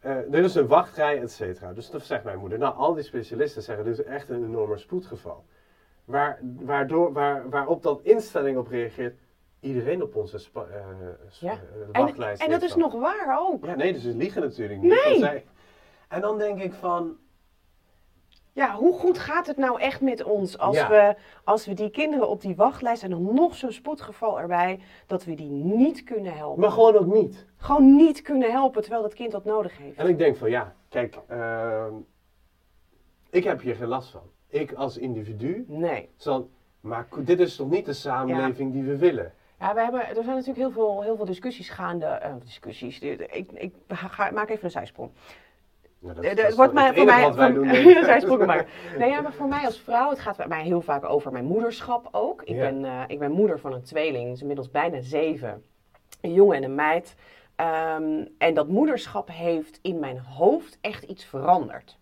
Eh, 0.00 0.10
er 0.16 0.34
is 0.44 0.54
een 0.54 0.66
wachtrij, 0.66 1.20
et 1.20 1.30
cetera. 1.30 1.72
Dus 1.72 1.90
dan 1.90 2.00
zegt 2.00 2.24
mijn 2.24 2.38
moeder, 2.38 2.58
nou 2.58 2.74
al 2.76 2.94
die 2.94 3.02
specialisten 3.04 3.62
zeggen, 3.62 3.84
dit 3.84 3.98
is 3.98 4.04
echt 4.04 4.28
een 4.28 4.44
enorme 4.44 4.76
spoedgeval. 4.78 5.44
Waar, 6.04 6.38
waardoor, 6.42 7.12
waar, 7.12 7.48
waarop 7.50 7.82
dat 7.82 8.00
instelling 8.02 8.58
op 8.58 8.68
reageert, 8.68 9.16
iedereen 9.60 10.02
op 10.02 10.16
onze 10.16 10.38
s- 10.38 10.50
Ja. 11.40 11.50
eh, 11.52 11.56
En, 11.92 12.02
wachtlijst 12.04 12.42
en 12.42 12.50
dat 12.50 12.60
heeft 12.60 12.76
is 12.76 12.82
nog 12.82 12.92
waar 12.92 13.38
ook. 13.40 13.64
Ja, 13.64 13.74
nee, 13.74 13.92
dus 13.92 14.02
ze 14.02 14.14
liegen 14.16 14.42
natuurlijk 14.42 14.80
niet. 14.80 15.20
Nee. 15.20 15.44
En 16.08 16.20
dan 16.20 16.38
denk 16.38 16.60
ik 16.62 16.72
van, 16.72 17.16
Ja, 18.54 18.74
hoe 18.74 18.92
goed 18.98 19.18
gaat 19.18 19.46
het 19.46 19.56
nou 19.56 19.80
echt 19.80 20.00
met 20.00 20.22
ons 20.22 20.58
als, 20.58 20.76
Ja. 20.76 20.88
we, 20.88 21.14
als 21.44 21.66
we 21.66 21.74
die 21.74 21.90
kinderen 21.90 22.28
op 22.28 22.40
die 22.40 22.56
wachtlijst 22.56 23.02
en 23.02 23.10
dan 23.10 23.34
nog 23.34 23.54
zo'n 23.54 23.72
spoedgeval 23.72 24.40
erbij, 24.40 24.80
dat 25.06 25.24
we 25.24 25.34
die 25.34 25.50
niet 25.50 26.04
kunnen 26.04 26.34
helpen? 26.36 26.60
Maar 26.60 26.70
gewoon 26.70 26.96
ook 26.96 27.14
niet. 27.14 27.46
Gewoon 27.56 27.96
niet 27.96 28.22
kunnen 28.22 28.50
helpen 28.50 28.80
terwijl 28.82 29.02
dat 29.02 29.14
kind 29.14 29.32
dat 29.32 29.44
nodig 29.44 29.78
heeft. 29.78 29.96
En 29.98 30.08
ik 30.08 30.18
denk 30.18 30.36
van 30.36 30.50
ja, 30.50 30.74
kijk, 30.88 31.18
ehm, 31.28 31.94
ik 33.30 33.44
heb 33.44 33.60
hier 33.60 33.74
geen 33.74 33.88
last 33.88 34.10
van. 34.10 34.22
Ik 34.48 34.72
als 34.72 34.98
individu 34.98 35.64
Nee. 35.68 36.08
zal, 36.16 36.50
maar 36.80 37.06
dit 37.18 37.40
is 37.40 37.56
toch 37.56 37.70
niet 37.70 37.84
de 37.86 37.92
samenleving 37.92 38.72
die 38.72 38.82
we 38.82 38.96
willen? 38.96 39.32
Ja, 39.58 39.74
we 39.74 39.80
hebben, 39.82 40.00
er 40.08 40.14
zijn 40.14 40.26
natuurlijk 40.26 40.56
heel 40.58 40.70
veel, 40.70 41.02
heel 41.02 41.16
veel 41.16 41.24
discussies 41.24 41.68
gaande. 41.70 42.06
eh, 42.06 42.34
discussies. 42.44 42.98
Ik, 43.00 43.52
ik 43.52 43.74
ga, 43.88 44.30
maak 44.30 44.48
even 44.50 44.64
een 44.64 44.70
zijsprong. 44.70 45.10
Nou, 46.02 46.14
dat, 46.14 46.24
Eh, 46.24 46.36
dat 46.36 46.54
wordt 46.54 46.72
mij, 46.72 46.94
voor 46.94 47.04
mij, 47.04 47.22
wat 47.22 47.34
wij 47.34 47.46
voor- 47.52 47.54
doen. 47.54 47.68
denk 47.72 47.86
ik. 47.96 48.04
Zij 48.04 48.20
sprongen 48.20 48.46
maar. 48.46 48.66
Nee, 48.98 49.10
ja, 49.10 49.20
maar 49.20 49.32
voor 49.32 49.48
mij 49.48 49.64
als 49.64 49.80
vrouw, 49.80 50.10
het 50.10 50.18
gaat 50.18 50.36
bij 50.36 50.46
mij 50.48 50.62
heel 50.62 50.80
vaak 50.80 51.04
over 51.04 51.32
mijn 51.32 51.44
moederschap 51.44 52.08
ook. 52.10 52.42
Ik, 52.42 52.54
Ja. 52.54 52.60
ben, 52.70 52.84
eh, 52.84 53.00
ik 53.06 53.18
ben 53.18 53.30
moeder 53.30 53.58
van 53.58 53.72
een 53.72 53.82
tweeling, 53.82 54.24
die 54.24 54.32
is 54.32 54.40
inmiddels 54.40 54.70
bijna 54.70 55.00
zeven. 55.00 55.62
Een 56.20 56.32
jongen 56.32 56.56
en 56.56 56.62
een 56.64 56.74
meid. 56.74 57.14
Ehm, 57.56 58.24
en 58.38 58.54
dat 58.54 58.68
moederschap 58.68 59.28
heeft 59.32 59.78
in 59.82 59.98
mijn 59.98 60.18
hoofd 60.18 60.78
echt 60.80 61.02
iets 61.04 61.24
veranderd. 61.24 61.98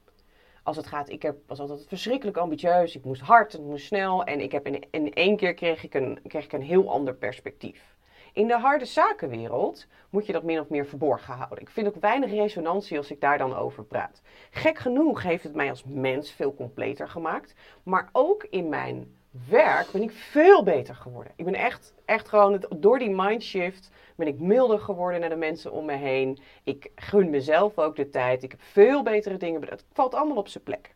Als 0.62 0.76
het 0.76 0.86
gaat, 0.86 1.08
ik 1.08 1.22
heb, 1.22 1.36
was 1.46 1.58
altijd 1.60 1.84
verschrikkelijk 1.88 2.36
ambitieus. 2.36 2.96
Ik 2.96 3.04
moest 3.04 3.20
hard, 3.22 3.54
ik 3.54 3.60
moest 3.60 3.86
snel. 3.86 4.24
En 4.24 4.40
ik 4.40 4.52
heb 4.52 4.66
in, 4.66 4.84
in 4.90 5.12
één 5.12 5.36
keer 5.36 5.54
kreeg 5.54 5.84
ik, 5.84 5.94
een, 5.94 6.18
kreeg 6.26 6.44
ik 6.44 6.52
een 6.52 6.62
heel 6.62 6.90
ander 6.90 7.14
perspectief. 7.14 7.94
In 8.32 8.46
de 8.46 8.58
harde 8.58 8.84
zakenwereld 8.84 9.86
moet 10.10 10.26
je 10.26 10.32
dat 10.32 10.42
min 10.42 10.60
of 10.60 10.68
meer 10.68 10.86
verborgen 10.86 11.34
houden. 11.34 11.60
Ik 11.60 11.70
vind 11.70 11.86
ook 11.86 12.00
weinig 12.00 12.30
resonantie 12.30 12.96
als 12.96 13.10
ik 13.10 13.20
daar 13.20 13.38
dan 13.38 13.56
over 13.56 13.84
praat. 13.84 14.22
Gek 14.50 14.78
genoeg 14.78 15.22
heeft 15.22 15.42
het 15.42 15.54
mij 15.54 15.70
als 15.70 15.84
mens 15.84 16.32
veel 16.32 16.54
completer 16.54 17.08
gemaakt. 17.08 17.54
Maar 17.82 18.08
ook 18.12 18.46
in 18.50 18.68
mijn 18.68 19.16
werk 19.48 19.90
ben 19.90 20.02
ik 20.02 20.10
veel 20.10 20.62
beter 20.62 20.94
geworden. 20.94 21.32
Ik 21.36 21.44
ben 21.44 21.54
echt, 21.54 21.94
echt 22.04 22.28
gewoon, 22.28 22.64
door 22.76 22.98
die 22.98 23.10
mindshift 23.10 23.90
ben 24.16 24.26
ik 24.26 24.40
milder 24.40 24.78
geworden 24.78 25.20
naar 25.20 25.28
de 25.28 25.36
mensen 25.36 25.72
om 25.72 25.84
me 25.84 25.96
heen. 25.96 26.38
Ik 26.64 26.90
gun 26.94 27.30
mezelf 27.30 27.78
ook 27.78 27.96
de 27.96 28.08
tijd. 28.08 28.42
Ik 28.42 28.50
heb 28.50 28.62
veel 28.62 29.02
betere 29.02 29.36
dingen. 29.36 29.68
Het 29.68 29.84
valt 29.92 30.14
allemaal 30.14 30.36
op 30.36 30.48
zijn 30.48 30.64
plek. 30.64 30.94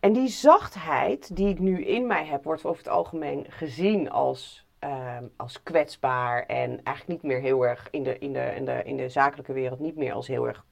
En 0.00 0.12
die 0.12 0.28
zachtheid 0.28 1.36
die 1.36 1.48
ik 1.48 1.58
nu 1.58 1.84
in 1.84 2.06
mij 2.06 2.26
heb, 2.26 2.44
wordt 2.44 2.64
over 2.64 2.78
het 2.78 2.92
algemeen 2.92 3.46
gezien 3.48 4.10
als, 4.10 4.66
ehm, 4.78 5.24
als 5.36 5.62
kwetsbaar. 5.62 6.46
En 6.46 6.84
eigenlijk 6.84 7.06
niet 7.06 7.32
meer 7.32 7.40
heel 7.40 7.66
erg 7.66 7.88
in 7.90 8.02
de, 8.02 8.18
in 8.18 8.32
de, 8.32 8.54
in 8.54 8.64
de, 8.64 8.82
in 8.84 8.96
de 8.96 9.08
zakelijke 9.08 9.52
wereld, 9.52 9.78
niet 9.78 9.96
meer 9.96 10.12
als 10.12 10.26
heel 10.26 10.46
erg 10.46 10.64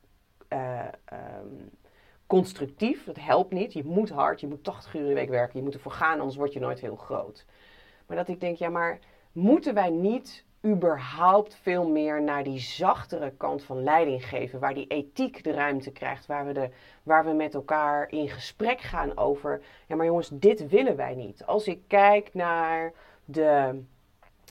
eh, 0.48 0.78
ehm, 1.04 1.46
constructief. 2.26 3.04
Dat 3.04 3.18
helpt 3.18 3.52
niet. 3.52 3.72
Je 3.72 3.84
moet 3.84 4.10
hard, 4.10 4.40
je 4.40 4.46
moet 4.48 4.64
80 4.64 4.94
uur 4.94 5.00
in 5.00 5.08
de 5.08 5.14
week 5.14 5.28
werken, 5.28 5.58
je 5.58 5.64
moet 5.64 5.74
ervoor 5.74 5.92
gaan, 5.92 6.18
anders 6.18 6.36
word 6.36 6.52
je 6.52 6.60
nooit 6.60 6.80
heel 6.80 6.96
groot. 6.96 7.44
Maar 8.06 8.16
dat 8.16 8.28
ik 8.28 8.40
denk, 8.40 8.56
ja, 8.56 8.68
maar 8.68 8.98
moeten 9.32 9.74
wij 9.74 9.90
niet 9.90 10.44
überhaupt 10.66 11.54
veel 11.54 11.88
meer 11.88 12.22
naar 12.22 12.44
die 12.44 12.58
zachtere 12.58 13.32
kant 13.36 13.64
van 13.64 13.82
leiding 13.82 14.28
geven, 14.28 14.60
waar 14.60 14.74
die 14.74 14.86
ethiek 14.86 15.44
de 15.44 15.50
ruimte 15.50 15.90
krijgt, 15.90 16.26
waar 16.26 16.46
we, 16.46 16.52
de, 16.52 16.70
waar 17.02 17.24
we 17.24 17.32
met 17.32 17.54
elkaar 17.54 18.10
in 18.10 18.28
gesprek 18.28 18.80
gaan 18.80 19.16
over, 19.16 19.62
ja, 19.86 19.96
maar 19.96 20.06
jongens, 20.06 20.28
dit 20.32 20.68
willen 20.68 20.96
wij 20.96 21.14
niet. 21.14 21.46
Als 21.46 21.66
ik 21.66 21.80
kijk 21.86 22.34
naar 22.34 22.92
de, 23.24 23.82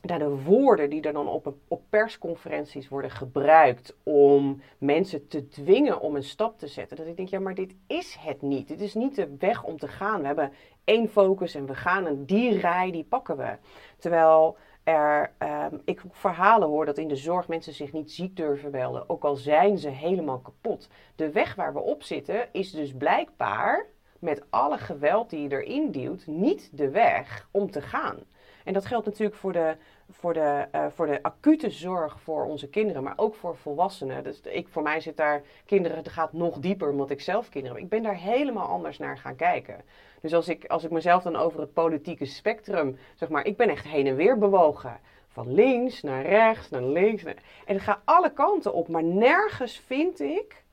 naar 0.07 0.19
de 0.19 0.41
woorden 0.43 0.89
die 0.89 1.01
er 1.01 1.13
dan 1.13 1.27
op, 1.27 1.53
op 1.67 1.81
persconferenties 1.89 2.87
worden 2.87 3.11
gebruikt 3.11 3.95
om 4.03 4.61
mensen 4.77 5.27
te 5.27 5.47
dwingen 5.47 6.01
om 6.01 6.15
een 6.15 6.23
stap 6.23 6.59
te 6.59 6.67
zetten. 6.67 6.97
Dat 6.97 7.07
ik 7.07 7.17
denk, 7.17 7.29
ja, 7.29 7.39
maar 7.39 7.55
dit 7.55 7.75
is 7.87 8.17
het 8.19 8.41
niet. 8.41 8.67
Dit 8.67 8.81
is 8.81 8.93
niet 8.93 9.15
de 9.15 9.35
weg 9.39 9.63
om 9.63 9.77
te 9.77 9.87
gaan. 9.87 10.19
We 10.21 10.25
hebben 10.25 10.51
één 10.83 11.09
focus 11.09 11.55
en 11.55 11.65
we 11.65 11.75
gaan 11.75 12.07
en 12.07 12.25
die 12.25 12.59
rij, 12.59 12.91
die 12.91 13.03
pakken 13.03 13.37
we. 13.37 13.57
Terwijl 13.97 14.57
er, 14.83 15.31
ehm, 15.37 15.77
ik 15.85 16.01
verhalen 16.11 16.67
hoor 16.67 16.85
dat 16.85 16.97
in 16.97 17.07
de 17.07 17.15
zorg 17.15 17.47
mensen 17.47 17.73
zich 17.73 17.93
niet 17.93 18.11
ziek 18.11 18.35
durven 18.35 18.71
melden, 18.71 19.09
ook 19.09 19.23
al 19.23 19.35
zijn 19.35 19.77
ze 19.77 19.89
helemaal 19.89 20.39
kapot. 20.39 20.89
De 21.15 21.31
weg 21.31 21.55
waar 21.55 21.73
we 21.73 21.79
op 21.79 22.03
zitten 22.03 22.47
is 22.51 22.71
dus 22.71 22.93
blijkbaar 22.93 23.85
met 24.19 24.43
alle 24.49 24.77
geweld 24.77 25.29
die 25.29 25.41
je 25.41 25.63
erin 25.63 25.91
duwt, 25.91 26.27
niet 26.27 26.69
de 26.77 26.89
weg 26.89 27.47
om 27.51 27.71
te 27.71 27.81
gaan. 27.81 28.17
En 28.63 28.73
dat 28.73 28.85
geldt 28.85 29.05
natuurlijk 29.05 29.37
voor 29.37 29.53
de, 29.53 29.75
voor 30.09 30.33
de, 30.33 30.65
eh, 30.71 30.85
voor 30.89 31.05
de 31.05 31.23
acute 31.23 31.69
zorg 31.69 32.21
voor 32.21 32.45
onze 32.45 32.67
kinderen, 32.69 33.03
maar 33.03 33.13
ook 33.15 33.35
voor 33.35 33.55
volwassenen. 33.57 34.23
Dus 34.23 34.41
ik, 34.41 34.67
voor 34.67 34.83
mij 34.83 34.99
zit 34.99 35.17
daar, 35.17 35.41
kinderen, 35.65 35.97
het 35.97 36.09
gaat 36.09 36.33
nog 36.33 36.59
dieper 36.59 36.89
omdat 36.89 37.09
ik 37.09 37.21
zelf 37.21 37.49
kinderen 37.49 37.75
heb. 37.75 37.85
Ik 37.85 37.91
ben 37.91 38.03
daar 38.03 38.17
helemaal 38.17 38.67
anders 38.67 38.97
naar 38.97 39.17
gaan 39.17 39.35
kijken. 39.35 39.81
Dus 40.21 40.33
als 40.33 40.47
ik, 40.47 40.65
als 40.65 40.83
ik 40.83 40.91
mezelf 40.91 41.23
dan 41.23 41.35
over 41.35 41.59
het 41.59 41.73
politieke 41.73 42.25
spectrum, 42.25 42.97
zeg 43.15 43.29
maar, 43.29 43.45
ik 43.45 43.57
ben 43.57 43.69
echt 43.69 43.87
heen 43.87 44.07
en 44.07 44.15
weer 44.15 44.37
bewogen. 44.37 44.99
Van 45.27 45.53
links 45.53 46.01
naar 46.01 46.25
rechts, 46.25 46.69
naar 46.69 46.83
links. 46.83 47.23
Naar... 47.23 47.35
En 47.65 47.73
het 47.75 47.83
gaat 47.83 48.01
alle 48.03 48.33
kanten 48.33 48.73
op, 48.73 48.87
maar 48.87 49.03
nergens 49.03 49.79
vind 49.79 50.19
ik, 50.19 50.63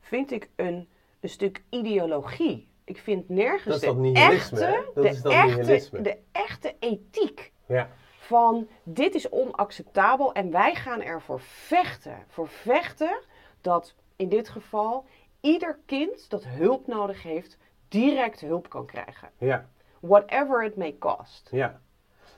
vind 0.00 0.30
ik 0.30 0.48
een, 0.56 0.88
een 1.20 1.28
stuk 1.28 1.62
ideologie. 1.68 2.68
Ik 2.84 2.98
vind 2.98 3.28
nergens 3.28 3.64
Dat 3.64 3.74
is 3.74 3.80
de 3.80 4.12
dat 4.12 4.16
hè? 4.16 4.32
echte, 4.32 4.84
Dat 4.94 5.04
de, 5.04 5.10
is 5.10 5.22
dat 5.22 5.32
echte, 5.32 6.02
de 6.02 6.18
echte 6.32 6.74
ethiek 6.78 7.52
Ja. 7.66 7.88
Van 8.28 8.68
dit 8.82 9.14
is 9.14 9.28
onacceptabel 9.28 10.32
en 10.34 10.50
wij 10.50 10.74
gaan 10.74 11.02
ervoor 11.02 11.40
vechten. 11.40 12.24
Voor 12.28 12.48
vechten 12.48 13.18
dat 13.60 13.94
in 14.16 14.28
dit 14.28 14.48
geval 14.48 15.04
ieder 15.40 15.78
kind 15.86 16.30
dat 16.30 16.44
hulp 16.44 16.86
nodig 16.86 17.22
heeft, 17.22 17.58
direct 17.88 18.40
hulp 18.40 18.68
kan 18.68 18.86
krijgen. 18.86 19.28
Ja. 19.38 19.68
Whatever 20.00 20.64
it 20.64 20.76
may 20.76 20.96
cost. 20.98 21.48
Ja, 21.50 21.80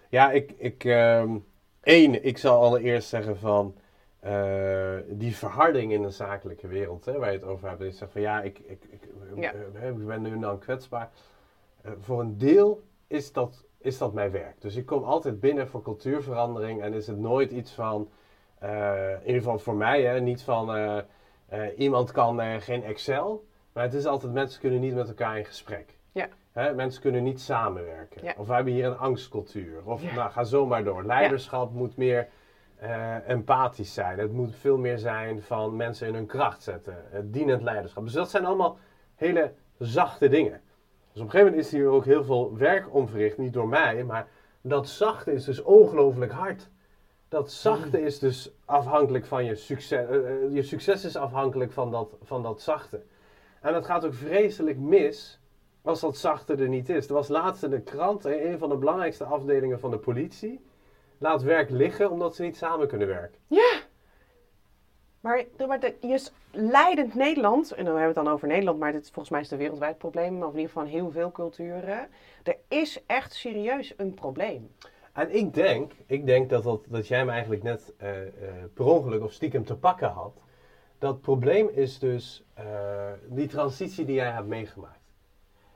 ja 0.09 0.31
ik, 0.31 0.53
ik, 0.57 0.85
ehm, 0.85 1.37
één, 1.83 2.25
ik 2.25 2.39
zal 2.39 2.63
allereerst 2.63 3.09
zeggen 3.09 3.39
van 3.39 3.75
eh, 4.21 4.97
die 5.09 5.37
verharding 5.37 5.93
in 5.93 6.03
de 6.03 6.11
zakelijke 6.11 6.67
wereld, 6.69 7.05
hè, 7.05 7.19
waar 7.19 7.33
je 7.33 7.39
het 7.39 7.47
over 7.47 7.69
hebt. 7.69 7.83
Je 7.83 7.91
zegt 7.91 8.13
van 8.13 8.21
ja, 8.21 8.43
ik, 8.43 8.59
ik, 8.59 8.85
ik, 8.91 9.09
Ja. 9.37 9.53
eh, 9.75 9.89
ik 9.89 10.07
ben 10.07 10.23
nu 10.23 10.39
dan 10.39 10.59
kwetsbaar. 10.59 11.11
Eh, 11.83 11.93
voor 12.01 12.21
een 12.21 12.39
deel 12.39 12.83
is 13.07 13.33
dat, 13.33 13.65
is 13.81 13.99
dat 13.99 14.13
mijn 14.13 14.31
werk. 14.31 14.61
Dus 14.61 14.77
ik 14.77 14.87
kom 14.87 15.05
altijd 15.05 15.41
binnen 15.41 15.69
voor 15.69 15.83
cultuurverandering 15.83 16.83
en 16.83 16.93
is 16.93 17.07
het 17.07 17.19
nooit 17.19 17.51
iets 17.51 17.73
van, 17.73 18.11
eh, 18.59 19.13
in 19.13 19.27
ieder 19.27 19.43
geval 19.43 19.59
voor 19.59 19.75
mij, 19.75 20.03
hè, 20.03 20.21
niet 20.21 20.43
van 20.43 20.75
eh, 20.75 20.99
eh, 21.49 21.79
iemand 21.79 22.13
kan 22.13 22.61
geen 22.61 22.85
Excel. 22.85 23.45
Maar 23.73 23.83
het 23.83 23.95
is 23.95 24.07
altijd 24.07 24.33
mensen 24.33 24.61
kunnen 24.61 24.81
niet 24.81 24.95
met 24.95 25.09
elkaar 25.09 25.39
in 25.39 25.45
gesprek. 25.45 25.99
Ja. 26.13 26.29
Hè, 26.53 26.75
mensen 26.75 27.03
kunnen 27.03 27.23
niet 27.23 27.41
samenwerken. 27.41 28.25
Ja. 28.25 28.35
Of 28.37 28.47
we 28.47 28.55
hebben 28.55 28.73
hier 28.73 28.87
een 28.87 28.99
angstcultuur. 28.99 29.81
Of 29.85 30.03
Ja. 30.03 30.15
nou, 30.15 30.31
ga 30.31 30.45
zo 30.45 30.67
maar 30.67 30.85
door. 30.85 31.05
Leiderschap 31.05 31.73
moet 31.73 31.97
meer 31.97 32.29
empathisch 33.27 33.95
zijn. 33.95 34.19
Het 34.19 34.33
moet 34.33 34.57
veel 34.57 34.79
meer 34.79 34.99
zijn 34.99 35.43
van 35.43 35.77
mensen 35.77 36.09
in 36.09 36.15
hun 36.15 36.27
kracht 36.27 36.63
zetten. 36.63 37.05
Het 37.11 37.33
dienend 37.33 37.63
leiderschap. 37.63 38.05
Dus 38.05 38.13
dat 38.13 38.31
zijn 38.31 38.45
allemaal 38.45 38.79
hele 39.15 39.53
zachte 39.79 40.29
dingen. 40.29 40.61
Dus 41.13 41.23
op 41.23 41.27
een 41.27 41.31
gegeven 41.31 41.53
moment 41.53 41.67
is 41.67 41.73
hier 41.73 41.89
ook 41.89 42.05
heel 42.05 42.25
veel 42.25 42.57
werk 42.57 42.95
om 42.95 43.09
verricht. 43.09 43.39
Niet 43.39 43.53
door 43.53 43.69
mij, 43.69 44.05
maar 44.05 44.29
dat 44.61 44.89
zachte 44.89 45.33
is 45.33 45.45
dus 45.45 45.63
ongelooflijk 45.63 46.33
hard. 46.33 46.69
Dat 47.29 47.53
zachte 47.53 48.03
is 48.03 48.19
dus 48.19 48.55
afhankelijk 48.65 49.27
van 49.27 49.45
je 49.45 49.55
succes. 49.55 50.09
eh, 50.09 50.17
eh, 50.17 50.55
je 50.55 50.63
succes 50.63 51.05
is 51.05 51.17
afhankelijk 51.17 51.73
van 51.73 51.91
dat, 51.91 52.17
van 52.23 52.43
dat 52.43 52.63
zachte. 52.63 53.03
En 53.61 53.75
het 53.75 53.85
gaat 53.87 54.05
ook 54.05 54.15
vreselijk 54.15 54.79
mis 54.79 55.41
als 55.83 56.01
dat 56.01 56.17
zachte 56.17 56.55
er 56.55 56.69
niet 56.69 56.89
is. 56.89 57.09
Er 57.09 57.15
was 57.15 57.29
laatst 57.29 57.63
in 57.63 57.71
de 57.71 57.81
krant, 57.81 58.25
een 58.25 58.59
van 58.59 58.69
de 58.69 58.77
belangrijkste 58.77 59.25
afdelingen 59.25 59.81
van 59.81 59.91
de 59.91 59.99
politie, 59.99 60.61
laat 61.19 61.43
werk 61.43 61.71
liggen 61.71 62.11
omdat 62.11 62.35
ze 62.35 62.43
niet 62.43 62.57
samen 62.57 62.89
kunnen 62.89 63.09
werken. 63.09 63.41
Maar, 65.21 65.45
maar 65.67 65.81
de, 65.81 65.95
je 66.01 66.29
leidend 66.51 67.15
Nederland, 67.15 67.71
en 67.71 67.85
dan 67.85 67.95
hebben 67.97 68.15
we 68.15 68.19
het 68.19 68.25
dan 68.25 68.35
over 68.35 68.49
Nederland, 68.49 68.79
maar 68.79 68.93
dit, 68.93 69.05
volgens 69.05 69.29
mij 69.29 69.41
is 69.41 69.45
het 69.47 69.55
een 69.55 69.65
wereldwijd 69.65 69.99
probleem, 69.99 70.39
maar 70.39 70.49
in 70.49 70.55
ieder 70.55 70.71
geval 70.73 70.85
heel 70.89 71.11
veel 71.11 71.33
culturen. 71.33 72.09
Er 72.43 72.57
is 72.69 73.03
echt 73.07 73.33
serieus 73.33 73.95
een 73.97 74.15
probleem. 74.15 74.71
En 75.13 75.35
ik 75.35 75.55
denk, 75.55 75.93
ik 76.07 76.27
denk 76.27 76.51
dat, 76.51 76.63
dat, 76.63 76.85
dat 76.89 77.09
jij 77.09 77.25
me 77.25 77.31
eigenlijk 77.31 77.63
net 77.63 77.93
eh, 77.97 78.21
eh, 78.23 78.31
per 78.75 78.85
ongeluk 78.85 79.23
of 79.23 79.33
stiekem 79.33 79.65
te 79.65 79.77
pakken 79.77 80.09
had. 80.09 80.43
Dat 80.99 81.21
probleem 81.21 81.69
is 81.69 81.99
dus 81.99 82.45
eh, 82.55 82.65
die 83.29 83.47
transitie 83.49 84.05
die 84.05 84.15
jij 84.15 84.31
hebt 84.31 84.47
meegemaakt. 84.47 84.99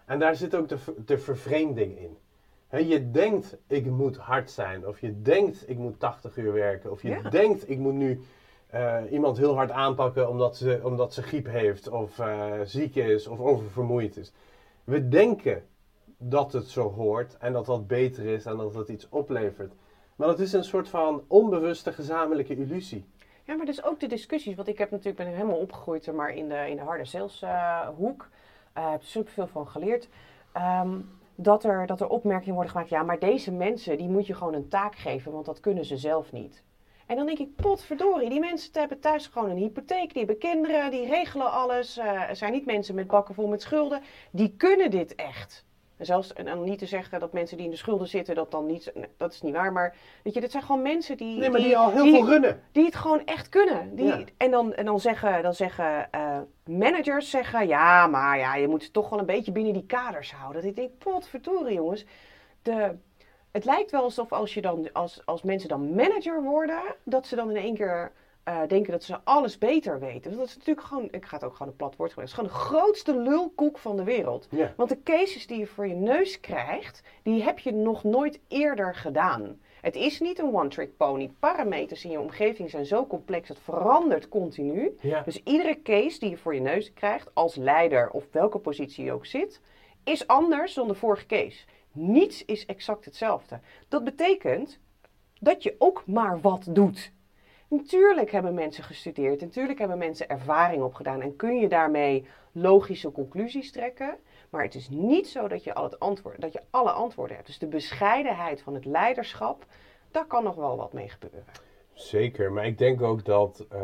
En 0.05 0.19
daar 0.19 0.37
zit 0.37 0.55
ook 0.55 0.69
de, 0.69 0.79
de 1.07 1.19
vervreemding 1.19 1.99
in. 1.99 2.19
Je 2.89 3.11
denkt, 3.11 3.57
ik 3.67 3.87
moet 3.87 4.17
hard 4.17 4.51
zijn. 4.51 4.87
Of 4.87 5.01
je 5.01 5.23
denkt, 5.23 5.69
ik 5.69 5.79
moet 5.79 6.01
80 6.01 6.37
uur 6.37 6.53
werken. 6.53 6.91
Of 6.91 7.03
je 7.03 7.09
Ja. 7.09 7.31
denkt, 7.31 7.71
ik 7.71 7.79
moet 7.79 7.95
nu 7.95 8.21
eh, 8.75 9.13
iemand 9.13 9.37
heel 9.37 9.55
hard 9.55 9.71
aanpakken 9.71 10.29
omdat 10.29 10.57
ze, 10.57 10.81
omdat 10.83 11.15
ze 11.15 11.23
griep 11.23 11.47
heeft. 11.47 11.89
Of 11.89 12.19
eh, 12.19 12.61
ziek 12.65 12.95
is. 12.95 13.27
Of 13.27 13.41
oververmoeid 13.41 14.17
is. 14.17 14.33
We 14.85 15.09
denken 15.09 15.65
dat 16.19 16.53
het 16.53 16.69
zo 16.69 16.91
hoort. 16.91 17.37
En 17.37 17.53
dat 17.53 17.67
dat 17.67 17.87
beter 17.87 18.25
is. 18.25 18.47
En 18.47 18.57
dat 18.57 18.75
het 18.75 18.89
iets 18.89 19.09
oplevert. 19.09 19.73
Maar 20.17 20.29
dat 20.29 20.41
is 20.41 20.53
een 20.53 20.65
soort 20.65 20.89
van 20.89 21.25
onbewuste 21.27 21.93
gezamenlijke 21.93 22.57
illusie. 22.57 23.05
Ja, 23.45 23.55
maar 23.55 23.67
dus 23.67 23.85
ook 23.85 24.01
de 24.01 24.07
discussies, 24.07 24.55
want 24.55 24.69
ik 24.69 24.79
heb 24.79 24.91
natuurlijk 24.91 25.17
ben 25.17 25.27
helemaal 25.27 25.59
opgegroeid 25.59 26.13
maar 26.13 26.35
in 26.35 26.49
de, 26.49 26.69
in 26.69 26.77
de 26.77 26.83
harde 26.83 27.05
sales 27.05 27.43
eh, 27.43 27.89
uh, 28.01 28.11
heb 28.73 29.01
er 29.01 29.07
superveel 29.07 29.47
van 29.47 29.69
geleerd. 29.69 30.09
Ehm, 30.53 31.01
dat, 31.35 31.65
er, 31.65 31.87
dat 31.87 32.01
er 32.01 32.09
opmerkingen 32.09 32.55
worden 32.55 32.73
gemaakt. 32.73 32.91
Ja, 32.91 33.03
maar 33.03 33.19
deze 33.19 33.53
mensen 33.53 33.99
die 33.99 34.09
moet 34.09 34.27
je 34.27 34.35
gewoon 34.35 34.55
een 34.55 34.69
taak 34.69 34.95
geven, 34.95 35.33
want 35.33 35.47
dat 35.47 35.61
kunnen 35.61 35.85
ze 35.85 35.97
zelf 35.97 36.33
niet. 36.33 36.65
En 37.07 37.17
dan 37.17 37.27
denk 37.27 37.39
ik, 37.39 37.57
potverdorie, 37.57 38.29
die 38.29 38.41
mensen 38.41 38.71
hebben 38.73 39.01
thuis 39.01 39.27
gewoon 39.27 39.51
een 39.51 39.57
hypotheek, 39.57 40.13
die 40.13 40.25
hebben 40.25 40.39
kinderen, 40.39 40.91
die 40.91 41.07
regelen 41.07 41.53
alles. 41.53 41.99
Uh, 41.99 42.23
zijn 42.33 42.53
niet 42.53 42.67
mensen 42.67 42.95
met 42.95 43.07
bakken 43.07 43.35
vol 43.35 43.47
met 43.47 43.63
schulden. 43.63 44.03
Die 44.31 44.55
kunnen 44.57 44.91
dit 44.91 45.15
echt. 45.15 45.65
En 45.97 46.07
zelfs, 46.07 46.33
en 46.33 46.45
dan 46.45 46.65
niet 46.65 46.79
te 46.79 46.87
zeggen 46.87 47.21
dat 47.21 47.33
mensen 47.33 47.57
die 47.57 47.67
in 47.67 47.73
de 47.73 47.77
schulden 47.77 48.09
zitten, 48.09 48.35
dat 48.35 48.51
dan 48.51 48.67
niet, 48.67 48.93
dat 49.17 49.33
is 49.33 49.43
niet 49.43 49.55
waar. 49.55 49.73
Maar 49.73 49.97
weet 50.23 50.35
je, 50.35 50.41
dit 50.41 50.51
zijn 50.51 50.63
gewoon 50.63 50.83
mensen 50.83 51.17
die... 51.17 51.39
Nee, 51.39 51.51
maar 51.51 51.61
die, 51.61 51.77
al 51.77 51.91
heel 51.91 52.05
veel 52.05 52.27
runnen. 52.27 52.63
Die 52.73 52.85
het 52.85 52.95
gewoon 52.95 53.25
echt 53.25 53.49
kunnen. 53.49 53.97
Die, 53.97 54.25
En 54.37 54.51
dan, 54.51 54.75
en 54.75 54.85
dan 54.85 55.01
zeggen, 55.01 55.43
dan 55.43 55.55
zeggen 55.55 56.09
uh, 56.15 56.39
managers, 56.65 57.31
zeggen, 57.31 57.67
ja, 57.67 58.07
maar 58.07 58.39
ja, 58.39 58.55
je 58.57 58.69
moet 58.69 58.83
het 58.83 58.93
toch 58.93 59.09
wel 59.09 59.19
een 59.19 59.27
beetje 59.27 59.53
binnen 59.53 59.73
die 59.73 59.87
kaders 59.87 60.33
houden. 60.33 60.63
Dat 60.63 60.71
ik 60.71 60.77
denk, 60.77 60.99
potverdorie 60.99 61.75
jongens. 61.75 62.05
De, 62.63 62.97
het 63.55 63.65
lijkt 63.65 63.91
wel 63.91 64.03
alsof 64.03 64.33
als, 64.33 64.55
je 64.55 64.61
dan, 64.61 64.93
als, 64.93 65.23
als 65.25 65.43
mensen 65.43 65.69
dan 65.69 65.95
manager 65.95 66.43
worden, 66.43 66.83
dat 67.03 67.27
ze 67.27 67.37
dan 67.37 67.51
in 67.51 67.57
één 67.57 67.75
keer 67.75 68.13
uh, 68.49 68.59
denken 68.69 68.93
dat 68.93 69.03
ze 69.03 69.19
alles 69.25 69.59
beter 69.59 70.01
weten. 70.01 70.31
Dus 70.31 70.39
dat 70.39 70.49
is 70.49 70.57
natuurlijk 70.57 70.87
gewoon, 70.87 71.09
ik 71.11 71.25
ga 71.25 71.37
het 71.37 71.45
ook 71.45 71.57
gewoon 71.57 71.69
een 71.69 71.77
plat 71.77 71.97
woord 71.97 72.11
gebruiken, 72.11 72.39
het 72.39 72.53
is 72.53 72.59
gewoon 72.59 72.79
de 72.79 72.79
grootste 72.79 73.17
lulkoek 73.17 73.79
van 73.79 73.97
de 73.97 74.05
wereld. 74.05 74.49
Want 74.77 74.89
de 74.89 75.03
cases 75.03 75.47
die 75.47 75.59
je 75.59 75.67
voor 75.67 75.87
je 75.87 75.95
neus 75.95 76.41
krijgt, 76.41 77.03
die 77.23 77.43
heb 77.43 77.59
je 77.59 77.73
nog 77.73 78.05
nooit 78.05 78.41
eerder 78.49 78.95
gedaan. 78.95 79.61
Het 79.81 79.97
is 79.97 80.21
niet 80.21 80.39
een 80.39 80.55
one-trick 80.55 80.97
pony. 80.97 81.31
Parameters 81.39 82.05
in 82.05 82.11
je 82.11 82.21
omgeving 82.21 82.71
zijn 82.71 82.87
zo 82.87 83.07
complex, 83.07 83.49
het 83.49 83.59
verandert 83.59 84.29
continu. 84.29 84.97
Dus 85.25 85.43
iedere 85.43 85.83
case 85.83 86.19
die 86.19 86.31
je 86.31 86.37
voor 86.37 86.55
je 86.55 86.61
neus 86.61 86.93
krijgt, 86.93 87.31
als 87.35 87.57
leider 87.57 88.11
of 88.11 88.25
welke 88.31 88.59
positie 88.59 89.05
je 89.05 89.13
ook 89.13 89.27
zit, 89.27 89.61
is 90.05 90.27
anders 90.27 90.75
dan 90.75 90.89
de 90.89 90.95
vorige 90.95 91.27
case. 91.27 91.65
Niets 91.95 92.45
is 92.45 92.67
exact 92.67 93.05
hetzelfde. 93.05 93.61
Dat 93.89 94.05
betekent 94.05 94.79
dat 95.41 95.63
je 95.63 95.75
ook 95.79 96.07
maar 96.07 96.41
wat 96.41 96.67
doet. 96.71 97.13
Natuurlijk 97.69 98.31
hebben 98.31 98.55
mensen 98.55 98.85
gestudeerd, 98.85 99.41
natuurlijk 99.41 99.79
hebben 99.79 99.99
mensen 99.99 100.29
ervaring 100.29 100.83
opgedaan 100.83 101.21
en 101.21 101.37
kun 101.37 101.57
je 101.57 101.69
daarmee 101.69 102.27
logische 102.53 103.13
conclusies 103.13 103.73
trekken. 103.73 104.17
Maar 104.51 104.63
het 104.63 104.75
is 104.75 104.89
niet 104.89 105.29
zo 105.29 105.49
dat 105.49 105.65
je, 105.65 105.75
al 105.75 105.85
het 105.85 106.01
antwoord, 106.01 106.41
dat 106.41 106.53
je 106.53 106.63
alle 106.71 106.91
antwoorden 106.91 107.37
hebt. 107.37 107.49
Dus 107.49 107.59
de 107.59 107.67
bescheidenheid 107.67 108.63
van 108.63 108.75
het 108.75 108.85
leiderschap, 108.85 109.65
daar 110.11 110.27
kan 110.27 110.45
nog 110.45 110.55
wel 110.55 110.77
wat 110.77 110.93
mee 110.93 111.09
gebeuren. 111.09 111.45
Zeker, 111.93 112.53
maar 112.53 112.67
ik 112.67 112.79
denk 112.79 113.03
ook 113.03 113.25
dat, 113.25 113.67
uh, 113.73 113.81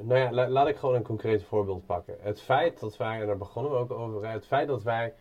nou 0.00 0.16
ja, 0.16 0.48
laat 0.48 0.68
ik 0.68 0.76
gewoon 0.76 0.94
een 0.94 1.02
concreet 1.02 1.44
voorbeeld 1.44 1.86
pakken. 1.86 2.16
Het 2.20 2.40
feit 2.40 2.80
dat 2.80 2.96
wij, 2.96 3.20
en 3.20 3.26
daar 3.26 3.36
begonnen 3.36 3.72
we 3.72 3.78
ook 3.78 3.90
over, 3.90 4.28
het 4.28 4.46
feit 4.46 4.68
dat 4.68 4.82
wij 4.82 5.14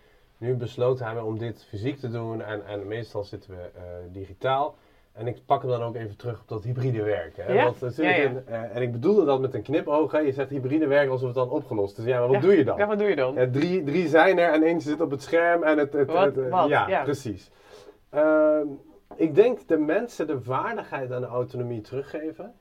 nu 0.43 0.55
besloten 0.55 1.05
hebben 1.05 1.23
om 1.23 1.37
dit 1.37 1.65
fysiek 1.69 1.99
te 1.99 2.09
doen 2.09 2.41
en, 2.41 2.65
en 2.65 2.87
meestal 2.87 3.23
zitten 3.23 3.51
we 3.51 3.69
uh, 3.75 3.81
digitaal. 4.11 4.75
En 5.13 5.27
ik 5.27 5.45
pak 5.45 5.61
hem 5.61 5.71
dan 5.71 5.81
ook 5.81 5.95
even 5.95 6.17
terug 6.17 6.41
op 6.41 6.47
dat 6.47 6.63
hybride 6.63 7.03
werken. 7.03 7.43
Hè? 7.45 7.53
Ja? 7.53 7.63
Want, 7.63 7.81
natuurlijk 7.81 8.17
ja, 8.17 8.57
ja. 8.57 8.63
uh, 8.63 8.75
en 8.75 8.81
ik 8.81 8.91
bedoelde 8.91 9.25
dat 9.25 9.39
met 9.39 9.53
een 9.53 9.61
knipoog. 9.61 10.11
Hè? 10.11 10.19
Je 10.19 10.31
zegt 10.31 10.49
hybride 10.49 10.87
werken 10.87 11.11
alsof 11.11 11.25
het 11.25 11.35
dan 11.35 11.49
opgelost 11.49 11.97
is. 11.97 12.05
Ja, 12.05 12.19
maar 12.19 12.27
wat 12.27 12.41
doe 12.41 12.57
je 12.57 12.63
dan? 12.63 12.77
Ja, 12.77 12.87
wat 12.87 12.99
doe 12.99 13.07
je 13.07 13.15
dan? 13.15 13.51
Drie, 13.51 13.83
drie 13.83 14.07
zijn 14.07 14.39
er 14.39 14.53
en 14.53 14.63
eentje 14.63 14.89
zit 14.89 15.01
op 15.01 15.11
het 15.11 15.21
scherm. 15.21 15.63
En 15.63 15.77
het, 15.77 15.93
het, 15.93 16.11
wat, 16.11 16.35
het, 16.35 16.49
wat? 16.49 16.67
Ja, 16.67 17.03
precies. 17.03 17.51
Uh, 18.13 18.59
ik 19.15 19.35
denk 19.35 19.67
de 19.67 19.77
mensen 19.77 20.27
de 20.27 20.43
waardigheid 20.43 21.11
aan 21.11 21.21
de 21.21 21.27
autonomie 21.27 21.81
teruggeven. 21.81 22.53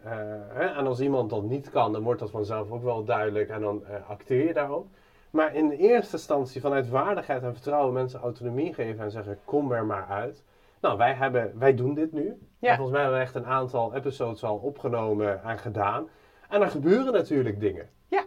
Hè? 0.00 0.64
En 0.64 0.86
als 0.86 1.00
iemand 1.00 1.30
dat 1.30 1.42
niet 1.42 1.70
kan, 1.70 1.92
dan 1.92 2.02
wordt 2.02 2.20
dat 2.20 2.30
vanzelf 2.30 2.70
ook 2.70 2.82
wel 2.82 3.04
duidelijk. 3.04 3.48
En 3.48 3.60
dan 3.60 3.84
acteer 4.08 4.46
je 4.46 4.52
daarop. 4.52 4.86
Maar 5.30 5.54
in 5.54 5.68
de 5.68 5.76
eerste 5.76 6.16
instantie 6.16 6.60
vanuit 6.60 6.88
waardigheid 6.88 7.42
en 7.42 7.52
vertrouwen 7.52 7.92
mensen 7.92 8.20
autonomie 8.20 8.74
geven 8.74 9.04
en 9.04 9.10
zeggen 9.10 9.38
kom 9.44 9.72
er 9.72 9.84
maar 9.84 10.06
uit. 10.08 10.44
Nou, 10.80 10.98
wij, 10.98 11.14
hebben, 11.14 11.58
wij 11.58 11.74
doen 11.74 11.94
dit 11.94 12.12
nu. 12.12 12.38
volgens 12.60 12.90
mij 12.90 13.00
hebben 13.00 13.18
we 13.18 13.24
echt 13.24 13.34
een 13.34 13.46
aantal 13.46 13.94
episodes 13.94 14.44
al 14.44 14.56
opgenomen 14.56 15.42
en 15.42 15.58
gedaan. 15.58 16.08
En 16.48 16.62
er 16.62 16.70
gebeuren 16.70 17.12
natuurlijk 17.12 17.60
dingen. 17.60 17.88
Ja. 18.08 18.24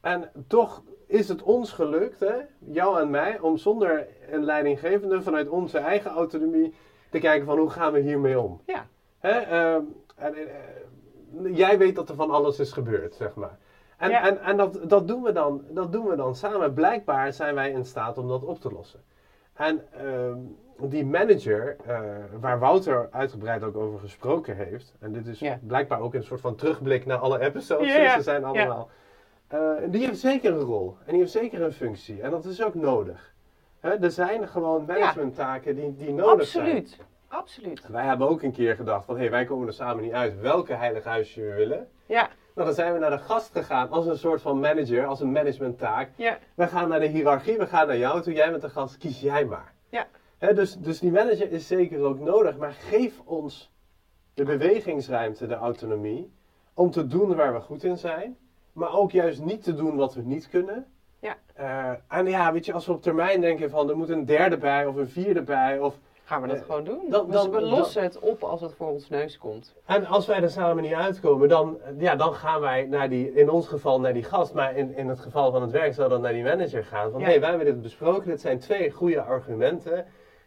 En 0.00 0.30
toch 0.46 0.82
is 1.06 1.28
het 1.28 1.42
ons 1.42 1.72
gelukt, 1.72 2.20
hè, 2.20 2.34
jou 2.58 3.00
en 3.00 3.10
mij, 3.10 3.38
om 3.38 3.56
zonder 3.56 4.06
een 4.30 4.44
leidinggevende 4.44 5.22
vanuit 5.22 5.48
onze 5.48 5.78
eigen 5.78 6.10
autonomie 6.10 6.74
te 7.10 7.18
kijken 7.18 7.46
van 7.46 7.58
hoe 7.58 7.70
gaan 7.70 7.92
we 7.92 8.00
hiermee 8.00 8.40
om. 8.40 8.60
Ja. 8.66 8.86
Hè, 9.18 9.46
uh, 9.46 9.74
en, 10.16 10.34
uh, 10.36 11.56
jij 11.56 11.78
weet 11.78 11.94
dat 11.94 12.08
er 12.08 12.14
van 12.14 12.30
alles 12.30 12.58
is 12.58 12.72
gebeurd, 12.72 13.14
zeg 13.14 13.34
maar. 13.34 13.58
En, 13.98 14.10
ja. 14.10 14.26
en, 14.26 14.40
en 14.40 14.56
dat, 14.56 14.80
dat, 14.88 15.08
doen 15.08 15.22
we 15.22 15.32
dan, 15.32 15.64
dat 15.70 15.92
doen 15.92 16.06
we 16.06 16.16
dan 16.16 16.34
samen. 16.34 16.74
Blijkbaar 16.74 17.32
zijn 17.32 17.54
wij 17.54 17.70
in 17.70 17.84
staat 17.84 18.18
om 18.18 18.28
dat 18.28 18.44
op 18.44 18.60
te 18.60 18.72
lossen. 18.72 19.00
En 19.54 19.82
uh, 20.04 20.88
die 20.88 21.06
manager, 21.06 21.76
uh, 21.88 22.00
waar 22.40 22.58
Wouter 22.58 23.08
uitgebreid 23.12 23.62
ook 23.62 23.76
over 23.76 23.98
gesproken 23.98 24.56
heeft, 24.56 24.94
en 25.00 25.12
dit 25.12 25.26
is 25.26 25.38
ja. 25.38 25.58
blijkbaar 25.62 26.00
ook 26.00 26.14
een 26.14 26.22
soort 26.22 26.40
van 26.40 26.54
terugblik 26.54 27.06
naar 27.06 27.18
alle 27.18 27.40
episodes, 27.40 27.94
ja, 27.94 28.16
ze 28.16 28.22
zijn 28.22 28.44
allemaal. 28.44 28.90
Uh, 29.54 29.72
die 29.86 30.06
heeft 30.06 30.18
zeker 30.18 30.52
een 30.52 30.60
rol 30.60 30.96
en 31.04 31.10
die 31.10 31.20
heeft 31.20 31.32
zeker 31.32 31.62
een 31.62 31.72
functie 31.72 32.22
en 32.22 32.30
dat 32.30 32.44
is 32.44 32.62
ook 32.62 32.74
nodig. 32.74 33.34
Hè, 33.80 33.90
er 33.90 34.10
zijn 34.10 34.48
gewoon 34.48 34.84
managementtaken 34.86 35.74
die, 35.74 35.96
die 35.96 36.12
nodig 36.12 36.40
Absoluut. 36.40 36.88
zijn. 36.88 37.06
Absoluut. 37.28 37.88
Wij 37.88 38.04
hebben 38.04 38.28
ook 38.28 38.42
een 38.42 38.52
keer 38.52 38.74
gedacht 38.74 39.04
van 39.04 39.14
hé, 39.14 39.20
hey, 39.20 39.30
wij 39.30 39.44
komen 39.44 39.66
er 39.66 39.72
samen 39.72 40.02
niet 40.02 40.12
uit 40.12 40.40
welke 40.40 40.72
heilig 40.72 41.04
huisje 41.04 41.40
we 41.40 41.54
willen. 41.54 41.88
Ja. 42.06 42.28
Nou, 42.58 42.70
dan 42.70 42.78
zijn 42.78 42.92
we 42.92 42.98
naar 42.98 43.10
de 43.10 43.18
gast 43.18 43.52
gegaan 43.52 43.90
als 43.90 44.06
een 44.06 44.18
soort 44.18 44.42
van 44.42 44.60
manager, 44.60 45.06
als 45.06 45.20
een 45.20 45.32
managementtaak. 45.32 46.10
Ja. 46.16 46.38
We 46.54 46.66
gaan 46.66 46.88
naar 46.88 47.00
de 47.00 47.06
hiërarchie, 47.06 47.58
we 47.58 47.66
gaan 47.66 47.86
naar 47.86 47.98
jou 47.98 48.22
toe, 48.22 48.32
jij 48.32 48.50
bent 48.50 48.62
de 48.62 48.68
gast, 48.68 48.96
kies 48.96 49.20
jij 49.20 49.44
maar. 49.44 49.72
Ja. 49.88 50.06
He, 50.38 50.54
dus, 50.54 50.76
dus 50.76 50.98
die 50.98 51.10
manager 51.10 51.52
is 51.52 51.66
zeker 51.66 52.00
ook 52.00 52.18
nodig, 52.18 52.56
maar 52.56 52.72
geef 52.72 53.20
ons 53.24 53.72
de 54.34 54.44
bewegingsruimte, 54.44 55.46
de 55.46 55.54
autonomie, 55.54 56.32
om 56.74 56.90
te 56.90 57.06
doen 57.06 57.34
waar 57.34 57.52
we 57.52 57.60
goed 57.60 57.84
in 57.84 57.98
zijn, 57.98 58.36
maar 58.72 58.92
ook 58.92 59.10
juist 59.10 59.44
niet 59.44 59.62
te 59.62 59.74
doen 59.74 59.96
wat 59.96 60.14
we 60.14 60.22
niet 60.22 60.48
kunnen. 60.48 60.86
Ja. 61.18 61.36
Uh, 61.60 61.90
en 62.08 62.26
ja, 62.26 62.52
weet 62.52 62.66
je, 62.66 62.72
als 62.72 62.86
we 62.86 62.92
op 62.92 63.02
termijn 63.02 63.40
denken 63.40 63.70
van 63.70 63.88
er 63.88 63.96
moet 63.96 64.08
een 64.08 64.24
derde 64.24 64.56
bij 64.56 64.86
of 64.86 64.96
een 64.96 65.08
vierde 65.08 65.42
bij, 65.42 65.78
of 65.78 65.98
Gaan 66.28 66.42
we 66.42 66.48
dat 66.48 66.56
uh, 66.56 66.62
gewoon 66.62 66.84
doen? 66.84 67.04
Dan, 67.08 67.30
dan, 67.30 67.50
we 67.50 67.60
lossen 67.60 68.02
het 68.02 68.18
op 68.18 68.42
als 68.42 68.60
het 68.60 68.74
voor 68.74 68.88
ons 68.88 69.08
neus 69.08 69.38
komt. 69.38 69.74
En 69.84 70.06
als 70.06 70.26
wij 70.26 70.42
er 70.42 70.50
samen 70.50 70.82
niet 70.82 70.92
uitkomen, 70.92 71.48
dan, 71.48 71.78
ja, 71.98 72.16
dan 72.16 72.34
gaan 72.34 72.60
wij 72.60 72.86
naar 72.86 73.08
die, 73.08 73.32
in 73.32 73.50
ons 73.50 73.68
geval 73.68 74.00
naar 74.00 74.12
die 74.12 74.22
gast, 74.22 74.54
maar 74.54 74.76
in, 74.76 74.96
in 74.96 75.08
het 75.08 75.18
geval 75.18 75.50
van 75.50 75.62
het 75.62 75.70
werk 75.70 75.94
zou 75.94 76.08
dan 76.08 76.20
naar 76.20 76.32
die 76.32 76.42
manager 76.42 76.84
gaan. 76.84 77.10
Van 77.10 77.20
hé, 77.20 77.26
Ja. 77.26 77.30
hey, 77.30 77.40
wij 77.40 77.48
hebben 77.48 77.66
dit 77.66 77.82
besproken, 77.82 78.28
dit 78.28 78.40
zijn 78.40 78.58
twee 78.58 78.90
goede 78.90 79.22
argumenten. 79.22 80.06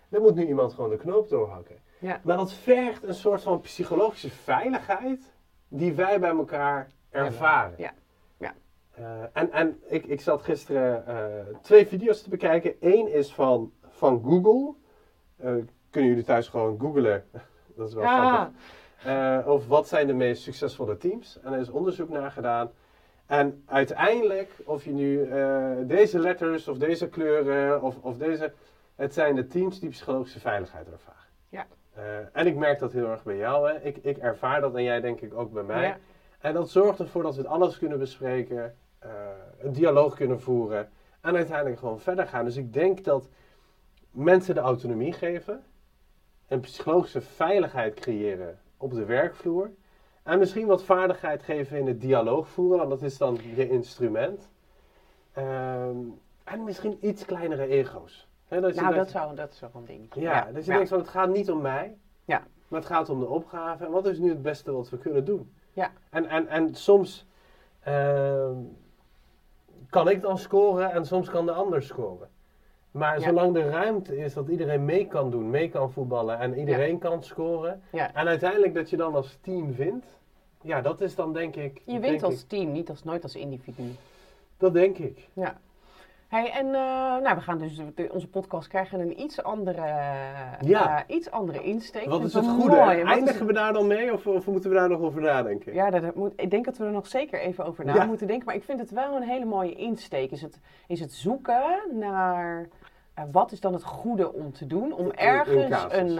Dan 0.09 0.21
moet 0.21 0.35
nu 0.35 0.47
iemand 0.47 0.73
gewoon 0.73 0.89
de 0.89 0.97
knoop 0.97 1.29
doorhakken. 1.29 1.75
Ja. 1.99 2.19
Maar 2.23 2.37
dat 2.37 2.53
vergt 2.53 3.03
een 3.03 3.13
soort 3.13 3.41
van 3.41 3.61
psychologische 3.61 4.29
veiligheid 4.29 5.33
die 5.67 5.93
wij 5.93 6.19
bij 6.19 6.29
elkaar 6.29 6.91
ervaren. 7.09 7.73
Ja. 7.77 7.93
Ja. 8.37 8.53
Uh, 8.99 9.05
en 9.33 9.51
en 9.51 9.79
ik, 9.87 10.05
ik 10.05 10.21
zat 10.21 10.41
gisteren 10.41 11.03
uh, 11.07 11.55
twee 11.61 11.87
video's 11.87 12.21
te 12.21 12.29
bekijken. 12.29 12.75
Eén 12.79 13.13
is 13.13 13.33
van, 13.33 13.71
van 13.89 14.21
Google. 14.23 14.79
Uh, 15.43 15.63
kunnen 15.89 16.09
jullie 16.09 16.25
thuis 16.25 16.47
gewoon 16.47 16.79
googlen. 16.79 17.23
dat 17.77 17.87
is 17.87 17.93
wel 17.93 18.03
Ja. 18.03 18.51
grappig. 19.01 19.45
of 19.45 19.67
wat 19.67 19.87
zijn 19.87 20.07
de 20.07 20.13
meest 20.13 20.41
succesvolle 20.41 20.97
teams? 20.97 21.39
En 21.43 21.53
er 21.53 21.59
is 21.59 21.69
onderzoek 21.69 22.09
naar 22.09 22.31
gedaan. 22.31 22.71
En 23.25 23.63
uiteindelijk, 23.65 24.51
of 24.65 24.83
je 24.83 24.91
nu 24.91 25.29
deze 25.87 26.19
letters 26.19 26.67
of 26.67 26.77
deze 26.77 27.09
kleuren 27.09 27.81
of, 27.81 27.95
of 28.01 28.17
deze... 28.17 28.53
Het 28.95 29.13
zijn 29.13 29.35
de 29.35 29.47
teams 29.47 29.79
die 29.79 29.89
psychologische 29.89 30.39
veiligheid 30.39 30.91
ervaren. 30.91 31.19
Ja. 31.49 31.65
Uh, 31.97 32.03
en 32.33 32.47
ik 32.47 32.55
merk 32.55 32.79
dat 32.79 32.91
heel 32.91 33.07
erg 33.09 33.23
bij 33.23 33.37
jou. 33.37 33.69
Hè. 33.69 33.81
Ik, 33.81 33.97
ik 33.97 34.17
ervaar 34.17 34.61
dat 34.61 34.75
en 34.75 34.83
jij 34.83 35.01
denk 35.01 35.21
ik 35.21 35.33
ook 35.33 35.51
bij 35.51 35.63
mij. 35.63 35.83
Ja. 35.87 35.97
En 36.39 36.53
dat 36.53 36.69
zorgt 36.69 36.99
ervoor 36.99 37.23
dat 37.23 37.35
we 37.35 37.41
het 37.41 37.49
alles 37.49 37.77
kunnen 37.77 37.99
bespreken, 37.99 38.75
een 39.59 39.73
dialoog 39.73 40.15
kunnen 40.15 40.41
voeren 40.41 40.89
en 41.21 41.35
uiteindelijk 41.35 41.79
gewoon 41.79 41.99
verder 41.99 42.27
gaan. 42.27 42.45
Dus 42.45 42.55
ik 42.55 42.73
denk 42.73 43.03
dat 43.03 43.29
mensen 44.11 44.55
de 44.55 44.61
autonomie 44.61 45.13
geven, 45.13 45.63
een 46.47 46.59
psychologische 46.59 47.21
veiligheid 47.21 47.93
creëren 47.93 48.59
op 48.77 48.93
de 48.93 49.05
werkvloer 49.05 49.71
en 50.23 50.39
misschien 50.39 50.67
wat 50.67 50.83
vaardigheid 50.83 51.43
geven 51.43 51.77
in 51.77 51.87
het 51.87 52.01
dialoog 52.01 52.47
voeren, 52.47 52.77
want 52.77 52.89
dat 52.89 53.01
is 53.01 53.17
dan 53.17 53.39
je 53.55 53.69
instrument. 53.69 54.49
Um, 55.37 56.19
en 56.43 56.63
misschien 56.63 56.97
iets 57.01 57.25
kleinere 57.25 57.67
ego's. 57.67 58.27
He, 58.47 58.61
dat 58.61 58.75
nou, 58.75 58.95
dat, 58.95 59.09
zou, 59.09 59.35
dat 59.35 59.51
is 59.51 59.59
wel 59.59 59.71
een 59.73 59.85
ding. 59.85 60.13
Ja, 60.13 60.21
ja. 60.21 60.51
dus 60.51 60.65
je 60.65 60.71
ja. 60.71 60.75
denkt 60.77 60.89
van 60.89 60.99
het 60.99 61.07
gaat 61.07 61.29
niet 61.29 61.51
om 61.51 61.61
mij, 61.61 61.97
ja. 62.25 62.43
maar 62.67 62.79
het 62.79 62.89
gaat 62.89 63.09
om 63.09 63.19
de 63.19 63.27
opgave. 63.27 63.85
En 63.85 63.91
wat 63.91 64.05
is 64.05 64.17
nu 64.17 64.29
het 64.29 64.41
beste 64.41 64.71
wat 64.71 64.89
we 64.89 64.97
kunnen 64.97 65.25
doen? 65.25 65.53
Ja. 65.73 65.91
En, 66.09 66.25
en, 66.25 66.47
en 66.47 66.75
soms 66.75 67.27
uh, 67.87 68.51
kan 69.89 70.09
ik 70.09 70.21
dan 70.21 70.37
scoren 70.37 70.91
en 70.91 71.05
soms 71.05 71.29
kan 71.29 71.45
de 71.45 71.51
ander 71.51 71.83
scoren. 71.83 72.29
Maar 72.91 73.19
Ja. 73.19 73.25
zolang 73.27 73.55
er 73.55 73.69
ruimte 73.69 74.17
is 74.17 74.33
dat 74.33 74.47
iedereen 74.47 74.85
mee 74.85 75.07
kan 75.07 75.31
doen, 75.31 75.49
mee 75.49 75.69
kan 75.69 75.91
voetballen 75.91 76.39
en 76.39 76.57
iedereen 76.59 76.97
kan 76.99 77.23
scoren. 77.23 77.81
Ja. 77.91 78.13
En 78.13 78.27
uiteindelijk 78.27 78.73
dat 78.73 78.89
je 78.89 78.97
dan 78.97 79.15
als 79.15 79.37
team 79.41 79.75
wint. 79.75 80.05
Ja, 80.61 80.81
dat 80.81 81.01
is 81.01 81.15
dan 81.15 81.33
denk 81.33 81.55
ik... 81.55 81.81
Je 81.85 81.99
wint 81.99 82.23
als 82.23 82.41
ik- 82.41 82.47
team, 82.49 82.71
niet 82.71 82.89
als, 82.89 83.03
nooit 83.03 83.23
als 83.23 83.35
individu. 83.35 83.83
dat 84.57 84.73
denk 84.73 84.97
ik. 84.97 85.29
Ja. 85.33 85.59
Hey, 86.31 86.51
en 86.51 86.65
eh, 86.65 86.71
nou, 87.21 87.35
we 87.35 87.41
gaan 87.41 87.57
dus 87.57 87.81
onze 88.11 88.27
podcast 88.27 88.67
krijgen 88.67 88.99
een 88.99 89.19
iets 89.21 89.43
andere, 89.43 89.81
Ja. 90.61 91.03
eh, 91.07 91.15
iets 91.15 91.31
andere 91.31 91.63
insteek. 91.63 92.05
Wat 92.05 92.23
is 92.23 92.33
het 92.33 92.45
goede? 92.47 92.75
mooi. 92.75 93.01
Eindigen 93.01 93.45
we 93.45 93.53
daar 93.53 93.73
dan 93.73 93.87
mee 93.87 94.13
of, 94.13 94.27
of 94.27 94.47
moeten 94.47 94.69
we 94.69 94.75
daar 94.75 94.89
nog 94.89 94.99
over 95.01 95.21
nadenken? 95.21 95.73
Ja, 95.73 95.89
dat, 95.89 96.01
dat 96.01 96.15
moet, 96.15 96.33
ik 96.35 96.49
denk 96.51 96.65
dat 96.65 96.77
we 96.77 96.85
er 96.85 96.91
nog 96.91 97.07
zeker 97.07 97.39
even 97.39 97.65
over 97.65 97.85
na 97.85 97.93
Ja. 97.95 98.05
moeten 98.05 98.27
denken. 98.27 98.45
Maar 98.45 98.55
ik 98.55 98.63
vind 98.63 98.79
het 98.79 98.91
wel 98.91 99.15
een 99.15 99.23
hele 99.23 99.45
mooie 99.45 99.75
insteek. 99.75 100.31
Is 100.31 100.41
het, 100.41 100.59
is 100.87 100.99
het 100.99 101.13
zoeken 101.13 101.79
naar 101.91 102.67
eh, 103.13 103.23
wat 103.31 103.51
is 103.51 103.59
dan 103.59 103.73
het 103.73 103.83
goede 103.83 104.33
om 104.33 104.51
te 104.51 104.67
doen? 104.67 104.93
Om 104.93 105.05
In- 105.05 105.11
in 105.11 105.17
ergens 105.17 105.85
een, 105.89 106.17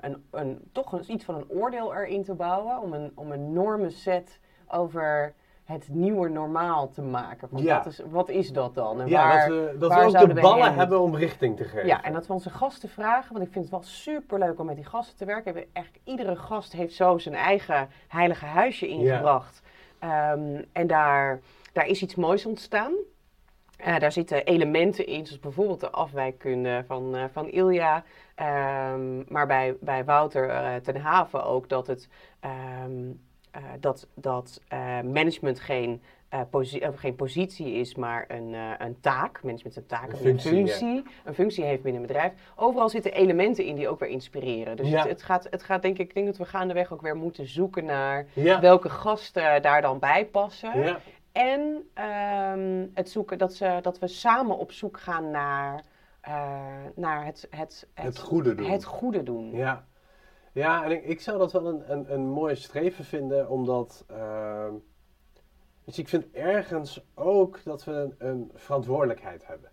een, 0.00 0.24
een, 0.30 0.58
toch 0.72 0.92
een, 0.92 1.04
iets 1.12 1.24
van 1.24 1.34
een 1.34 1.48
oordeel 1.48 1.94
erin 1.94 2.22
te 2.24 2.34
bouwen. 2.34 2.80
Om 2.80 2.92
een, 2.92 3.12
om 3.14 3.32
een 3.32 3.52
normenset 3.52 4.40
over 4.68 5.34
het 5.66 5.88
nieuwe 5.88 6.28
normaal 6.28 6.88
te 6.90 7.02
maken. 7.02 7.48
Van 7.48 7.62
Ja. 7.62 7.76
wat, 7.76 7.86
is, 7.86 8.00
wat 8.10 8.28
is 8.28 8.52
dat 8.52 8.74
dan? 8.74 9.00
En 9.00 9.08
Ja, 9.08 9.28
waar, 9.28 9.48
dat 9.48 9.56
we, 9.72 9.78
dat 9.78 9.88
waar 9.90 10.10
we 10.10 10.18
ook 10.20 10.34
de 10.34 10.40
ballen 10.40 10.74
hebben 10.74 11.00
om 11.00 11.14
richting 11.16 11.56
te 11.56 11.64
geven. 11.64 11.86
Ja, 11.86 12.02
en 12.02 12.12
dat 12.12 12.26
we 12.26 12.32
onze 12.32 12.50
gasten 12.50 12.88
vragen, 12.88 13.32
want 13.32 13.44
ik 13.46 13.52
vind 13.52 13.64
het 13.64 13.72
wel 13.72 13.82
super 13.82 14.38
leuk 14.38 14.58
om 14.58 14.66
met 14.66 14.76
die 14.76 14.84
gasten 14.84 15.16
te 15.16 15.24
werken. 15.24 15.54
We- 15.54 15.66
Eigenlijk 15.72 16.06
iedere 16.06 16.36
gast 16.36 16.72
heeft 16.72 16.94
zo 16.94 17.18
zijn 17.18 17.34
eigen 17.34 17.88
heilige 18.08 18.44
huisje 18.46 18.88
ingebracht. 18.88 19.62
Ehm, 19.98 20.62
en 20.72 20.86
daar, 20.86 21.40
daar 21.72 21.86
is 21.86 22.02
iets 22.02 22.14
moois 22.14 22.46
ontstaan. 22.46 22.92
Eh, 23.76 23.98
daar 23.98 24.12
zitten 24.12 24.44
elementen 24.44 25.06
in, 25.06 25.26
zoals 25.26 25.40
bijvoorbeeld 25.40 25.80
de 25.80 25.90
afwijkkunde 25.90 26.84
van, 26.86 27.16
eh, 27.16 27.24
van 27.32 27.48
Ilja. 27.48 28.04
Ehm, 28.34 29.32
maar 29.32 29.46
bij, 29.46 29.76
bij 29.80 30.04
Wouter 30.04 30.48
eh, 30.48 30.74
ten 30.74 30.96
Haven 30.96 31.44
ook 31.44 31.68
dat, 31.68 31.86
het, 31.86 32.08
ehm, 32.40 32.52
eh, 32.52 33.16
dat, 33.80 34.08
dat 34.14 34.60
eh, 34.68 35.00
management 35.00 35.60
geen, 35.60 36.02
eh, 36.28 36.40
posi- 36.50 36.78
eh, 36.78 36.88
geen 36.94 37.16
positie 37.16 37.72
is, 37.72 37.94
maar 37.94 38.24
een, 38.28 38.54
eh, 38.54 38.70
een 38.78 39.00
taak. 39.00 39.42
Management 39.42 39.76
is 39.76 39.82
een 39.82 39.86
taak, 39.86 40.12
Een 40.12 40.26
een 40.28 40.40
functie. 40.40 41.02
Een 41.24 41.34
functie 41.34 41.64
heeft 41.64 41.82
binnen 41.82 42.00
een 42.00 42.06
bedrijf. 42.06 42.32
Overal 42.56 42.88
zitten 42.88 43.12
elementen 43.12 43.64
in 43.64 43.74
die 43.76 43.88
ook 43.88 43.98
weer 44.00 44.08
inspireren. 44.08 44.76
Dus 44.76 44.88
Ja. 44.88 44.98
het, 44.98 45.08
het, 45.08 45.22
gaat, 45.22 45.46
het 45.50 45.62
gaat 45.62 45.82
denk 45.82 45.98
ik, 45.98 46.08
ik 46.08 46.14
denk 46.14 46.26
dat 46.26 46.36
we 46.36 46.44
gaandeweg 46.44 46.92
ook 46.92 47.02
weer 47.02 47.16
moeten 47.16 47.46
zoeken 47.48 47.84
naar 47.84 48.26
Ja. 48.32 48.60
welke 48.60 48.88
gasten 48.88 49.62
daar 49.62 49.82
dan 49.82 49.98
bij 49.98 50.26
passen. 50.26 50.96
En 51.32 51.88
ehm, 51.94 52.86
het 52.94 53.10
zoeken 53.10 53.38
dat, 53.38 53.54
ze, 53.54 53.78
dat 53.82 53.98
we 53.98 54.06
samen 54.08 54.58
op 54.58 54.72
zoek 54.72 55.00
gaan 55.00 55.30
naar, 55.30 55.82
eh, 56.20 56.34
naar 56.94 57.24
het, 57.24 57.46
het, 57.50 57.88
Het 57.94 58.18
goede 58.18 58.54
doen. 58.54 58.70
Het 58.70 58.84
goede 58.84 59.22
doen. 59.22 59.50
Ja, 59.56 59.84
ja 60.62 60.84
en 60.84 60.90
ik, 60.90 61.04
ik 61.04 61.20
zou 61.20 61.38
dat 61.38 61.52
wel 61.52 61.66
een, 61.66 61.92
een, 61.92 62.12
een 62.12 62.26
mooi 62.28 62.56
streven 62.56 63.04
vinden, 63.04 63.48
omdat. 63.48 64.04
ehm, 64.06 64.72
dus 65.84 65.98
ik 65.98 66.08
vind 66.08 66.26
ergens 66.32 67.04
ook 67.14 67.64
dat 67.64 67.84
we 67.84 67.92
een, 67.92 68.14
een 68.18 68.50
verantwoordelijkheid 68.54 69.46
hebben. 69.46 69.70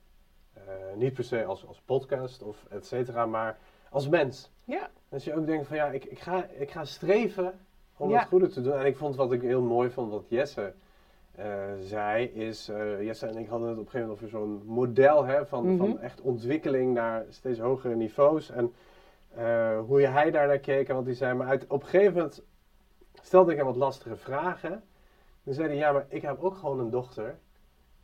Eh, 0.54 0.62
niet 0.96 1.14
per 1.14 1.24
se 1.24 1.46
als, 1.46 1.68
als 1.68 1.82
podcast 1.86 2.42
of 2.44 2.66
et 2.70 2.86
cetera, 2.86 3.26
maar 3.26 3.58
als 3.90 4.10
mens. 4.10 4.52
Ja. 4.64 4.90
Dat 5.10 5.24
je 5.24 5.36
ook 5.36 5.46
denkt 5.46 5.68
van 5.68 5.78
ja, 5.78 5.88
ik, 5.88 6.06
ik, 6.06 6.20
ga, 6.20 6.46
ik 6.46 6.72
ga 6.72 6.86
streven 6.86 7.60
om 7.98 8.10
Ja. 8.10 8.20
het 8.20 8.28
goede 8.28 8.48
te 8.48 8.62
doen. 8.62 8.74
En 8.74 8.86
ik 8.86 8.98
vond 8.98 9.16
wat 9.16 9.32
ik 9.32 9.42
heel 9.42 9.62
mooi 9.62 9.90
vond, 9.90 10.12
wat 10.12 10.26
Jesse 10.28 10.74
eh, 11.36 11.46
zei, 11.82 12.26
is, 12.26 12.70
eh, 12.70 13.02
Jesse 13.04 13.28
en 13.28 13.38
ik 13.38 13.48
hadden 13.48 13.70
het 13.70 13.78
op 13.78 13.86
een 13.86 13.92
gegeven 13.92 14.08
moment 14.14 14.34
over 14.34 14.40
zo'n 14.40 14.62
model 14.66 15.26
hè, 15.26 15.46
van, 15.46 15.66
Mhm. 15.68 15.78
van 15.78 16.00
echt 16.00 16.22
ontwikkeling 16.22 16.94
naar 16.94 17.26
steeds 17.30 17.60
hogere 17.60 17.96
niveaus. 17.96 18.50
En 18.50 18.74
eh, 19.36 19.80
hoe 19.80 20.02
je 20.02 20.08
hij 20.08 20.32
daar 20.32 20.48
naar 20.48 20.60
keek 20.60 20.90
en 20.90 20.96
wat 20.96 21.06
hij 21.06 21.14
zei. 21.14 21.34
Maar 21.34 21.48
uit, 21.48 21.68
op 21.68 21.82
een 21.82 21.88
gegeven 21.88 22.14
moment 22.14 22.44
stelde 23.22 23.52
ik 23.52 23.58
hem 23.58 23.66
wat 23.66 23.76
lastige 23.76 24.16
vragen. 24.16 24.84
Dan 25.44 25.54
zei 25.54 25.68
hij, 25.68 25.78
ja, 25.78 25.92
maar 25.92 26.06
ik 26.08 26.22
heb 26.22 26.44
ook 26.44 26.56
gewoon 26.56 26.80
een 26.80 26.90
dochter 26.90 27.38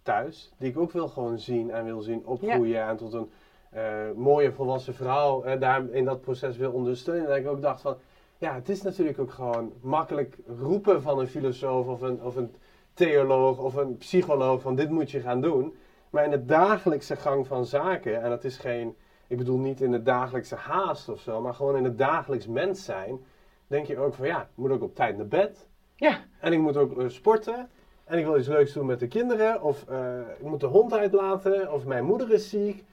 thuis, 0.03 0.53
die 0.57 0.69
ik 0.69 0.77
ook 0.77 0.91
wil 0.91 1.07
gewoon 1.07 1.39
zien 1.39 1.71
en 1.71 1.85
wil 1.85 2.01
zien 2.01 2.25
opgroeien 2.25 2.81
en 2.81 2.97
tot 2.97 3.13
een 3.13 3.31
eh, 3.69 4.11
mooie 4.15 4.51
volwassen 4.51 4.93
vrouw 4.93 5.43
eh, 5.43 5.59
daar 5.59 5.89
in 5.89 6.05
dat 6.05 6.21
proces 6.21 6.57
wil 6.57 6.71
ondersteunen. 6.71 7.23
En 7.23 7.29
dat 7.29 7.37
ik 7.37 7.47
ook 7.47 7.61
dacht 7.61 7.81
van, 7.81 7.97
ja, 8.37 8.53
het 8.53 8.69
is 8.69 8.81
natuurlijk 8.81 9.19
ook 9.19 9.31
gewoon 9.31 9.73
makkelijk 9.81 10.37
roepen 10.59 11.01
van 11.01 11.19
een 11.19 11.27
filosoof 11.27 11.87
of 11.87 12.01
een, 12.01 12.23
of 12.23 12.35
een 12.35 12.55
theoloog 12.93 13.59
of 13.59 13.75
een 13.75 13.97
psycholoog 13.97 14.61
van 14.61 14.75
dit 14.75 14.89
moet 14.89 15.11
je 15.11 15.19
gaan 15.19 15.41
doen. 15.41 15.75
Maar 16.09 16.23
in 16.23 16.31
de 16.31 16.45
dagelijkse 16.45 17.15
gang 17.15 17.47
van 17.47 17.65
zaken, 17.65 18.21
en 18.21 18.29
dat 18.29 18.43
is 18.43 18.57
geen, 18.57 18.95
ik 19.29 19.37
bedoel 19.37 19.57
niet 19.57 19.81
in 19.81 19.91
de 19.91 20.03
dagelijkse 20.03 20.55
haast 20.55 21.09
of 21.09 21.19
zo, 21.19 21.41
maar 21.41 21.53
gewoon 21.53 21.77
in 21.77 21.83
het 21.83 21.97
dagelijks 21.97 22.47
mens 22.47 22.83
zijn, 22.83 23.19
denk 23.67 23.85
je 23.85 23.97
ook 23.97 24.13
van 24.13 24.27
ja, 24.27 24.41
ik 24.41 24.47
moet 24.55 24.71
ook 24.71 24.81
op 24.81 24.95
tijd 24.95 25.17
naar 25.17 25.27
bed. 25.27 25.67
Ja. 25.95 26.25
En 26.39 26.53
ik 26.53 26.59
moet 26.59 26.77
ook 26.77 26.99
eh, 26.99 27.09
sporten. 27.09 27.69
En 28.03 28.17
ik 28.17 28.25
wil 28.25 28.37
iets 28.37 28.47
leuks 28.47 28.73
doen 28.73 28.85
met 28.85 28.99
de 28.99 29.07
kinderen. 29.07 29.61
Of 29.61 29.85
eh, 29.87 30.19
ik 30.37 30.45
moet 30.45 30.59
de 30.59 30.65
hond 30.65 30.93
uitlaten. 30.93 31.73
Of 31.73 31.85
mijn 31.85 32.05
moeder 32.05 32.31
is 32.31 32.49
ziek. 32.49 32.83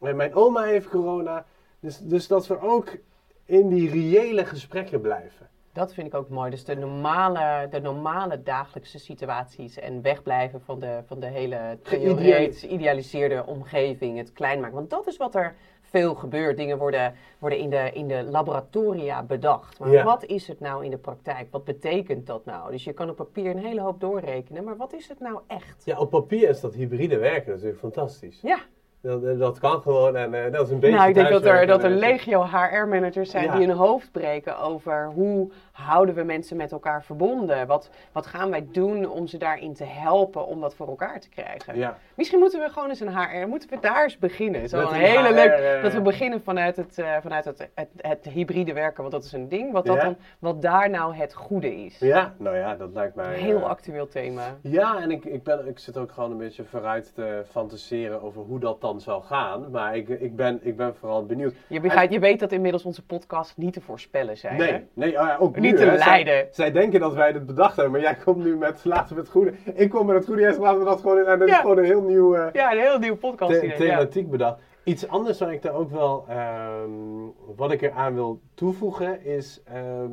En 0.00 0.16
mijn 0.16 0.34
oma 0.34 0.62
heeft 0.62 0.88
corona. 0.88 1.44
Dus, 1.80 1.98
dus 1.98 2.26
dat 2.26 2.46
we 2.46 2.60
ook 2.60 2.96
in 3.44 3.68
die 3.68 3.90
reële 3.90 4.44
gesprekken 4.44 5.00
blijven. 5.00 5.48
Dat 5.72 5.94
vind 5.94 6.06
ik 6.06 6.14
ook 6.14 6.28
mooi. 6.28 6.50
Dus 6.50 6.64
de 6.64 6.76
normale, 6.76 7.68
de 7.70 7.80
normale 7.80 8.42
dagelijkse 8.42 8.98
situaties 8.98 9.78
en 9.78 10.02
wegblijven 10.02 10.60
van 10.60 10.80
de, 10.80 11.02
van 11.06 11.20
de 11.20 11.26
hele 11.26 11.78
theoretisch 11.82 12.60
geïdealiseerde 12.60 13.46
omgeving, 13.46 14.18
het 14.18 14.32
klein 14.32 14.60
maken. 14.60 14.76
Want 14.76 14.90
dat 14.90 15.06
is 15.06 15.16
wat 15.16 15.34
er 15.34 15.56
veel 15.96 16.14
gebeurt. 16.14 16.56
Dingen 16.56 16.78
worden, 16.78 17.14
worden 17.38 17.58
in, 17.58 17.70
de, 17.70 17.90
in 17.92 18.08
de 18.08 18.22
laboratoria 18.22 19.22
bedacht. 19.22 19.78
Maar 19.78 19.90
Ja. 19.90 20.04
wat 20.04 20.24
is 20.24 20.48
het 20.48 20.60
nou 20.60 20.84
in 20.84 20.90
de 20.90 20.96
praktijk? 20.98 21.46
Wat 21.50 21.64
betekent 21.64 22.26
dat 22.26 22.44
nou? 22.44 22.70
Dus 22.70 22.84
je 22.84 22.92
kan 22.92 23.08
op 23.10 23.16
papier 23.16 23.50
een 23.50 23.58
hele 23.64 23.80
hoop 23.80 24.00
doorrekenen, 24.00 24.64
maar 24.64 24.76
wat 24.76 24.92
is 24.92 25.08
het 25.08 25.20
nou 25.20 25.38
echt? 25.46 25.82
Ja, 25.84 25.98
op 25.98 26.10
papier 26.10 26.48
is 26.48 26.60
dat 26.60 26.74
hybride 26.74 27.18
werken 27.18 27.52
natuurlijk 27.52 27.78
fantastisch. 27.78 28.38
Ja, 28.42 28.58
Dat, 29.00 29.38
dat 29.38 29.58
kan 29.58 29.80
gewoon 29.82 30.16
en 30.16 30.34
eh, 30.44 30.52
dat 30.52 30.66
is 30.66 30.70
een 30.72 30.78
beetje 30.80 30.96
nou, 30.96 31.08
ik 31.08 31.14
denk 31.14 31.28
dat 31.28 31.44
er, 31.44 31.66
dat 31.66 31.84
er 31.84 31.90
eh, 31.92 31.96
legio 31.98 32.42
HR-managers 32.44 33.30
zijn 33.30 33.44
Ja. 33.44 33.56
die 33.56 33.66
hun 33.66 33.76
hoofd 33.76 34.12
breken 34.12 34.58
over 34.58 35.10
hoe 35.14 35.50
houden 35.76 36.14
we 36.14 36.22
mensen 36.22 36.56
met 36.56 36.72
elkaar 36.72 37.02
verbonden? 37.04 37.66
Wat, 37.66 37.90
wat 38.12 38.26
gaan 38.26 38.50
wij 38.50 38.66
doen 38.72 39.08
om 39.08 39.26
ze 39.26 39.38
daarin 39.38 39.74
te 39.74 39.84
helpen 39.84 40.46
om 40.46 40.60
dat 40.60 40.74
voor 40.74 40.88
elkaar 40.88 41.20
te 41.20 41.28
krijgen? 41.28 41.76
Ja, 41.78 41.98
Misschien 42.14 42.38
moeten 42.38 42.60
we 42.60 42.68
gewoon 42.68 42.88
eens 42.88 43.00
een 43.00 43.16
HR, 43.18 43.46
moeten 43.48 43.68
we 43.70 43.78
daar 43.80 44.02
eens 44.02 44.18
beginnen. 44.18 44.68
Zo 44.68 44.78
een 44.80 44.86
een 44.86 44.92
hele 44.94 45.32
leuk, 45.34 45.82
dat 45.82 45.92
we 45.92 46.00
beginnen 46.00 46.42
vanuit 46.42 46.76
het, 46.76 46.98
eh, 46.98 47.16
vanuit 47.22 47.44
het, 47.44 47.68
het, 47.74 47.88
het 47.96 48.24
hybride 48.24 48.72
werken, 48.72 49.00
want 49.00 49.12
dat 49.14 49.24
is 49.24 49.32
een 49.32 49.48
ding. 49.48 49.72
Wat, 49.72 49.86
dat 49.86 49.96
Ja. 49.96 50.02
dan, 50.02 50.16
wat 50.38 50.62
daar 50.62 50.90
nou 50.90 51.14
het 51.14 51.34
goede 51.34 51.74
is. 51.84 51.98
ja, 51.98 52.34
nou 52.38 52.56
ja, 52.56 52.74
dat 52.76 52.92
lijkt 52.92 53.14
mij... 53.14 53.26
Een 53.26 53.40
heel 53.44 53.58
eh, 53.58 53.64
actueel 53.64 54.08
thema. 54.08 54.56
Ja, 54.60 55.00
en 55.00 55.10
ik, 55.10 55.24
ik, 55.24 55.42
ben, 55.42 55.68
ik 55.68 55.78
zit 55.78 55.96
ook 55.96 56.12
gewoon 56.12 56.30
een 56.30 56.38
beetje 56.38 56.64
vooruit 56.64 57.14
te 57.14 57.42
fantaseren 57.50 58.22
over 58.22 58.42
hoe 58.42 58.58
dat 58.58 58.80
dan 58.80 59.00
zal 59.00 59.20
gaan. 59.20 59.70
Maar 59.70 59.96
ik, 59.96 60.08
ik, 60.08 60.36
ben, 60.36 60.58
ik 60.62 60.76
ben 60.76 60.94
vooral 60.94 61.26
benieuwd. 61.26 61.54
Je, 61.66 61.80
begrijpt, 61.80 62.12
je 62.12 62.18
weet 62.18 62.40
dat 62.40 62.52
inmiddels 62.52 62.84
onze 62.84 63.04
podcasts 63.04 63.56
niet 63.56 63.72
te 63.72 63.80
voorspellen 63.80 64.36
zijn. 64.36 64.54
hè? 64.54 64.70
Nee, 64.70 64.86
nee 64.92 65.20
oh 65.20 65.40
ook 65.40 65.56
Niet 65.58 65.65
te 65.74 65.84
hè. 65.84 65.96
Leiden. 65.96 66.46
Zij, 66.50 66.72
denken 66.72 67.00
dat 67.00 67.14
wij 67.14 67.32
dit 67.32 67.46
bedacht 67.46 67.74
hebben, 67.76 67.92
maar 67.92 68.00
jij 68.00 68.14
komt 68.24 68.44
nu 68.44 68.56
met 68.56 68.84
laten 68.84 69.14
we 69.14 69.20
het 69.20 69.30
goede. 69.30 69.52
Ik 69.74 69.90
kom 69.90 70.06
met 70.06 70.16
het 70.16 70.24
goede, 70.24 70.42
yes, 70.42 70.56
laten 70.56 70.78
we 70.78 70.84
dat 70.84 71.00
gewoon 71.00 71.18
in. 71.18 71.24
En 71.24 71.38
dat 71.38 71.48
Ja. 71.48 71.54
is 71.54 71.60
gewoon 71.60 71.78
een 71.78 71.84
heel 71.84 72.02
nieuw 72.02 72.34
eh, 72.34 72.46
Ja, 72.52 72.72
een 72.72 72.78
heel 72.78 72.98
nieuwe 72.98 73.16
podcast. 73.16 73.52
the- 73.52 73.64
idee, 73.64 73.86
ja. 73.86 73.96
thematiek 73.96 74.30
bedacht. 74.30 74.60
Iets 74.84 75.08
anders 75.08 75.38
wat 75.38 75.50
ik 75.50 75.62
daar 75.62 75.74
ook 75.74 75.90
wel, 75.90 76.24
ehm, 76.28 76.90
wat 77.56 77.72
ik 77.72 77.82
eraan 77.82 78.14
wil 78.14 78.40
toevoegen 78.54 79.24
is, 79.24 79.60
ehm, 79.64 80.10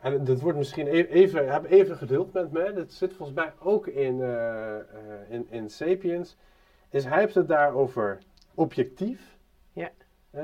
en 0.00 0.24
dat 0.24 0.40
wordt 0.40 0.58
misschien 0.58 0.86
e- 0.86 1.06
even, 1.10 1.52
heb 1.52 1.64
even 1.70 1.96
geduld 1.96 2.32
met 2.32 2.52
me, 2.52 2.72
dat 2.72 2.92
zit 2.92 3.14
volgens 3.14 3.38
mij 3.38 3.52
ook 3.62 3.86
in, 3.86 4.22
eh, 4.22 4.74
in, 5.28 5.46
in 5.50 5.68
Sapiens, 5.70 6.36
is 6.90 7.04
hij 7.04 7.18
heeft 7.20 7.34
het 7.34 7.48
daar 7.48 7.74
over 7.74 8.18
objectief. 8.54 9.33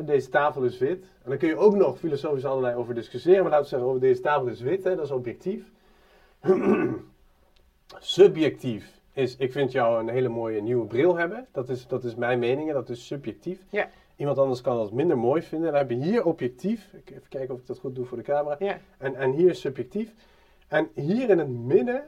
Deze 0.04 0.28
tafel 0.28 0.62
is 0.62 0.78
wit. 0.78 1.02
En 1.02 1.30
dan 1.30 1.38
kun 1.38 1.48
je 1.48 1.56
ook 1.56 1.74
nog 1.74 1.98
filosofisch 1.98 2.44
allerlei 2.44 2.74
over 2.74 2.94
discussiëren, 2.94 3.42
maar 3.42 3.50
laten 3.50 3.64
we 3.64 3.70
zeggen 3.70 3.88
over 3.88 4.00
deze 4.00 4.20
tafel 4.20 4.46
is 4.46 4.60
wit, 4.60 4.84
hè, 4.84 4.96
dat 4.96 5.04
is 5.04 5.10
objectief. 5.10 5.70
Subjectief 7.98 9.00
is, 9.12 9.36
ik 9.36 9.52
vind 9.52 9.72
jou 9.72 10.00
een 10.00 10.08
hele 10.08 10.28
mooie 10.28 10.62
nieuwe 10.62 10.86
bril 10.86 11.16
hebben. 11.16 11.46
Dat 11.52 11.68
is, 11.68 11.86
dat 11.86 12.04
is 12.04 12.14
mijn 12.14 12.38
mening 12.38 12.68
en 12.68 12.74
dat 12.74 12.88
is 12.88 13.06
subjectief. 13.06 13.58
Ja. 13.68 13.90
Iemand 14.16 14.38
anders 14.38 14.60
kan 14.60 14.76
dat 14.76 14.92
minder 14.92 15.18
mooi 15.18 15.42
vinden. 15.42 15.70
Dan 15.70 15.80
heb 15.80 15.90
je 15.90 15.96
hier 15.96 16.24
objectief. 16.24 16.92
Ik 16.92 17.10
even 17.10 17.28
kijken 17.28 17.54
of 17.54 17.60
ik 17.60 17.66
dat 17.66 17.78
goed 17.78 17.94
doe 17.94 18.04
voor 18.04 18.16
de 18.16 18.22
camera. 18.22 18.56
Ja. 18.58 18.78
En, 18.98 19.14
en 19.14 19.32
hier 19.32 19.54
subjectief. 19.54 20.14
En 20.68 20.88
hier 20.94 21.30
in 21.30 21.38
het 21.38 21.48
midden 21.48 22.04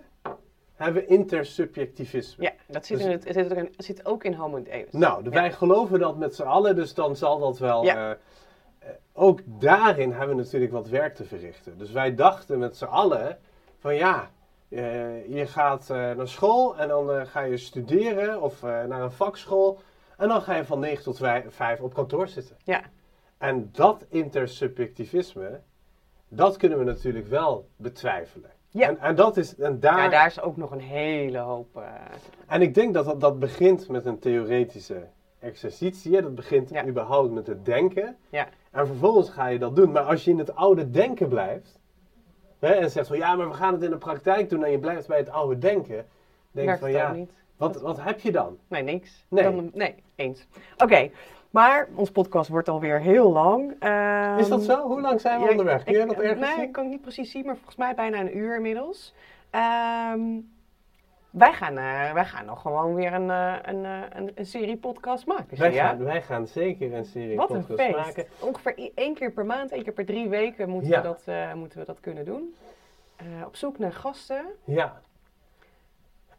hebben 0.83 1.03
we 1.03 1.09
intersubjectivisme. 1.09 2.45
Ja, 2.45 2.53
dat 2.67 2.87
zit, 2.87 2.97
Dus- 2.97 3.07
in 3.07 3.13
het, 3.13 3.25
het 3.25 3.35
zit, 3.35 3.51
ook 3.53 3.59
in, 3.59 3.73
het 3.77 3.85
zit 3.85 4.07
ook 4.07 4.25
in 4.25 4.35
Homo 4.35 4.63
Deus. 4.63 4.93
Nou, 4.93 5.25
Ja. 5.25 5.31
wij 5.31 5.53
geloven 5.53 5.99
dat 5.99 6.17
met 6.17 6.35
z'n 6.35 6.43
allen, 6.43 6.77
dus 6.77 6.95
dan 6.95 7.17
zal 7.17 7.39
dat 7.39 7.59
wel. 7.59 7.85
Ja. 7.85 8.11
eh, 8.11 8.11
eh, 8.79 8.95
ook 9.13 9.41
daarin 9.45 10.11
hebben 10.13 10.37
we 10.37 10.43
natuurlijk 10.43 10.73
wat 10.73 10.89
werk 10.89 11.15
te 11.15 11.25
verrichten. 11.25 11.79
Dus 11.79 11.91
wij 11.91 12.15
dachten 12.15 12.59
met 12.59 12.77
z'n 12.77 12.85
allen 12.85 13.39
van 13.79 13.95
ja, 13.95 14.31
eh, 14.69 15.29
je 15.29 15.47
gaat 15.47 15.89
naar 15.89 16.29
school 16.29 16.77
en 16.79 16.89
dan 16.89 17.27
ga 17.27 17.41
je 17.41 17.57
studeren 17.57 18.43
of 18.43 18.63
naar 18.63 19.01
een 19.03 19.13
vakschool. 19.13 19.81
En 20.17 20.29
dan 20.29 20.43
ga 20.43 20.57
je 20.57 20.65
van 20.65 20.79
9 20.79 21.03
tot 21.05 21.21
5 21.49 21.81
op 21.81 21.95
kantoor 21.95 22.29
zitten. 22.29 22.57
Ja. 22.65 22.83
En 23.39 23.69
dat 23.73 24.05
intersubjectivisme, 24.09 25.61
dat 26.29 26.57
kunnen 26.57 26.79
we 26.79 26.85
natuurlijk 26.85 27.27
wel 27.27 27.69
betwijfelen. 27.77 28.51
Ja. 28.73 28.89
En, 28.89 28.99
en 28.99 29.15
dat 29.15 29.37
is, 29.37 29.57
en 29.57 29.81
daar, 29.81 29.99
Ja, 30.03 30.09
daar 30.09 30.27
is 30.27 30.41
ook 30.41 30.57
nog 30.57 30.71
een 30.71 30.81
hele 30.81 31.39
hoop. 31.39 31.77
eh, 31.77 31.83
En 32.47 32.63
ik 32.63 32.75
denk 32.75 32.95
dat, 32.95 33.05
dat 33.05 33.21
dat 33.21 33.39
begint 33.39 33.89
met 33.89 34.05
een 34.07 34.19
theoretische 34.19 35.07
exercitie. 35.39 36.23
Dat 36.23 36.35
begint 36.35 36.71
Ja. 36.71 36.87
überhaupt 36.87 37.33
met 37.33 37.47
het 37.47 37.65
denken. 37.65 38.17
Ja. 38.31 38.47
En 38.71 38.87
vervolgens 38.87 39.29
ga 39.31 39.47
je 39.47 39.59
dat 39.59 39.77
doen. 39.77 39.93
Maar 39.93 40.03
als 40.03 40.25
je 40.25 40.31
in 40.31 40.39
het 40.39 40.55
oude 40.55 40.91
denken 40.91 41.29
blijft. 41.29 41.81
Hè, 42.59 42.69
en 42.73 42.91
zegt 42.91 43.07
van 43.09 43.17
ja, 43.17 43.35
maar 43.35 43.49
we 43.49 43.55
gaan 43.55 43.73
het 43.73 43.83
in 43.83 43.91
de 43.91 43.97
praktijk 43.99 44.49
doen. 44.49 44.65
En 44.65 44.71
je 44.71 44.79
blijft 44.79 45.09
bij 45.09 45.19
het 45.19 45.31
oude 45.31 45.59
denken. 45.59 46.07
Denk 46.51 46.67
werkt 46.67 46.81
van 46.81 46.91
ja, 46.91 47.13
niet. 47.13 47.31
wat, 47.57 47.81
wat 47.81 48.03
heb 48.03 48.21
je 48.21 48.33
dan? 48.33 48.59
Nee, 48.69 48.83
niks. 48.83 49.25
Nee. 49.29 49.43
Dan, 49.45 49.71
nee, 49.75 49.95
eens. 50.15 50.47
Oké, 50.79 51.11
maar 51.53 51.89
ons 51.95 52.11
podcast 52.11 52.49
wordt 52.49 52.69
alweer 52.69 53.01
heel 53.01 53.33
lang. 53.33 53.75
Ehm, 53.79 54.39
Is 54.39 54.49
dat 54.49 54.63
zo? 54.63 54.87
Hoe 54.87 55.01
lang 55.01 55.21
zijn 55.21 55.39
we 55.39 55.45
ja, 55.45 55.51
onderweg? 55.51 55.85
Kun 55.85 55.93
jij 55.93 56.07
dat 56.07 56.17
ergens 56.17 56.41
Nee, 56.41 56.55
zien? 56.55 56.63
ik 56.63 56.73
kan 56.73 56.83
het 56.83 56.93
niet 56.93 57.03
precies 57.03 57.31
zien, 57.31 57.45
maar 57.47 57.55
volgens 57.55 57.77
mij 57.77 57.95
bijna 57.95 58.21
een 58.21 58.37
uur 58.37 58.57
inmiddels. 58.57 59.15
Ehm, 59.51 60.21
wij, 61.31 61.53
gaan, 61.53 61.77
eh, 61.79 62.13
wij 62.13 62.25
gaan 62.25 62.45
nog 62.45 62.61
gewoon 62.63 62.95
weer 62.95 63.13
een, 63.13 63.31
eh, 63.31 63.55
een, 63.63 63.85
eh, 63.85 64.01
een, 64.11 64.33
een 64.35 64.47
serie 64.47 64.77
podcast 64.77 65.27
maken. 65.27 65.59
Wij, 65.59 65.73
je? 65.73 65.79
gaan, 65.79 66.05
wij 66.05 66.23
gaan 66.23 66.47
zeker 66.47 66.95
een 66.95 67.05
serie 67.05 67.37
Wat 67.37 67.51
een 67.51 67.65
podcasts 67.67 67.83
feest. 67.95 68.07
maken. 68.07 68.27
Ongeveer 68.41 68.91
één 68.95 69.15
keer 69.15 69.31
per 69.33 69.47
maand, 69.47 69.73
één 69.73 69.83
keer 69.83 69.93
per 69.93 70.07
drie 70.07 70.29
weken 70.29 70.69
moeten, 70.69 70.91
Ja. 70.91 71.03
we, 71.03 71.07
dat, 71.25 71.55
moeten 71.55 71.79
we 71.79 71.85
dat 71.85 72.01
kunnen 72.01 72.25
doen. 72.25 72.55
Op 73.47 73.57
zoek 73.57 73.79
naar 73.79 73.93
gasten. 73.93 74.45
Ja. 74.65 75.01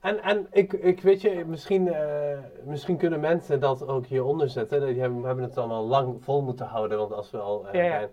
En, 0.04 0.24
en 0.24 0.47
ik, 0.51 0.74
ik 0.74 1.01
weet 1.01 1.22
je, 1.22 1.43
misschien, 1.47 1.93
eh, 1.93 2.38
misschien 2.64 2.97
kunnen 2.97 3.20
mensen 3.20 3.60
dat 3.60 3.88
ook 3.88 4.06
hieronder 4.06 4.49
zetten. 4.49 4.86
Die 4.86 4.99
hebben, 4.99 5.22
we 5.22 5.26
hebben 5.28 5.43
het 5.43 5.54
dan 5.54 5.72
al 5.72 5.84
lang 5.84 6.24
vol 6.24 6.41
moeten 6.41 6.66
houden, 6.66 6.97
want 6.97 7.14
als 7.14 7.32
we 7.32 7.38
al 7.38 7.68
eh, 7.68 7.74
Ja, 7.74 7.84
ja. 7.84 7.89
zijn. 7.89 8.10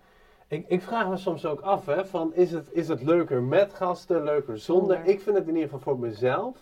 Ik, 0.48 0.64
ik 0.68 0.82
vraag 0.82 1.08
me 1.08 1.16
soms 1.16 1.46
ook 1.46 1.60
af, 1.60 1.86
hè, 1.86 2.06
van 2.06 2.34
is 2.34 2.52
het, 2.52 2.68
is 2.72 2.88
het 2.88 3.02
leuker 3.02 3.42
met 3.42 3.74
gasten, 3.74 4.22
leuker 4.22 4.58
zonder? 4.58 5.00
Ik 5.04 5.20
vind 5.20 5.36
het 5.36 5.48
in 5.48 5.54
ieder 5.54 5.70
geval 5.70 5.92
voor 5.92 5.98
mezelf 5.98 6.56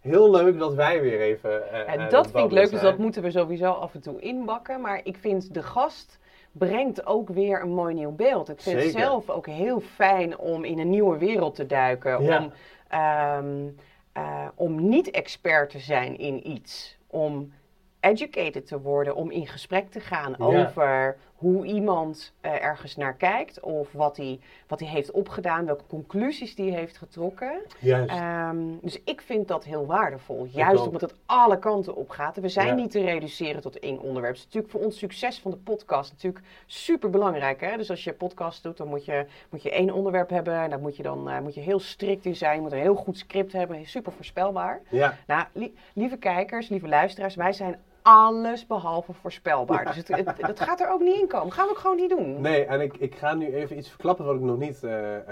heel 0.00 0.30
leuk 0.30 0.58
dat 0.58 0.74
wij 0.74 1.00
weer 1.00 1.20
even 1.20 1.72
eh, 1.72 2.00
aan 2.00 2.08
dat 2.08 2.30
vind 2.30 2.44
ik 2.44 2.50
leuk, 2.52 2.70
dus 2.70 2.80
dat 2.80 2.98
moeten 2.98 3.22
we 3.22 3.30
sowieso 3.30 3.70
af 3.70 3.94
en 3.94 4.00
toe 4.00 4.20
inbakken. 4.20 4.80
Maar 4.80 5.00
ik 5.04 5.16
vind 5.16 5.54
de 5.54 5.62
gast 5.62 6.18
brengt 6.52 7.06
ook 7.06 7.28
weer 7.28 7.62
een 7.62 7.74
mooi 7.74 7.94
nieuw 7.94 8.14
beeld. 8.14 8.48
Ik 8.48 8.60
vind 8.60 8.82
het 8.82 8.92
zelf 8.92 9.30
ook 9.30 9.46
heel 9.46 9.80
fijn 9.80 10.38
om 10.38 10.64
in 10.64 10.78
een 10.78 10.90
nieuwe 10.90 11.18
wereld 11.18 11.54
te 11.54 11.66
duiken. 11.66 12.22
Ja. 12.22 12.38
Om, 12.38 12.52
ehm, 12.88 13.68
eh, 14.12 14.48
om 14.54 14.88
niet 14.88 15.10
expert 15.10 15.70
te 15.70 15.78
zijn 15.78 16.18
in 16.18 16.50
iets. 16.50 16.98
Om 17.06 17.52
educated 18.00 18.66
te 18.66 18.80
worden, 18.80 19.14
om 19.14 19.30
in 19.30 19.46
gesprek 19.46 19.90
te 19.90 20.00
gaan 20.00 20.34
Ja. 20.38 20.44
over 20.44 21.16
hoe 21.40 21.66
iemand 21.66 22.32
eh, 22.40 22.62
ergens 22.64 22.96
naar 22.96 23.14
kijkt. 23.14 23.60
Of 23.60 23.92
wat 23.92 24.16
hij, 24.16 24.40
wat 24.66 24.80
hij 24.80 24.88
heeft 24.88 25.10
opgedaan, 25.10 25.66
welke 25.66 25.84
conclusies 25.88 26.54
hij 26.56 26.66
heeft 26.66 26.96
getrokken. 26.96 27.60
Juist. 27.78 28.10
Ehm, 28.10 28.56
dus 28.82 29.02
ik 29.04 29.20
vind 29.20 29.48
dat 29.48 29.64
heel 29.64 29.86
waardevol. 29.86 30.44
Juist 30.50 30.86
omdat 30.86 31.00
het 31.00 31.14
alle 31.26 31.58
kanten 31.58 31.96
op 31.96 32.10
gaat. 32.10 32.36
We 32.36 32.48
zijn 32.48 32.66
Ja. 32.66 32.74
niet 32.74 32.90
te 32.90 33.00
reduceren 33.00 33.60
tot 33.62 33.78
één 33.78 33.98
onderwerp. 34.00 34.34
Het 34.34 34.38
is 34.38 34.44
natuurlijk 34.44 34.72
voor 34.72 34.82
ons 34.84 34.98
succes 34.98 35.38
van 35.40 35.50
de 35.50 35.56
podcast 35.56 36.12
natuurlijk 36.12 36.44
super 36.66 37.10
belangrijk. 37.10 37.60
Hè? 37.60 37.76
Dus 37.76 37.90
als 37.90 38.04
je 38.04 38.12
podcast 38.12 38.62
doet, 38.62 38.76
dan 38.76 38.88
moet 38.88 39.04
je, 39.04 39.26
moet 39.50 39.62
je 39.62 39.70
één 39.70 39.90
onderwerp 39.90 40.30
hebben. 40.30 40.54
En 40.54 40.70
daar 40.70 40.80
moet 40.80 40.96
je 40.96 41.02
dan 41.02 41.28
eh, 41.30 41.40
moet 41.40 41.54
je 41.54 41.60
heel 41.60 41.80
strikt 41.80 42.24
in 42.24 42.36
zijn. 42.36 42.54
Je 42.54 42.60
moet 42.60 42.72
een 42.72 42.78
heel 42.78 42.94
goed 42.94 43.18
script 43.18 43.52
hebben. 43.52 43.86
Super 43.86 44.12
voorspelbaar. 44.12 44.80
ja. 44.90 45.16
Nou, 45.26 45.44
li- 45.52 45.74
lieve 45.94 46.16
kijkers, 46.16 46.68
lieve 46.68 46.88
luisteraars, 46.88 47.34
wij 47.34 47.52
zijn 47.52 47.78
alles 48.02 48.66
behalve 48.66 49.12
voorspelbaar. 49.12 49.84
Dus 49.94 49.96
het, 49.96 50.08
het, 50.08 50.46
het 50.46 50.60
gaat 50.60 50.80
er 50.80 50.90
ook 50.92 51.00
niet 51.00 51.20
in 51.20 51.26
komen. 51.26 51.52
Gaan 51.52 51.64
we 51.66 51.70
ook 51.70 51.78
gewoon 51.78 51.96
niet 51.96 52.10
doen. 52.10 52.40
Nee, 52.40 52.64
en 52.64 52.80
ik, 52.80 52.96
ik 52.96 53.14
ga 53.14 53.34
nu 53.34 53.54
even 53.54 53.78
iets 53.78 53.88
verklappen 53.88 54.24
wat 54.24 54.34
ik 54.34 54.40
nog 54.40 54.58
niet. 54.58 54.84
eh, 54.84 55.16
eh, 55.16 55.24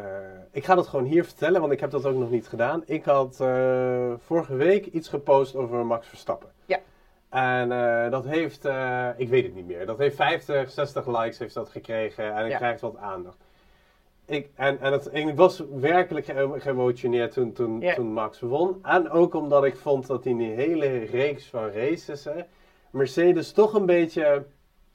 ik 0.53 0.65
ga 0.65 0.75
dat 0.75 0.87
gewoon 0.87 1.05
hier 1.05 1.25
vertellen, 1.25 1.61
want 1.61 1.73
ik 1.73 1.81
heb 1.81 1.91
dat 1.91 2.07
ook 2.07 2.17
nog 2.17 2.31
niet 2.31 2.49
gedaan. 2.49 2.83
Ik 2.87 3.05
had 3.05 3.41
eh, 3.41 4.13
vorige 4.19 4.55
week 4.55 4.87
iets 4.87 5.09
gepost 5.09 5.57
over 5.57 5.87
Max 5.87 6.07
Verstappen. 6.07 6.49
Ja. 6.67 6.79
En 7.31 7.69
dat 8.11 8.25
heeft, 8.25 8.65
ik 9.17 9.29
weet 9.29 9.45
het 9.45 9.55
niet 9.55 9.67
meer, 9.67 9.87
dat 9.87 9.99
heeft 9.99 10.17
50, 10.17 10.71
60 10.71 11.07
likes 11.07 11.39
heeft 11.39 11.55
dat 11.55 11.69
gekregen 11.69 12.35
en 12.35 12.45
ik 12.45 12.51
Ja. 12.51 12.57
krijg 12.57 12.81
wat 12.81 12.97
aandacht. 12.97 13.37
Ik, 14.27 14.51
en, 14.55 14.81
en, 14.81 14.93
het, 14.93 15.09
ik 15.13 15.37
was 15.37 15.63
werkelijk 15.75 16.27
ge- 16.27 16.55
geëmotioneerd 16.59 17.33
toen, 17.33 17.53
toen, 17.53 17.85
toen 17.95 18.13
Max 18.13 18.41
won. 18.41 18.79
En 18.83 19.11
ook 19.11 19.35
omdat 19.35 19.65
ik 19.65 19.77
vond 19.77 20.07
dat 20.07 20.27
in 20.27 20.37
die 20.37 20.51
hele 20.55 20.99
reeks 20.99 21.47
van 21.49 21.71
races, 21.71 22.25
hè, 22.25 22.41
Mercedes 22.91 23.53
toch 23.53 23.75
een 23.75 23.87
beetje, 23.87 24.47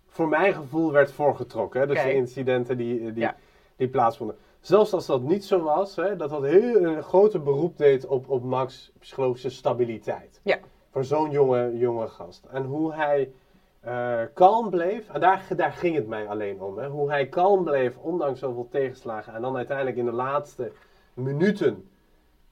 voor 0.07 0.27
mijn 0.27 0.53
gevoel, 0.53 0.91
werd 0.91 1.11
voorgetrokken. 1.11 1.79
Hè? 1.79 1.87
Dus 1.87 2.03
de 2.03 2.13
incidenten 2.13 2.77
die, 2.77 2.99
die, 3.13 3.21
Ja. 3.23 3.35
die 3.75 3.87
plaatsvonden. 3.87 4.35
Zelfs 4.59 4.93
als 4.93 5.05
dat 5.05 5.21
niet 5.21 5.45
zo 5.45 5.61
was, 5.61 5.95
hè, 5.95 6.15
dat 6.15 6.29
dat 6.29 6.43
heel 6.43 6.83
een 6.83 7.03
grote 7.03 7.39
beroep 7.39 7.77
deed 7.77 8.05
op, 8.05 8.29
op 8.29 8.43
Max' 8.43 8.91
psychologische 8.99 9.49
stabiliteit. 9.49 10.39
Ja. 10.43 10.59
Voor 10.91 11.03
zo'n 11.05 11.31
jonge, 11.31 11.77
jonge 11.77 12.07
gast. 12.07 12.45
En 12.51 12.63
hoe 12.63 12.93
hij 12.93 13.31
eh, 13.79 14.21
kalm 14.33 14.69
bleef, 14.69 15.09
en 15.09 15.19
daar, 15.19 15.47
daar 15.55 15.71
ging 15.71 15.95
het 15.95 16.07
mij 16.07 16.27
alleen 16.27 16.61
om. 16.61 16.77
Hè, 16.77 16.87
hoe 16.87 17.09
hij 17.09 17.27
kalm 17.27 17.63
bleef, 17.63 17.97
ondanks 17.97 18.39
zoveel 18.39 18.67
tegenslagen. 18.71 19.33
En 19.33 19.41
dan 19.41 19.55
uiteindelijk 19.55 19.97
in 19.97 20.05
de 20.05 20.11
laatste 20.11 20.71
minuten 21.13 21.89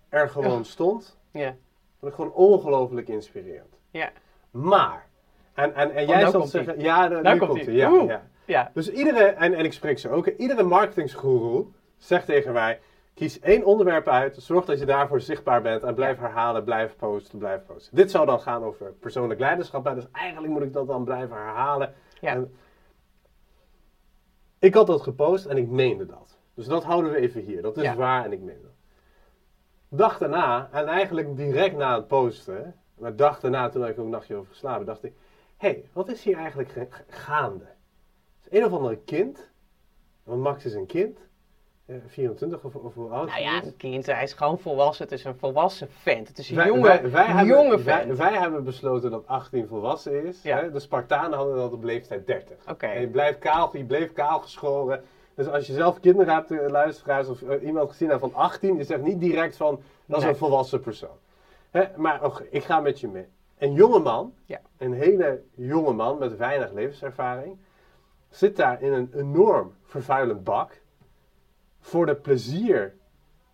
er 0.09 0.29
gewoon 0.29 0.57
Ja. 0.57 0.63
stond. 0.63 1.17
Ja, 1.31 1.55
vond 1.99 2.11
ik 2.11 2.17
gewoon 2.17 2.33
ongelooflijk 2.33 3.07
inspirerend. 3.07 3.79
ja, 3.91 4.11
Maar, 4.51 5.07
en, 5.61 5.75
en, 5.75 5.91
en 5.91 6.01
Oh, 6.01 6.07
jij 6.07 6.19
nou 6.19 6.31
zal 6.31 6.45
zeggen, 6.45 6.79
ja, 6.79 7.07
de, 7.07 7.21
Nou 7.21 7.39
nu 7.39 7.45
komt 7.45 7.65
hij. 7.65 7.73
Ja, 7.73 7.89
ja. 8.07 8.23
ja. 8.45 8.71
Dus 8.73 8.91
iedere, 8.91 9.23
en, 9.23 9.53
en 9.53 9.65
ik 9.65 9.73
spreek 9.73 9.99
ze 9.99 10.09
ook, 10.09 10.27
iedere 10.27 10.63
marketingsgoeroe 10.63 11.65
zegt 11.97 12.25
tegen 12.25 12.53
mij, 12.53 12.79
kies 13.13 13.39
één 13.39 13.63
onderwerp 13.63 14.07
uit, 14.07 14.35
zorg 14.39 14.65
dat 14.65 14.79
je 14.79 14.85
daarvoor 14.85 15.21
zichtbaar 15.21 15.61
bent 15.61 15.83
en 15.83 15.95
blijf 15.95 16.17
herhalen, 16.19 16.63
blijf 16.63 16.95
posten, 16.95 17.39
blijf 17.39 17.65
posten. 17.65 17.95
Dit 17.95 18.11
zou 18.11 18.25
dan 18.25 18.39
gaan 18.39 18.63
over 18.63 18.93
persoonlijk 18.93 19.39
leiderschap, 19.39 19.95
dus 19.95 20.07
eigenlijk 20.11 20.53
moet 20.53 20.61
ik 20.61 20.73
dat 20.73 20.87
dan 20.87 21.03
blijven 21.03 21.35
herhalen. 21.35 21.93
Ja. 22.19 22.31
En 22.31 22.53
ik 24.59 24.73
had 24.73 24.87
dat 24.87 25.01
gepost 25.01 25.45
en 25.45 25.57
ik 25.57 25.67
meende 25.67 26.05
dat. 26.05 26.37
Dus 26.53 26.65
dat 26.65 26.83
houden 26.83 27.11
we 27.11 27.17
even 27.17 27.41
hier, 27.41 27.61
dat 27.61 27.77
is 27.77 27.83
Ja. 27.83 27.95
waar 27.95 28.25
en 28.25 28.31
ik 28.31 28.41
meen 28.41 28.61
dat. 28.61 28.71
Dag 29.89 30.17
daarna, 30.17 30.69
en 30.71 30.87
eigenlijk 30.87 31.35
direct 31.35 31.77
na 31.77 31.95
het 31.95 32.07
posten, 32.07 32.75
maar 32.97 33.15
dag 33.15 33.39
daarna, 33.39 33.69
toen 33.69 33.81
had 33.81 33.89
ik 33.89 33.99
ook 33.99 34.05
een 34.05 34.11
nachtje 34.11 34.35
over 34.35 34.51
geslapen, 34.51 34.85
dacht 34.85 35.03
ik, 35.03 35.13
hey, 35.61 35.83
wat 35.93 36.09
is 36.09 36.23
hier 36.23 36.37
eigenlijk 36.37 36.69
ge- 36.69 36.87
ge- 36.89 37.03
gaande? 37.07 37.65
Het 38.41 38.51
is 38.53 38.59
een 38.59 38.65
of 38.65 38.71
andere 38.73 38.97
kind, 39.05 39.49
want 40.23 40.41
Max 40.41 40.65
is 40.65 40.73
een 40.73 40.85
kind, 40.85 41.17
eh, 41.85 41.95
24 42.07 42.63
of, 42.63 42.75
of 42.75 42.93
hoe 42.93 43.09
oud 43.09 43.27
Nou 43.27 43.29
hij 43.29 43.41
ja, 43.41 43.61
is. 43.61 43.67
een 43.67 43.77
kind, 43.77 44.05
hij 44.05 44.23
is 44.23 44.33
gewoon 44.33 44.59
volwassen. 44.59 45.03
Het 45.05 45.13
is 45.13 45.23
een 45.23 45.35
volwassen 45.37 45.87
vent. 45.91 46.27
Het 46.27 46.37
is 46.37 46.49
een 46.49 46.55
Wij, 46.55 46.65
jonge, 46.67 46.81
wij, 46.81 47.09
wij 47.11 47.25
hebben, 47.25 47.45
jonge 47.55 47.79
vent. 47.79 48.17
wij 48.17 48.33
hebben 48.37 48.63
besloten 48.63 49.11
dat 49.11 49.27
18 49.27 49.67
volwassen 49.67 50.25
is. 50.25 50.41
Ja. 50.41 50.57
Hè? 50.61 50.71
De 50.71 50.79
Spartanen 50.79 51.37
hadden 51.37 51.55
dat 51.55 51.71
op 51.71 51.83
leeftijd 51.83 52.27
30. 52.27 52.55
Oké. 52.69 52.85
En 52.85 53.01
je, 53.01 53.07
blijft 53.07 53.39
kaal, 53.39 53.77
je 53.77 53.85
bleef 53.85 54.13
kaal 54.13 54.39
geschoren. 54.39 55.03
Dus 55.35 55.47
als 55.47 55.67
je 55.67 55.73
zelf 55.73 55.99
kinderen 55.99 56.33
hebt, 56.33 56.51
eh, 56.51 56.69
luisteraars, 56.69 57.27
of 57.27 57.41
eh, 57.41 57.63
iemand 57.65 57.89
gezien 57.89 58.07
hebt 58.09 58.19
van 58.21 58.33
18, 58.33 58.75
je 58.77 58.83
zegt 58.83 59.01
niet 59.01 59.19
direct 59.19 59.57
van, 59.57 59.81
dat 60.05 60.17
is 60.17 60.23
Nee. 60.23 60.31
een 60.33 60.39
volwassen 60.39 60.79
persoon. 60.81 61.17
Hè? 61.71 61.83
Maar 61.95 62.23
oké, 62.23 62.43
ik 62.49 62.63
ga 62.63 62.79
met 62.79 62.99
je 62.99 63.07
mee. 63.07 63.27
Een 63.61 63.73
jonge 63.73 63.99
man, 63.99 64.33
Ja. 64.45 64.59
een 64.77 64.93
hele 64.93 65.41
jonge 65.55 65.93
man 65.93 66.17
met 66.17 66.37
weinig 66.37 66.71
levenservaring, 66.71 67.57
zit 68.29 68.55
daar 68.55 68.81
in 68.81 68.93
een 68.93 69.09
enorm 69.15 69.73
vervuilend 69.83 70.43
bak 70.43 70.81
voor 71.79 72.05
de 72.05 72.15
plezier 72.15 72.93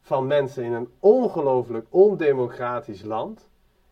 van 0.02 0.28
mensen 0.28 0.64
in 0.64 0.74
een 0.74 0.90
ongelooflijk 1.00 1.86
ondemocratisch 1.90 3.04
land. 3.04 3.50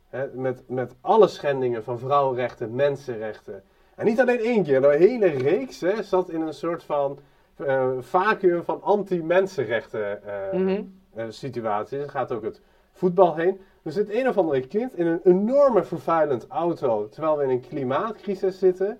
Hè, 0.09 0.27
met, 0.33 0.63
met 0.67 0.95
alle 1.01 1.27
schendingen 1.27 1.83
van 1.83 1.99
vrouwenrechten, 1.99 2.75
mensenrechten. 2.75 3.63
En 3.95 4.05
niet 4.05 4.19
alleen 4.19 4.39
één 4.39 4.63
keer, 4.63 4.83
een 4.83 4.99
hele 4.99 5.27
reeks 5.27 5.81
hè, 5.81 6.03
zat 6.03 6.29
in 6.29 6.41
een 6.41 6.53
soort 6.53 6.83
van 6.83 7.19
eh, 7.55 7.89
vacuüm 7.99 8.63
van 8.63 8.81
anti-mensenrechten 8.81 10.23
eh, 10.23 10.59
Mhm. 10.59 10.81
eh, 11.13 11.25
situaties. 11.29 11.97
Er 11.99 12.09
gaat 12.09 12.31
ook 12.31 12.43
het 12.43 12.61
voetbal 12.91 13.35
heen. 13.35 13.61
Er 13.85 13.91
zit 13.91 14.09
een 14.09 14.27
of 14.27 14.37
andere 14.37 14.67
kind 14.67 14.97
in 14.97 15.07
een 15.07 15.19
enorme 15.23 15.83
vervuilend 15.83 16.47
auto, 16.47 17.09
terwijl 17.09 17.37
we 17.37 17.43
in 17.43 17.49
een 17.49 17.67
klimaatcrisis 17.67 18.59
zitten. 18.59 18.99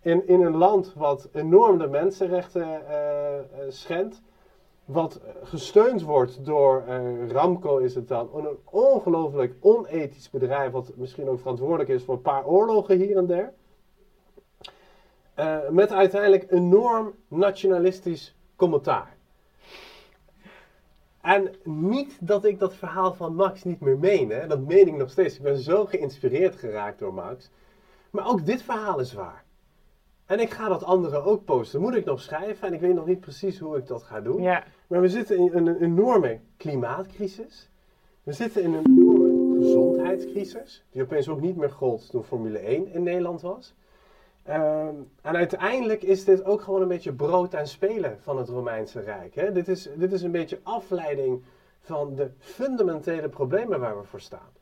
In, 0.00 0.28
in 0.28 0.40
een 0.40 0.56
land 0.56 0.94
wat 0.94 1.28
enorm 1.32 1.78
de 1.78 1.86
mensenrechten 1.86 2.88
eh, 2.88 3.38
schendt. 3.68 4.22
Wat 4.84 5.20
gesteund 5.42 6.02
wordt 6.02 6.44
door 6.44 6.82
eh, 6.86 7.28
Ramco 7.28 7.78
is 7.78 7.94
het 7.94 8.08
dan. 8.08 8.30
Een 8.34 8.56
ongelooflijk 8.64 9.54
onethisch 9.60 10.30
bedrijf. 10.30 10.72
Wat 10.72 10.92
misschien 10.96 11.28
ook 11.28 11.40
verantwoordelijk 11.40 11.88
is 11.88 12.04
voor 12.04 12.14
een 12.14 12.20
paar 12.20 12.46
oorlogen 12.46 12.96
hier 12.96 13.16
en 13.16 13.26
daar. 13.26 13.52
Met 15.70 15.92
uiteindelijk 15.92 16.50
enorm 16.50 17.14
nationalistisch 17.28 18.36
commentaar. 18.56 19.16
En 21.20 21.54
niet 21.64 22.18
dat 22.20 22.44
ik 22.44 22.58
dat 22.58 22.74
verhaal 22.74 23.14
van 23.14 23.34
Max 23.34 23.64
niet 23.64 23.80
meer 23.80 23.98
meen. 23.98 24.30
Hè? 24.30 24.46
Dat 24.46 24.66
meen 24.66 24.86
ik 24.86 24.96
nog 24.96 25.10
steeds. 25.10 25.36
Ik 25.36 25.42
ben 25.42 25.58
zo 25.58 25.84
geïnspireerd 25.84 26.56
geraakt 26.56 26.98
door 26.98 27.14
Max. 27.14 27.50
Maar 28.10 28.28
ook 28.28 28.46
dit 28.46 28.62
verhaal 28.62 29.00
is 29.00 29.12
waar. 29.12 29.44
En 30.26 30.40
ik 30.40 30.50
ga 30.50 30.68
dat 30.68 30.84
andere 30.84 31.22
ook 31.22 31.44
posten. 31.44 31.80
Moet 31.80 31.94
ik 31.94 32.04
nog 32.04 32.20
schrijven 32.20 32.68
en 32.68 32.74
ik 32.74 32.80
weet 32.80 32.94
nog 32.94 33.06
niet 33.06 33.20
precies 33.20 33.58
hoe 33.58 33.76
ik 33.76 33.86
dat 33.86 34.02
ga 34.02 34.20
doen. 34.20 34.42
Ja. 34.42 34.64
Maar 34.86 35.00
we 35.00 35.08
zitten 35.08 35.36
in 35.38 35.66
een 35.66 35.82
enorme 35.82 36.40
klimaatcrisis. 36.56 37.70
We 38.22 38.32
zitten 38.32 38.62
in 38.62 38.74
een 38.74 38.84
enorme 38.86 39.60
gezondheidscrisis. 39.60 40.84
Die 40.90 41.02
opeens 41.02 41.28
ook 41.28 41.40
niet 41.40 41.56
meer 41.56 41.70
gold 41.70 42.10
toen 42.10 42.24
Formule 42.24 42.58
1 42.58 42.92
in 42.92 43.02
Nederland 43.02 43.40
was. 43.40 43.74
Ehm, 44.50 44.94
en 45.22 45.36
uiteindelijk 45.36 46.02
is 46.02 46.24
dit 46.24 46.44
ook 46.44 46.62
gewoon 46.62 46.82
een 46.82 46.88
beetje 46.88 47.12
brood 47.12 47.54
en 47.54 47.66
spelen 47.66 48.18
van 48.20 48.38
het 48.38 48.48
Romeinse 48.48 49.00
Rijk. 49.00 49.34
Hè? 49.34 49.52
Dit, 49.52 49.68
is, 49.68 49.88
dit 49.96 50.12
is 50.12 50.22
een 50.22 50.30
beetje 50.30 50.60
afleiding 50.62 51.44
van 51.80 52.14
de 52.14 52.30
fundamentele 52.38 53.28
problemen 53.28 53.80
waar 53.80 53.98
we 53.98 54.04
voor 54.04 54.20
staan. 54.20 54.52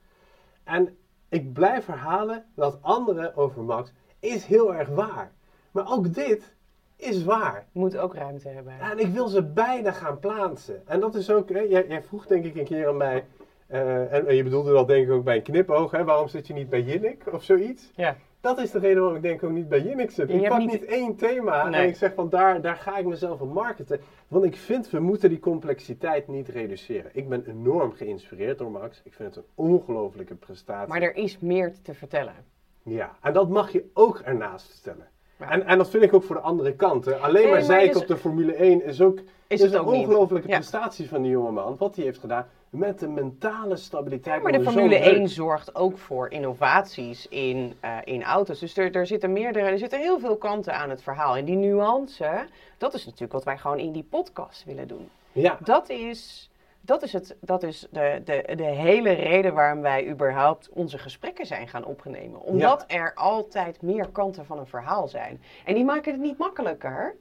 En 0.64 0.96
ik 1.28 1.52
blijf 1.52 1.86
herhalen 1.86 2.44
dat 2.54 2.78
anderen 2.80 3.36
over 3.36 3.62
Max 3.62 3.92
is 4.20 4.44
heel 4.44 4.74
erg 4.74 4.88
waar. 4.88 5.32
Maar 5.70 5.92
ook 5.92 6.14
dit 6.14 6.54
is 6.96 7.24
waar. 7.24 7.66
Moet 7.72 7.96
ook 7.96 8.14
ruimte 8.14 8.48
hebben. 8.48 8.80
En 8.80 8.98
ik 8.98 9.12
wil 9.12 9.28
ze 9.28 9.42
beide 9.42 9.92
gaan 9.92 10.18
plaatsen. 10.18 10.82
En 10.86 11.00
dat 11.00 11.14
is 11.14 11.30
ook, 11.30 11.48
hè, 11.48 11.60
jij, 11.60 11.86
jij 11.86 12.02
vroeg 12.02 12.26
denk 12.26 12.44
ik 12.44 12.56
een 12.56 12.64
keer 12.64 12.88
aan 12.88 12.96
mij, 12.96 13.24
eh, 13.66 14.12
en, 14.12 14.26
en 14.26 14.34
je 14.34 14.42
bedoelde 14.42 14.72
dat 14.72 14.88
denk 14.88 15.06
ik 15.06 15.12
ook 15.12 15.24
bij 15.24 15.36
een 15.36 15.42
knipoog, 15.42 15.90
hè, 15.90 16.04
waarom 16.04 16.28
zit 16.28 16.46
je 16.46 16.54
niet 16.54 16.70
bij 16.70 16.82
Jinnik 16.82 17.32
of 17.32 17.42
zoiets? 17.42 17.90
Ja. 17.94 18.16
Dat 18.40 18.58
is 18.58 18.70
de 18.70 18.78
reden 18.78 18.98
waarom 18.98 19.16
ik 19.16 19.22
denk 19.22 19.42
ook 19.42 19.50
niet 19.50 19.68
bij 19.68 19.80
Jinnik 19.80 20.10
zit. 20.10 20.30
Ik 20.30 20.48
pak 20.48 20.58
niet- 20.58 20.70
niet... 20.72 20.84
één 20.84 21.16
thema 21.16 21.68
Nee. 21.68 21.80
en 21.82 21.88
ik 21.88 21.96
zeg 21.96 22.14
van 22.14 22.28
daar, 22.28 22.60
daar 22.60 22.76
ga 22.76 22.96
ik 22.96 23.06
mezelf 23.06 23.40
op 23.40 23.52
marketen. 23.52 24.00
Want 24.28 24.44
ik 24.44 24.56
vind 24.56 24.90
we 24.90 25.00
moeten 25.00 25.28
die 25.28 25.38
complexiteit 25.40 26.28
niet 26.28 26.48
reduceren. 26.48 27.10
Ik 27.14 27.28
ben 27.28 27.44
enorm 27.48 27.92
geïnspireerd 27.92 28.58
door 28.58 28.70
Max. 28.70 29.00
Ik 29.04 29.12
vind 29.12 29.34
het 29.34 29.44
een 29.44 29.50
ongelofelijke 29.64 30.34
prestatie. 30.34 30.88
Maar 30.92 31.02
er 31.02 31.16
is 31.16 31.38
meer 31.38 31.72
te 31.82 31.94
vertellen. 31.94 32.34
Ja, 32.82 33.16
en 33.22 33.32
dat 33.32 33.48
mag 33.48 33.72
je 33.72 33.84
ook 33.94 34.18
ernaast 34.18 34.70
stellen. 34.70 35.06
Ja. 35.38 35.50
En, 35.50 35.66
en 35.66 35.78
dat 35.78 35.90
vind 35.90 36.02
ik 36.02 36.14
ook 36.14 36.22
voor 36.22 36.36
de 36.36 36.42
andere 36.42 36.74
kant. 36.74 37.04
Hè. 37.04 37.14
Alleen 37.16 37.42
Nee, 37.42 37.52
maar 37.52 37.66
maar 37.66 37.80
dus- 37.86 37.96
op 37.96 38.06
de 38.06 38.16
Formule 38.16 38.54
1 38.54 38.84
is 38.84 39.00
ook, 39.00 39.18
is 39.46 39.60
het 39.62 39.72
een 39.72 39.84
ongelofelijke 39.84 40.48
Ja. 40.48 40.54
prestatie 40.56 41.08
van 41.08 41.22
die 41.22 41.30
jongeman. 41.30 41.76
Wat 41.78 41.96
hij 41.96 42.04
heeft 42.04 42.18
gedaan 42.18 42.46
met 42.70 42.98
de 42.98 43.08
mentale 43.08 43.76
stabiliteit. 43.76 44.42
Maar 44.42 44.52
de 44.52 44.62
Formule 44.62 44.94
zo'n 44.94 45.02
druk. 45.02 45.16
1 45.16 45.28
zorgt 45.28 45.74
ook 45.74 45.98
voor 45.98 46.30
innovaties 46.30 47.28
in, 47.28 47.74
eh, 47.80 47.96
in 48.04 48.22
auto's. 48.22 48.58
Dus 48.58 48.76
er, 48.76 48.94
er, 48.94 49.06
zitten 49.06 49.32
meerdere, 49.32 49.66
er 49.66 49.78
zitten 49.78 50.00
heel 50.00 50.18
veel 50.18 50.36
kanten 50.36 50.74
aan 50.74 50.90
het 50.90 51.02
verhaal. 51.02 51.36
En 51.36 51.44
die 51.44 51.56
nuance, 51.56 52.46
dat 52.78 52.94
is 52.94 53.04
natuurlijk 53.04 53.32
wat 53.32 53.44
wij 53.44 53.58
gewoon 53.58 53.78
in 53.78 53.92
die 53.92 54.06
podcast 54.10 54.64
willen 54.64 54.88
doen. 54.88 55.08
Ja, 55.32 55.58
Dat 55.64 55.88
is, 55.88 56.50
dat 56.80 57.02
is, 57.02 57.12
het, 57.12 57.36
dat 57.40 57.62
is 57.62 57.86
de, 57.90 58.20
de, 58.24 58.52
de 58.56 58.64
hele 58.64 59.12
reden 59.12 59.54
waarom 59.54 59.80
wij 59.80 60.08
überhaupt 60.08 60.68
onze 60.68 60.98
gesprekken 60.98 61.46
zijn 61.46 61.68
gaan 61.68 61.84
opnemen. 61.84 62.40
Omdat 62.40 62.84
er 62.86 63.14
altijd 63.14 63.82
meer 63.82 64.08
kanten 64.08 64.46
van 64.46 64.58
een 64.58 64.66
verhaal 64.66 65.08
zijn. 65.08 65.42
En 65.64 65.74
die 65.74 65.84
maken 65.84 66.12
het 66.12 66.20
niet 66.20 66.38
makkelijker. 66.38 67.16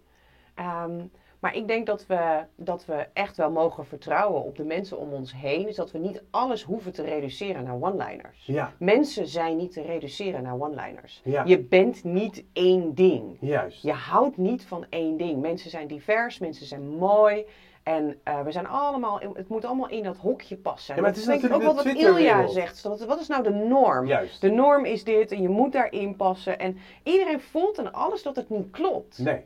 Ehm, 0.55 1.01
maar 1.39 1.55
ik 1.55 1.67
denk 1.67 1.85
dat 1.85 2.05
we, 2.05 2.43
dat 2.55 2.85
we 2.85 3.07
echt 3.13 3.37
wel 3.37 3.51
mogen 3.51 3.85
vertrouwen 3.85 4.43
op 4.43 4.55
de 4.55 4.63
mensen 4.63 4.97
om 4.97 5.13
ons 5.13 5.33
heen. 5.35 5.65
Dus 5.65 5.75
dat 5.75 5.91
we 5.91 5.97
niet 5.97 6.23
alles 6.31 6.63
hoeven 6.63 6.93
te 6.93 7.03
reduceren 7.03 7.63
naar 7.63 7.81
one-liners. 7.81 8.45
ja, 8.45 8.73
Mensen 8.79 9.27
zijn 9.27 9.57
niet 9.57 9.71
te 9.71 9.81
reduceren 9.81 10.43
naar 10.43 10.59
one-liners. 10.61 11.21
Ja. 11.23 11.43
Je 11.45 11.59
bent 11.59 12.03
niet 12.03 12.43
één 12.53 12.93
ding. 12.95 13.37
juist. 13.41 13.83
Je 13.83 13.91
houdt 13.91 14.37
niet 14.37 14.65
van 14.65 14.85
één 14.89 15.17
ding. 15.17 15.41
Mensen 15.41 15.69
zijn 15.69 15.87
divers, 15.87 16.39
mensen 16.39 16.65
zijn 16.65 16.87
mooi. 16.89 17.45
En 17.83 18.19
eh, 18.23 18.41
we 18.41 18.51
zijn 18.51 18.67
allemaal, 18.67 19.19
het 19.33 19.47
moet 19.47 19.65
allemaal 19.65 19.89
in 19.89 20.03
dat 20.03 20.17
hokje 20.17 20.57
passen. 20.57 20.95
Ja, 20.95 21.01
maar 21.01 21.09
het 21.09 21.19
is 21.19 21.27
ik 21.27 21.53
ook 21.53 21.61
wel 21.61 21.73
wat 21.73 21.85
natuurlijk 21.85 22.17
Ilja 22.17 22.47
zegt. 22.47 22.81
Wat, 22.81 23.05
wat 23.05 23.19
is 23.19 23.27
nou 23.27 23.43
de 23.43 23.49
norm? 23.49 24.05
Juist. 24.07 24.41
De 24.41 24.49
norm 24.49 24.85
is 24.85 25.03
dit 25.03 25.31
en 25.31 25.41
je 25.41 25.49
moet 25.49 25.71
daarin 25.71 26.15
passen. 26.15 26.59
En 26.59 26.77
iedereen 27.03 27.41
voelt 27.41 27.79
aan 27.79 27.93
alles 27.93 28.23
dat 28.23 28.35
het 28.35 28.49
niet 28.49 28.69
klopt. 28.69 29.19
Nee. 29.19 29.45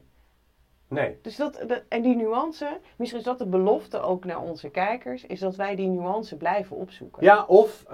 Nee. 0.91 1.17
Dus 1.21 1.35
dat, 1.35 1.65
en 1.87 2.01
die 2.01 2.15
nuance, 2.15 2.79
misschien 2.95 3.19
is 3.19 3.25
dat 3.25 3.37
de 3.37 3.45
belofte 3.45 3.99
ook 3.99 4.25
naar 4.25 4.41
onze 4.41 4.69
kijkers, 4.69 5.25
is 5.25 5.39
dat 5.39 5.55
wij 5.55 5.75
die 5.75 5.87
nuance 5.87 6.37
blijven 6.37 6.75
opzoeken. 6.75 7.23
Ja, 7.23 7.45
of 7.45 7.83
eh, 7.89 7.93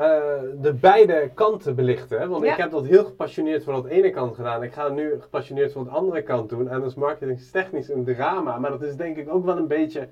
de 0.61 0.73
beide 0.73 1.31
kanten 1.33 1.75
belichten. 1.75 2.19
Hè? 2.19 2.27
Want 2.27 2.45
Ja. 2.45 2.51
ik 2.51 2.57
heb 2.57 2.71
dat 2.71 2.85
heel 2.85 3.03
gepassioneerd 3.05 3.63
voor 3.63 3.73
dat 3.73 3.85
ene 3.85 4.09
kant 4.09 4.35
gedaan. 4.35 4.63
Ik 4.63 4.73
ga 4.73 4.83
het 4.83 4.93
nu 4.93 5.21
gepassioneerd 5.21 5.71
voor 5.71 5.83
de 5.83 5.89
andere 5.89 6.21
kant 6.21 6.49
doen. 6.49 6.69
En 6.69 6.79
dat 6.79 6.89
is 6.89 6.95
marketingtechnisch 6.95 7.89
een 7.89 8.03
drama. 8.05 8.57
Maar 8.57 8.71
dat 8.71 8.81
is 8.83 8.95
denk 8.95 9.17
ik 9.17 9.29
ook 9.29 9.45
wel 9.45 9.57
een 9.57 9.67
beetje 9.67 10.07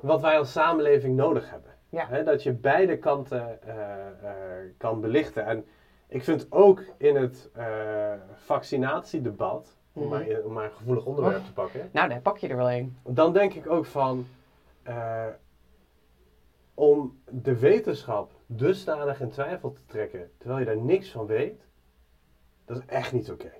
wat 0.00 0.20
wij 0.20 0.38
als 0.38 0.52
samenleving 0.52 1.16
nodig 1.16 1.50
hebben. 1.50 1.70
Ja. 1.88 2.06
Hè, 2.08 2.24
dat 2.24 2.42
je 2.42 2.52
beide 2.52 2.98
kanten 2.98 3.62
eh, 3.62 3.74
eh, 4.22 4.32
kan 4.78 5.00
belichten. 5.00 5.44
En 5.46 5.64
ik 6.08 6.24
vind 6.24 6.46
ook 6.50 6.82
in 6.96 7.16
het 7.16 7.50
vaccinatiedebat, 8.36 9.77
om, 9.98 10.08
Mhm. 10.08 10.28
maar, 10.28 10.40
om 10.44 10.52
maar 10.52 10.64
een 10.64 10.72
gevoelig 10.72 11.04
onderwerp 11.04 11.38
Oh. 11.38 11.44
te 11.44 11.52
pakken, 11.52 11.88
Nou, 11.92 12.08
daar 12.08 12.20
pak 12.20 12.38
je 12.38 12.48
er 12.48 12.56
wel 12.56 12.70
een. 12.70 12.96
dan 13.02 13.32
denk 13.32 13.54
ik 13.54 13.70
ook 13.70 13.86
van 13.86 14.26
eh, 14.82 15.26
om 16.74 17.18
de 17.30 17.58
wetenschap 17.58 18.30
dusdanig 18.46 19.20
in 19.20 19.30
twijfel 19.30 19.72
te 19.72 19.84
trekken 19.86 20.30
terwijl 20.38 20.58
je 20.60 20.64
daar 20.66 20.76
niks 20.76 21.10
van 21.10 21.26
weet, 21.26 21.66
dat 22.64 22.76
is 22.76 22.82
echt 22.86 23.12
niet 23.12 23.30
oké. 23.30 23.52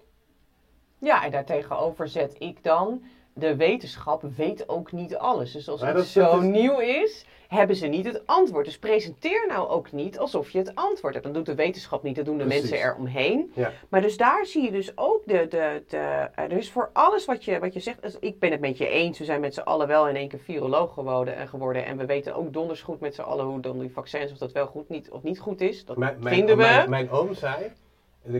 Ja, 0.98 1.24
en 1.24 1.30
daartegenover 1.30 2.08
zet 2.08 2.34
ik 2.38 2.64
dan, 2.64 3.02
de 3.32 3.56
wetenschap 3.56 4.22
weet 4.22 4.68
ook 4.68 4.92
niet 4.92 5.16
alles. 5.16 5.52
Dus 5.52 5.68
als 5.68 5.80
dat- 5.80 5.94
dat 5.94 6.04
zo 6.06 6.38
is- 6.38 6.44
nieuw 6.44 6.78
is, 6.78 7.26
hebben 7.48 7.76
ze 7.76 7.86
niet 7.86 8.04
het 8.04 8.22
antwoord. 8.26 8.64
Dus 8.64 8.78
presenteer 8.78 9.44
nou 9.48 9.68
ook 9.68 9.92
niet 9.92 10.18
alsof 10.18 10.50
je 10.50 10.58
het 10.58 10.74
antwoord 10.74 11.14
hebt. 11.14 11.26
Dat 11.26 11.34
doet 11.34 11.46
de 11.46 11.54
wetenschap 11.54 12.02
niet, 12.02 12.16
dat 12.16 12.24
doen 12.24 12.38
de 12.38 12.44
Precies. 12.44 12.70
mensen 12.70 12.88
eromheen. 12.88 13.52
Ja. 13.54 13.72
Maar 13.88 14.00
dus 14.00 14.16
daar 14.16 14.46
zie 14.46 14.62
je 14.62 14.70
dus 14.70 14.92
ook 14.96 15.22
de... 15.26 15.46
de, 15.48 15.82
de 15.88 16.28
uh, 16.38 16.48
dus 16.48 16.70
voor 16.70 16.90
alles 16.92 17.24
wat 17.24 17.44
je, 17.44 17.58
wat 17.58 17.74
je 17.74 17.80
zegt, 17.80 18.02
dus 18.02 18.16
ik 18.20 18.38
ben 18.38 18.50
het 18.50 18.60
met 18.60 18.78
je 18.78 18.88
eens. 18.88 19.18
We 19.18 19.24
zijn 19.24 19.40
met 19.40 19.54
z'n 19.54 19.60
allen 19.60 19.86
wel 19.86 20.08
in 20.08 20.16
één 20.16 20.28
keer 20.28 20.38
viroloog 20.38 20.94
geworden 20.94 21.36
en, 21.36 21.48
geworden. 21.48 21.84
En 21.84 21.96
we 21.96 22.06
weten 22.06 22.34
ook 22.34 22.52
donders 22.52 22.82
goed 22.82 23.00
met 23.00 23.14
z'n 23.14 23.20
allen 23.20 23.44
hoe 23.44 23.60
dan 23.60 23.78
die 23.78 23.92
vaccins, 23.92 24.32
of 24.32 24.38
dat 24.38 24.52
wel 24.52 24.66
goed 24.66 24.88
niet, 24.88 25.10
of 25.10 25.22
niet 25.22 25.40
goed 25.40 25.60
is. 25.60 25.84
Dat 25.84 25.96
Mijn, 25.96 26.16
vinden 26.22 26.56
we. 26.56 26.62
Mijn, 26.62 26.90
mijn 26.90 27.10
oom 27.10 27.34
zei, 27.34 27.72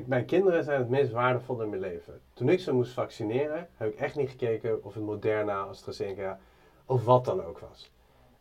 mijn 0.05 0.25
kinderen 0.25 0.65
zijn 0.65 0.79
het 0.79 0.89
meest 0.89 1.13
waardevol 1.13 1.63
in 1.63 1.69
mijn 1.69 1.81
leven. 1.81 2.21
Toen 2.33 2.49
ik 2.49 2.61
ze 2.61 2.73
moest 2.73 2.93
vaccineren, 2.93 3.69
heb 3.77 3.93
ik 3.93 3.99
echt 3.99 4.17
niet 4.17 4.31
gekeken 4.31 4.85
of 4.85 4.95
het 4.95 5.03
Moderna, 5.03 5.61
AstraZeneca 5.61 6.39
of 6.87 7.05
wat 7.05 7.25
dan 7.25 7.45
ook 7.45 7.59
was. 7.59 7.91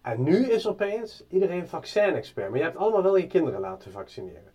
En 0.02 0.24
nu 0.24 0.50
is 0.50 0.68
opeens 0.68 1.24
iedereen 1.28 1.68
vaccin-expert. 1.68 2.50
Maar 2.50 2.58
je 2.58 2.64
hebt 2.64 2.78
allemaal 2.78 3.02
wel 3.02 3.16
je 3.16 3.28
kinderen 3.28 3.60
laten 3.60 3.91
vaccineren. 3.91 4.52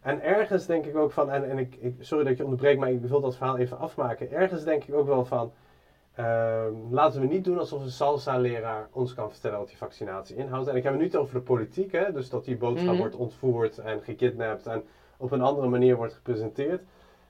En 0.00 0.22
ergens 0.22 0.66
denk 0.66 0.86
ik 0.86 0.96
ook 0.96 1.10
van, 1.10 1.30
en, 1.30 1.48
en 1.48 1.58
ik, 1.58 1.74
ik, 1.78 1.94
sorry 1.98 2.22
dat 2.22 2.32
ik 2.32 2.38
je 2.38 2.42
onderbreek, 2.44 2.78
maar 2.78 2.90
ik 2.90 3.00
wil 3.04 3.20
dat 3.20 3.36
verhaal 3.36 3.56
even 3.56 3.78
afmaken. 3.78 4.30
Ergens 4.30 4.64
denk 4.64 4.84
ik 4.84 4.94
ook 4.94 5.06
wel 5.06 5.24
van, 5.24 5.52
ehm, 6.14 6.72
laten 6.90 7.20
we 7.20 7.26
niet 7.26 7.44
doen 7.44 7.58
alsof 7.58 7.82
een 7.82 7.90
salsa-leraar 7.90 8.88
ons 8.92 9.14
kan 9.14 9.30
vertellen 9.30 9.58
wat 9.58 9.68
die 9.68 9.76
vaccinatie 9.76 10.36
inhoudt. 10.36 10.66
En 10.66 10.74
ik 10.76 10.82
heb 10.82 10.92
het 10.92 11.00
niet 11.00 11.16
over 11.16 11.34
de 11.34 11.40
politiek, 11.40 11.92
hè, 11.92 12.12
dus 12.12 12.28
dat 12.28 12.44
die 12.44 12.56
boodschap 12.56 12.88
Mhm. 12.90 12.98
wordt 12.98 13.14
ontvoerd 13.14 13.78
en 13.78 14.02
gekidnapt 14.02 14.66
en 14.66 14.84
op 15.16 15.30
een 15.30 15.40
andere 15.40 15.66
manier 15.66 15.96
wordt 15.96 16.12
gepresenteerd. 16.12 16.82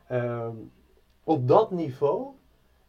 Ehm, 0.07 0.53
op 1.25 1.49
dat 1.49 1.71
niveau 1.71 2.33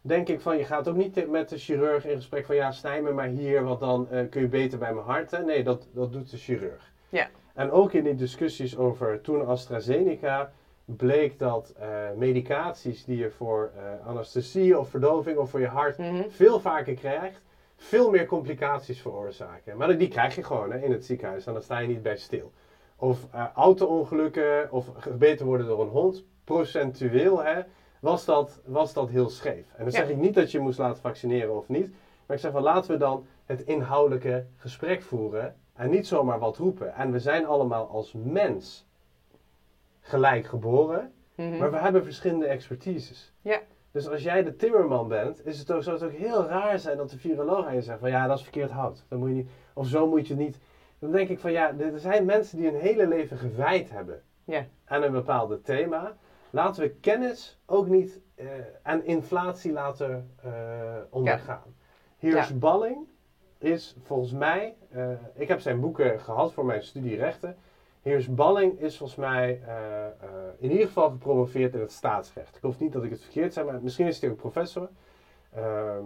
denk 0.06 0.30
ik 0.30 0.40
van, 0.40 0.58
je 0.58 0.64
gaat 0.64 0.88
ook 0.88 0.96
niet 0.96 1.28
met 1.30 1.50
de 1.50 1.58
chirurg 1.58 2.06
in 2.06 2.16
gesprek 2.16 2.46
van, 2.46 2.56
ja, 2.56 2.72
snij 2.72 3.02
me 3.02 3.12
maar 3.12 3.28
hier, 3.28 3.64
want 3.64 3.80
dan 3.80 4.10
eh, 4.10 4.30
kun 4.30 4.42
je 4.42 4.48
beter 4.48 4.78
bij 4.78 4.94
mijn 4.94 5.06
hart. 5.06 5.32
Hè? 5.32 5.44
Nee, 5.44 5.64
dat, 5.64 5.88
dat 5.92 6.12
doet 6.12 6.30
de 6.30 6.38
chirurg. 6.38 6.92
Ja. 7.10 7.28
En 7.54 7.72
ook 7.72 7.94
in 7.94 8.04
die 8.04 8.16
discussies 8.16 8.78
over 8.78 9.22
toen 9.22 9.46
AstraZeneca 9.48 10.52
bleek 10.86 11.40
dat 11.40 11.74
eh, 11.80 11.88
medicaties 12.16 13.04
die 13.04 13.18
je 13.18 13.30
voor 13.30 13.72
eh, 13.76 14.08
anesthesie 14.08 14.80
of 14.80 14.90
verdoving 14.90 15.38
of 15.38 15.50
voor 15.50 15.60
je 15.60 15.68
hart 15.68 15.98
Mhm. 15.98 16.30
veel 16.30 16.60
vaker 16.60 16.94
krijgt, 16.94 17.42
veel 17.76 18.10
meer 18.10 18.26
complicaties 18.26 19.02
veroorzaken. 19.02 19.78
Maar 19.78 19.98
die 19.98 20.08
krijg 20.08 20.36
je 20.36 20.44
gewoon 20.44 20.72
hè, 20.72 20.80
in 20.80 20.92
het 20.92 21.06
ziekenhuis 21.06 21.46
en 21.46 21.54
dan 21.54 21.62
sta 21.62 21.78
je 21.78 21.88
niet 21.88 22.02
bij 22.02 22.18
stil. 22.18 22.52
Of 22.96 23.28
auto-ongelukken 23.54 24.72
of 24.72 24.92
gebeten 24.98 25.46
worden 25.46 25.68
door 25.68 25.82
een 25.82 25.88
hond, 25.88 26.24
procentueel 26.44 27.44
hè, 27.44 27.62
was, 28.06 28.26
dat, 28.26 28.60
was 28.66 28.94
dat 28.94 29.10
heel 29.10 29.30
scheef. 29.30 29.66
En 29.72 29.84
dan 29.84 29.86
Ja. 29.86 29.92
zeg 29.92 30.10
ik 30.10 30.18
niet 30.18 30.34
dat 30.34 30.52
je 30.52 30.60
moest 30.60 30.78
laten 30.80 31.02
vaccineren 31.02 31.58
of 31.58 31.68
niet, 31.68 31.90
maar 32.26 32.36
ik 32.36 32.42
zeg 32.42 32.52
van 32.52 32.62
laten 32.62 32.92
we 32.92 32.98
dan 32.98 33.26
het 33.46 33.62
inhoudelijke 33.62 34.46
gesprek 34.58 35.02
voeren 35.02 35.56
en 35.74 35.90
niet 35.90 36.08
zomaar 36.08 36.40
wat 36.40 36.58
roepen. 36.58 36.94
En 36.96 37.12
we 37.12 37.20
zijn 37.20 37.46
allemaal 37.46 37.88
als 37.88 38.14
mens 38.24 38.86
gelijk 40.02 40.46
geboren, 40.46 41.12
Mhm. 41.36 41.58
maar 41.58 41.72
we 41.72 41.78
hebben 41.78 42.04
verschillende 42.04 42.46
expertises. 42.46 43.34
Ja. 43.42 43.60
Dus 43.92 44.10
als 44.10 44.24
jij 44.24 44.44
de 44.44 44.56
timmerman 44.56 45.08
bent, 45.08 45.46
is 45.46 45.60
het 45.60 45.72
ook, 45.72 45.84
zou 45.84 45.96
het 45.96 46.06
ook 46.06 46.12
heel 46.18 46.46
raar 46.46 46.80
zijn 46.80 46.98
dat 46.98 47.10
de 47.10 47.18
viroloog 47.18 47.66
aan 47.66 47.76
je 47.76 47.82
zegt 47.82 48.00
van 48.00 48.10
ja, 48.10 48.28
dat 48.28 48.38
is 48.38 48.44
verkeerd 48.44 48.72
hout. 48.72 49.04
Dat 49.08 49.20
moet 49.20 49.30
je 49.30 49.36
niet, 49.36 49.50
of 49.74 49.88
zo 49.88 50.08
moet 50.08 50.28
je 50.28 50.36
niet. 50.36 50.60
Dan 51.00 51.12
denk 51.12 51.30
ik 51.30 51.40
van 51.40 51.52
ja, 51.52 51.74
er 51.80 52.00
zijn 52.00 52.26
mensen 52.26 52.58
die 52.58 52.70
hun 52.72 52.80
hele 52.80 53.08
leven 53.08 53.38
gewijd 53.38 53.90
hebben 53.92 54.22
Ja. 54.44 54.66
aan 54.86 55.04
een 55.04 55.12
bepaald 55.12 55.66
thema. 55.66 56.16
Laten 56.56 56.82
we 56.82 56.90
kennis 56.90 57.58
ook 57.66 57.88
niet 57.88 58.20
eh, 58.36 58.48
aan 58.82 59.04
inflatie 59.04 59.72
laten 59.72 60.34
eh, 60.42 60.52
ondergaan. 61.10 61.76
Heers 62.18 62.58
Balling 62.58 63.08
is 63.58 63.96
volgens 64.04 64.32
mij, 64.32 64.76
eh, 64.90 65.12
ik 65.34 65.48
heb 65.48 65.60
zijn 65.60 65.80
boeken 65.80 66.20
gehad 66.20 66.54
voor 66.54 66.66
mijn 66.66 66.84
studie 66.84 67.16
rechten. 67.16 67.58
Heers 68.02 68.34
Balling 68.34 68.80
is 68.80 68.98
volgens 68.98 69.20
mij 69.20 69.62
in 70.58 70.72
ieder 70.72 70.86
geval 70.86 71.10
gepromoveerd 71.10 71.74
in 71.74 71.80
het 71.80 71.92
staatsrecht. 71.92 72.56
Ik 72.56 72.62
hoef 72.62 72.80
niet 72.80 72.92
dat 72.92 73.04
ik 73.04 73.10
het 73.10 73.22
verkeerd 73.22 73.54
zeg, 73.54 73.66
maar 73.66 73.82
misschien 73.82 74.08
is 74.08 74.22
hij 74.22 74.30
ook 74.30 74.36
professor. 74.36 74.90
Ehm, 75.54 76.06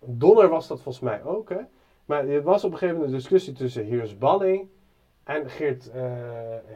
Donner 0.00 0.48
was 0.48 0.66
dat 0.66 0.80
volgens 0.80 1.04
mij 1.04 1.24
ook. 1.24 1.48
Hè? 1.48 1.60
Maar 2.04 2.26
het 2.26 2.44
was 2.44 2.64
op 2.64 2.72
een 2.72 2.78
gegeven 2.78 3.00
moment 3.00 3.12
een 3.12 3.18
discussie 3.18 3.52
tussen 3.52 3.84
Heers 3.84 4.18
Balling 4.18 4.68
en 5.24 5.50
Geert, 5.50 5.90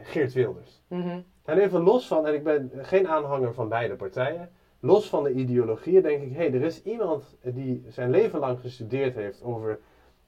Geert 0.03 0.33
Wilders. 0.33 0.81
Mhm. 0.87 1.19
En 1.45 1.57
even 1.57 1.81
los 1.81 2.07
van, 2.07 2.27
en 2.27 2.33
ik 2.33 2.43
ben 2.43 2.71
geen 2.75 3.07
aanhanger 3.07 3.53
van 3.53 3.69
beide 3.69 3.95
partijen, 3.95 4.49
los 4.79 5.09
van 5.09 5.23
de 5.23 5.31
ideologieën 5.31 6.01
denk 6.01 6.21
ik, 6.21 6.29
hé, 6.31 6.35
hey, 6.37 6.53
er 6.53 6.61
is 6.61 6.83
iemand 6.83 7.37
die 7.43 7.85
zijn 7.87 8.09
leven 8.09 8.39
lang 8.39 8.59
gestudeerd 8.59 9.15
heeft 9.15 9.43
over 9.43 9.79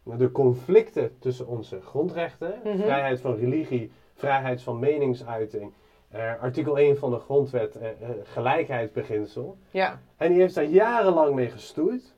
de 0.04 0.32
conflicten 0.32 1.16
tussen 1.20 1.48
onze 1.48 1.82
grondrechten, 1.82 2.54
Mhm. 2.64 2.78
vrijheid 2.78 3.22
van 3.22 3.36
religie, 3.36 3.92
vrijheid 4.14 4.62
van 4.62 4.80
meningsuiting, 4.80 5.74
eh, 6.10 6.42
artikel 6.42 6.78
1 6.80 6.98
van 6.98 7.12
de 7.12 7.20
grondwet, 7.20 7.76
eh, 7.76 7.90
gelijkheidsbeginsel. 8.24 9.58
Ja. 9.72 10.00
En 10.18 10.30
die 10.32 10.40
heeft 10.40 10.56
daar 10.56 10.64
jarenlang 10.64 11.36
mee 11.36 11.50
gestoeid. 11.50 12.16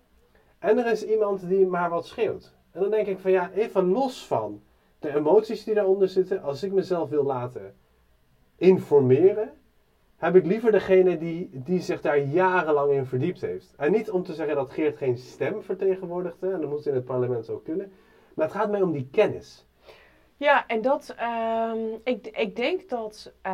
En 0.60 0.78
er 0.78 0.92
is 0.92 1.04
iemand 1.06 1.48
die 1.48 1.66
maar 1.68 1.90
wat 1.90 2.06
schreeuwt. 2.06 2.54
En 2.72 2.82
dan 2.82 2.90
denk 2.90 3.08
ik 3.08 3.20
van 3.20 3.32
ja, 3.32 3.52
even 3.54 3.92
los 3.92 4.28
van 4.28 4.62
de 5.00 5.16
emoties 5.16 5.64
die 5.64 5.74
daaronder 5.74 6.08
zitten, 6.08 6.42
als 6.42 6.64
ik 6.64 6.72
mezelf 6.72 7.10
wil 7.10 7.24
laten 7.24 7.76
informeren, 8.58 9.54
heb 10.18 10.36
ik 10.36 10.46
liever 10.46 10.72
degene 10.72 11.18
die, 11.18 11.50
die 11.52 11.82
zich 11.82 12.02
daar 12.02 12.20
jarenlang 12.20 12.92
in 12.92 13.06
verdiept 13.06 13.42
heeft. 13.42 13.74
En 13.78 13.92
niet 13.92 14.12
om 14.12 14.24
te 14.24 14.34
zeggen 14.34 14.56
dat 14.56 14.70
Geert 14.70 14.98
geen 14.98 15.18
stem 15.18 15.64
vertegenwoordigt, 15.64 16.42
hè, 16.42 16.54
en 16.54 16.62
dat 16.62 16.70
moet 16.70 16.86
in 16.86 16.94
het 16.94 17.06
parlement 17.06 17.46
zo 17.46 17.58
kunnen. 17.58 17.92
Maar 18.34 18.46
het 18.46 18.56
gaat 18.56 18.72
mij 18.72 18.82
om 18.82 18.92
die 18.92 19.08
kennis. 19.12 19.66
Ja, 20.38 20.68
en 20.68 20.82
dat, 20.82 21.14
ehm, 21.18 21.78
ik, 22.04 22.28
ik 22.28 22.56
denk 22.56 22.90
dat, 22.90 23.32
eh, 23.42 23.52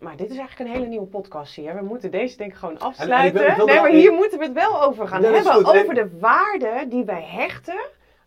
maar 0.00 0.16
dit 0.16 0.30
is 0.30 0.36
eigenlijk 0.36 0.70
een 0.70 0.76
hele 0.76 0.88
nieuwe 0.88 1.06
podcast 1.06 1.54
hier. 1.54 1.74
We 1.74 1.82
moeten 1.82 2.10
deze 2.10 2.36
denk 2.36 2.50
ik 2.50 2.56
gewoon 2.56 2.78
afsluiten. 2.78 3.48
ik 3.48 3.56
wil 3.56 3.66
nee, 3.66 3.80
maar 3.80 3.90
hier 3.90 4.12
moeten 4.12 4.38
we 4.38 4.44
het 4.44 4.54
wel 4.54 4.82
over 4.82 5.08
gaan 5.08 5.22
hebben. 5.22 5.64
Over 5.64 5.94
de 5.94 6.18
waarde 6.18 6.86
die 6.88 7.04
wij 7.04 7.22
hechten 7.22 7.80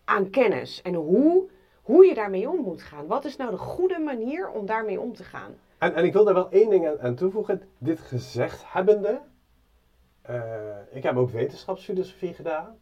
aan 0.05 0.30
kennis. 0.30 0.82
En 0.82 0.93
hoe, 0.93 1.49
hoe 1.82 2.05
je 2.05 2.14
daarmee 2.14 2.49
om 2.49 2.61
moet 2.61 2.82
gaan. 2.82 3.07
Wat 3.07 3.26
is 3.26 3.36
nou 3.36 3.51
de 3.51 3.57
goede 3.57 3.99
manier 3.99 4.49
om 4.49 4.66
daarmee 4.66 4.99
om 4.99 5.14
te 5.16 5.24
gaan? 5.24 5.55
En, 5.84 5.94
en 5.96 6.04
ik 6.04 6.14
wil 6.14 6.24
daar 6.24 6.34
wel 6.34 6.50
één 6.50 6.70
ding 6.70 6.88
aan, 6.88 7.02
aan 7.02 7.16
toevoegen. 7.16 7.62
Dit 7.78 8.00
gezegd 8.00 8.64
hebbende, 8.66 9.22
eh, 10.22 10.36
ik 10.92 11.04
heb 11.04 11.16
ook 11.16 11.30
wetenschapsfilosofie 11.30 12.34
gedaan. 12.34 12.78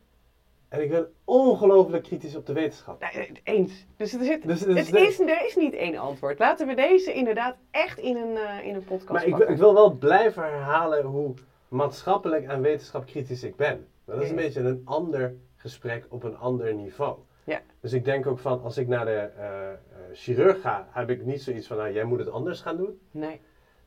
En 0.70 0.82
ik 0.82 0.90
ben 0.90 1.14
ongelooflijk 1.24 2.04
kritisch 2.04 2.36
op 2.36 2.46
de 2.46 2.54
wetenschap. 2.54 3.14
Nee, 3.14 3.32
eens. 3.44 3.86
Dus, 3.96 4.14
er, 4.14 4.24
zit, 4.24 4.48
Dus- 4.48 4.60
dus 4.60 4.76
het 4.76 4.96
is, 4.96 5.20
er 5.20 5.46
is 5.46 5.56
niet 5.56 5.74
één 5.74 5.98
antwoord. 5.98 6.40
Laten 6.40 6.68
we 6.68 6.76
deze 6.76 7.14
inderdaad 7.14 7.56
echt 7.72 8.00
in 8.00 8.16
een, 8.16 8.38
eh, 8.38 8.66
in 8.68 8.76
een 8.76 8.84
podcast 8.84 9.12
Maar 9.12 9.26
ik, 9.26 9.50
ik 9.50 9.58
wil 9.58 9.74
wel 9.74 9.92
blijven 9.92 10.44
herhalen 10.44 11.06
hoe 11.06 11.34
maatschappelijk 11.68 12.48
en 12.48 12.62
wetenschap 12.62 13.06
kritisch 13.06 13.44
ik 13.44 13.56
ben. 13.56 13.88
Maar 14.06 14.16
dat 14.16 14.24
is 14.26 14.30
een 14.30 14.36
beetje 14.36 14.62
een 14.62 14.82
ander 14.86 15.36
gesprek 15.56 16.06
op 16.10 16.24
een 16.24 16.38
ander 16.38 16.74
niveau. 16.74 17.18
Ja. 17.52 17.62
Dus 17.80 17.94
ik 17.94 18.06
denk 18.06 18.28
ook 18.28 18.40
van, 18.40 18.62
als 18.62 18.78
ik 18.78 18.88
naar 18.88 19.06
de 19.06 19.12
eh, 19.12 19.72
eh, 19.72 19.78
chirurg 20.14 20.62
ga, 20.62 20.88
heb 20.92 21.10
ik 21.10 21.26
niet 21.26 21.42
zoiets 21.42 21.68
van, 21.68 21.78
nou, 21.78 21.94
jij 21.94 22.04
moet 22.04 22.20
het 22.20 22.30
anders 22.30 22.62
gaan 22.62 22.78
doen. 22.78 23.00
Nee. 23.12 23.42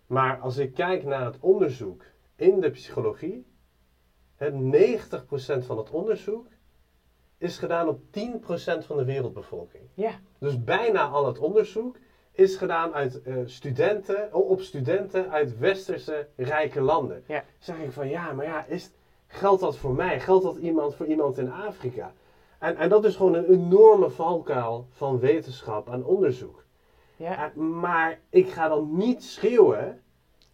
Maar 0.06 0.38
als 0.38 0.56
ik 0.56 0.74
kijk 0.74 1.04
naar 1.04 1.24
het 1.24 1.38
onderzoek 1.40 2.02
in 2.36 2.60
de 2.60 2.70
psychologie, 2.70 3.46
het 4.36 4.54
90% 4.54 5.64
van 5.64 5.78
het 5.78 5.90
onderzoek 5.90 6.46
is 7.38 7.58
gedaan 7.58 7.88
op 7.88 8.00
10% 8.10 8.86
van 8.86 8.96
de 8.96 9.04
wereldbevolking. 9.04 9.82
Ja. 9.94 10.12
Dus 10.38 10.64
bijna 10.64 11.08
al 11.08 11.26
het 11.26 11.38
onderzoek 11.38 11.96
is 12.32 12.56
gedaan 12.56 12.94
uit, 12.94 13.22
eh, 13.22 13.36
studenten, 13.44 14.34
op 14.34 14.60
studenten 14.60 15.30
uit 15.30 15.58
westerse 15.58 16.28
rijke 16.36 16.80
landen. 16.80 17.24
Ja. 17.26 17.44
zeg 17.58 17.78
ik 17.78 17.92
van 17.92 18.08
ja, 18.08 18.32
maar 18.32 18.44
ja, 18.44 18.64
is, 18.64 18.90
geldt 19.26 19.60
dat 19.60 19.76
voor 19.76 19.94
mij? 19.94 20.20
Geldt 20.20 20.44
dat 20.44 20.56
iemand 20.56 20.94
voor 20.94 21.06
iemand 21.06 21.38
in 21.38 21.52
Afrika? 21.52 22.12
En, 22.58 22.76
en 22.76 22.88
dat 22.88 23.04
is 23.04 23.16
gewoon 23.16 23.34
een 23.34 23.52
enorme 23.52 24.10
valkuil 24.10 24.86
van 24.90 25.18
wetenschap 25.18 25.88
en 25.88 26.04
onderzoek. 26.04 26.64
Ja. 27.16 27.52
Maar 27.54 28.18
ik 28.30 28.48
ga 28.48 28.68
dan 28.68 28.88
niet 28.96 29.22
schreeuwen, 29.22 30.02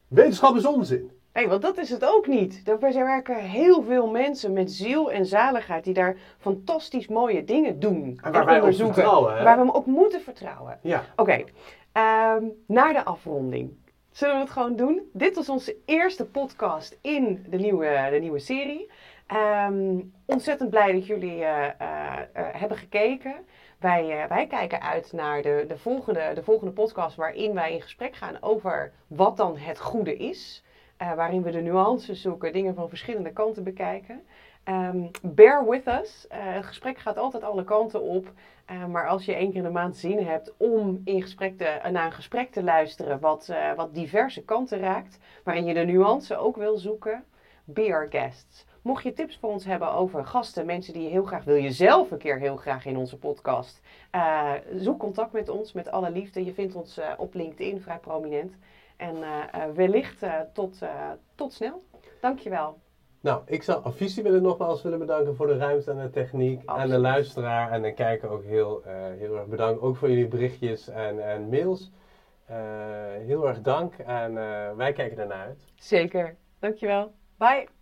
wetenschap 0.08 0.56
is 0.56 0.66
onzin. 0.66 1.10
Nee, 1.32 1.48
want 1.48 1.62
dat 1.62 1.78
is 1.78 1.90
het 1.90 2.04
ook 2.04 2.26
niet. 2.26 2.62
Er 2.64 2.78
werken 3.04 3.36
heel 3.36 3.82
veel 3.82 4.06
mensen 4.06 4.52
met 4.52 4.72
ziel 4.72 5.12
en 5.12 5.26
zaligheid 5.26 5.84
die 5.84 5.94
daar 5.94 6.16
fantastisch 6.38 7.08
mooie 7.08 7.44
dingen 7.44 7.80
doen. 7.80 8.18
En 8.22 8.32
waar 8.32 8.44
wij 8.44 8.56
op 8.56 8.60
onderzoeken. 8.60 8.94
vertrouwen, 8.94 9.36
hè? 9.36 9.44
Waar 9.44 9.56
we 9.58 9.64
hem 9.64 9.74
op 9.74 9.86
moeten 9.86 10.20
vertrouwen. 10.20 10.78
Ja, 10.82 11.04
Oké, 11.16 11.44
ehm, 11.92 12.44
naar 12.66 12.92
de 12.92 13.04
afronding. 13.04 13.78
Zullen 14.10 14.34
we 14.34 14.40
het 14.40 14.50
gewoon 14.50 14.76
doen? 14.76 15.10
Dit 15.12 15.34
was 15.34 15.48
onze 15.48 15.76
eerste 15.84 16.26
podcast 16.26 16.98
in 17.00 17.46
de 17.48 17.56
nieuwe, 17.56 18.08
de 18.10 18.18
nieuwe 18.18 18.38
serie. 18.38 18.90
Ehm, 19.30 20.00
ontzettend 20.26 20.70
blij 20.70 20.92
dat 20.92 21.06
jullie 21.06 21.44
eh, 21.44 21.66
eh, 21.66 22.20
eh, 22.32 22.46
hebben 22.52 22.78
gekeken. 22.78 23.34
Wij, 23.78 24.26
wij 24.28 24.46
kijken 24.46 24.80
uit 24.82 25.12
naar 25.12 25.42
de, 25.42 25.64
de, 25.68 25.78
volgende, 25.78 26.30
de 26.34 26.42
volgende 26.42 26.72
podcast 26.72 27.16
waarin 27.16 27.54
wij 27.54 27.72
in 27.72 27.80
gesprek 27.82 28.16
gaan 28.16 28.42
over 28.42 28.92
wat 29.06 29.36
dan 29.36 29.56
het 29.56 29.80
goede 29.80 30.16
is. 30.16 30.64
Waarin 31.16 31.42
we 31.42 31.50
de 31.50 31.60
nuances 31.60 32.22
zoeken, 32.22 32.52
dingen 32.52 32.74
van 32.74 32.88
verschillende 32.88 33.32
kanten 33.32 33.64
bekijken. 33.64 34.22
Ehm, 34.64 35.06
bear 35.22 35.68
with 35.68 35.86
us. 35.86 36.26
Het 36.28 36.66
gesprek 36.66 36.98
gaat 36.98 37.16
altijd 37.16 37.42
alle 37.42 37.64
kanten 37.64 38.02
op. 38.02 38.32
Maar 38.88 39.08
als 39.08 39.24
je 39.24 39.34
één 39.34 39.48
keer 39.48 39.56
in 39.56 39.62
de 39.62 39.70
maand 39.70 39.96
zin 39.96 40.26
hebt 40.26 40.54
om 40.56 41.00
in 41.04 41.22
gesprek 41.22 41.58
naar 41.90 42.06
een 42.06 42.12
gesprek 42.12 42.52
te 42.52 42.62
luisteren 42.62 43.20
wat, 43.20 43.52
wat 43.76 43.94
diverse 43.94 44.44
kanten 44.44 44.78
raakt, 44.78 45.18
waarin 45.44 45.64
je 45.64 45.74
de 45.74 45.84
nuance 45.84 46.36
ook 46.36 46.56
wil 46.56 46.78
zoeken, 46.78 47.24
be 47.64 47.92
our 47.92 48.06
guests. 48.10 48.66
Mocht 48.82 49.02
je 49.02 49.12
tips 49.12 49.38
voor 49.38 49.50
ons 49.50 49.64
hebben 49.64 49.92
over 49.92 50.24
gasten, 50.24 50.66
mensen 50.66 50.92
die 50.92 51.02
je 51.02 51.08
heel 51.08 51.24
graag 51.24 51.44
wil, 51.44 51.54
je 51.54 51.72
zelf 51.72 52.10
een 52.10 52.18
keer 52.18 52.38
heel 52.38 52.56
graag 52.56 52.84
in 52.86 52.96
onze 52.96 53.18
podcast, 53.18 53.80
eh, 54.10 54.52
zoek 54.76 54.98
contact 54.98 55.32
met 55.32 55.48
ons 55.48 55.72
met 55.72 55.90
alle 55.90 56.10
liefde. 56.10 56.44
Je 56.44 56.54
vindt 56.54 56.74
ons 56.74 56.98
eh, 56.98 57.12
op 57.16 57.34
LinkedIn 57.34 57.80
vrij 57.80 57.98
prominent. 57.98 58.54
En 58.96 59.16
eh, 59.22 59.64
wellicht 59.74 60.24
tot, 60.52 60.78
tot 61.34 61.52
snel. 61.52 61.82
Dankjewel. 62.20 62.78
nou, 63.20 63.42
ik 63.46 63.62
zou 63.62 63.84
Affici 63.84 64.22
willen 64.22 64.42
nogmaals 64.42 64.82
willen 64.82 64.98
bedanken 64.98 65.36
voor 65.36 65.46
de 65.46 65.56
ruimte 65.56 65.90
en 65.90 66.02
de 66.02 66.10
techniek. 66.10 66.62
En 66.64 66.88
de 66.88 66.98
luisteraar 66.98 67.70
en 67.70 67.82
de 67.82 67.94
kijker 67.94 68.28
ook 68.28 68.44
heel, 68.44 68.82
heel 69.18 69.36
erg 69.36 69.46
bedankt. 69.46 69.80
Ook 69.80 69.96
voor 69.96 70.08
jullie 70.08 70.28
berichtjes 70.28 70.88
en, 70.88 71.30
en 71.30 71.48
mails. 71.48 71.90
Heel 73.26 73.48
erg 73.48 73.60
dank 73.60 73.94
en 73.94 74.34
wij 74.76 74.92
kijken 74.92 75.18
ernaar 75.18 75.46
uit. 75.46 75.64
Zeker. 75.74 76.36
Dankjewel. 76.58 77.12
Bye. 77.36 77.79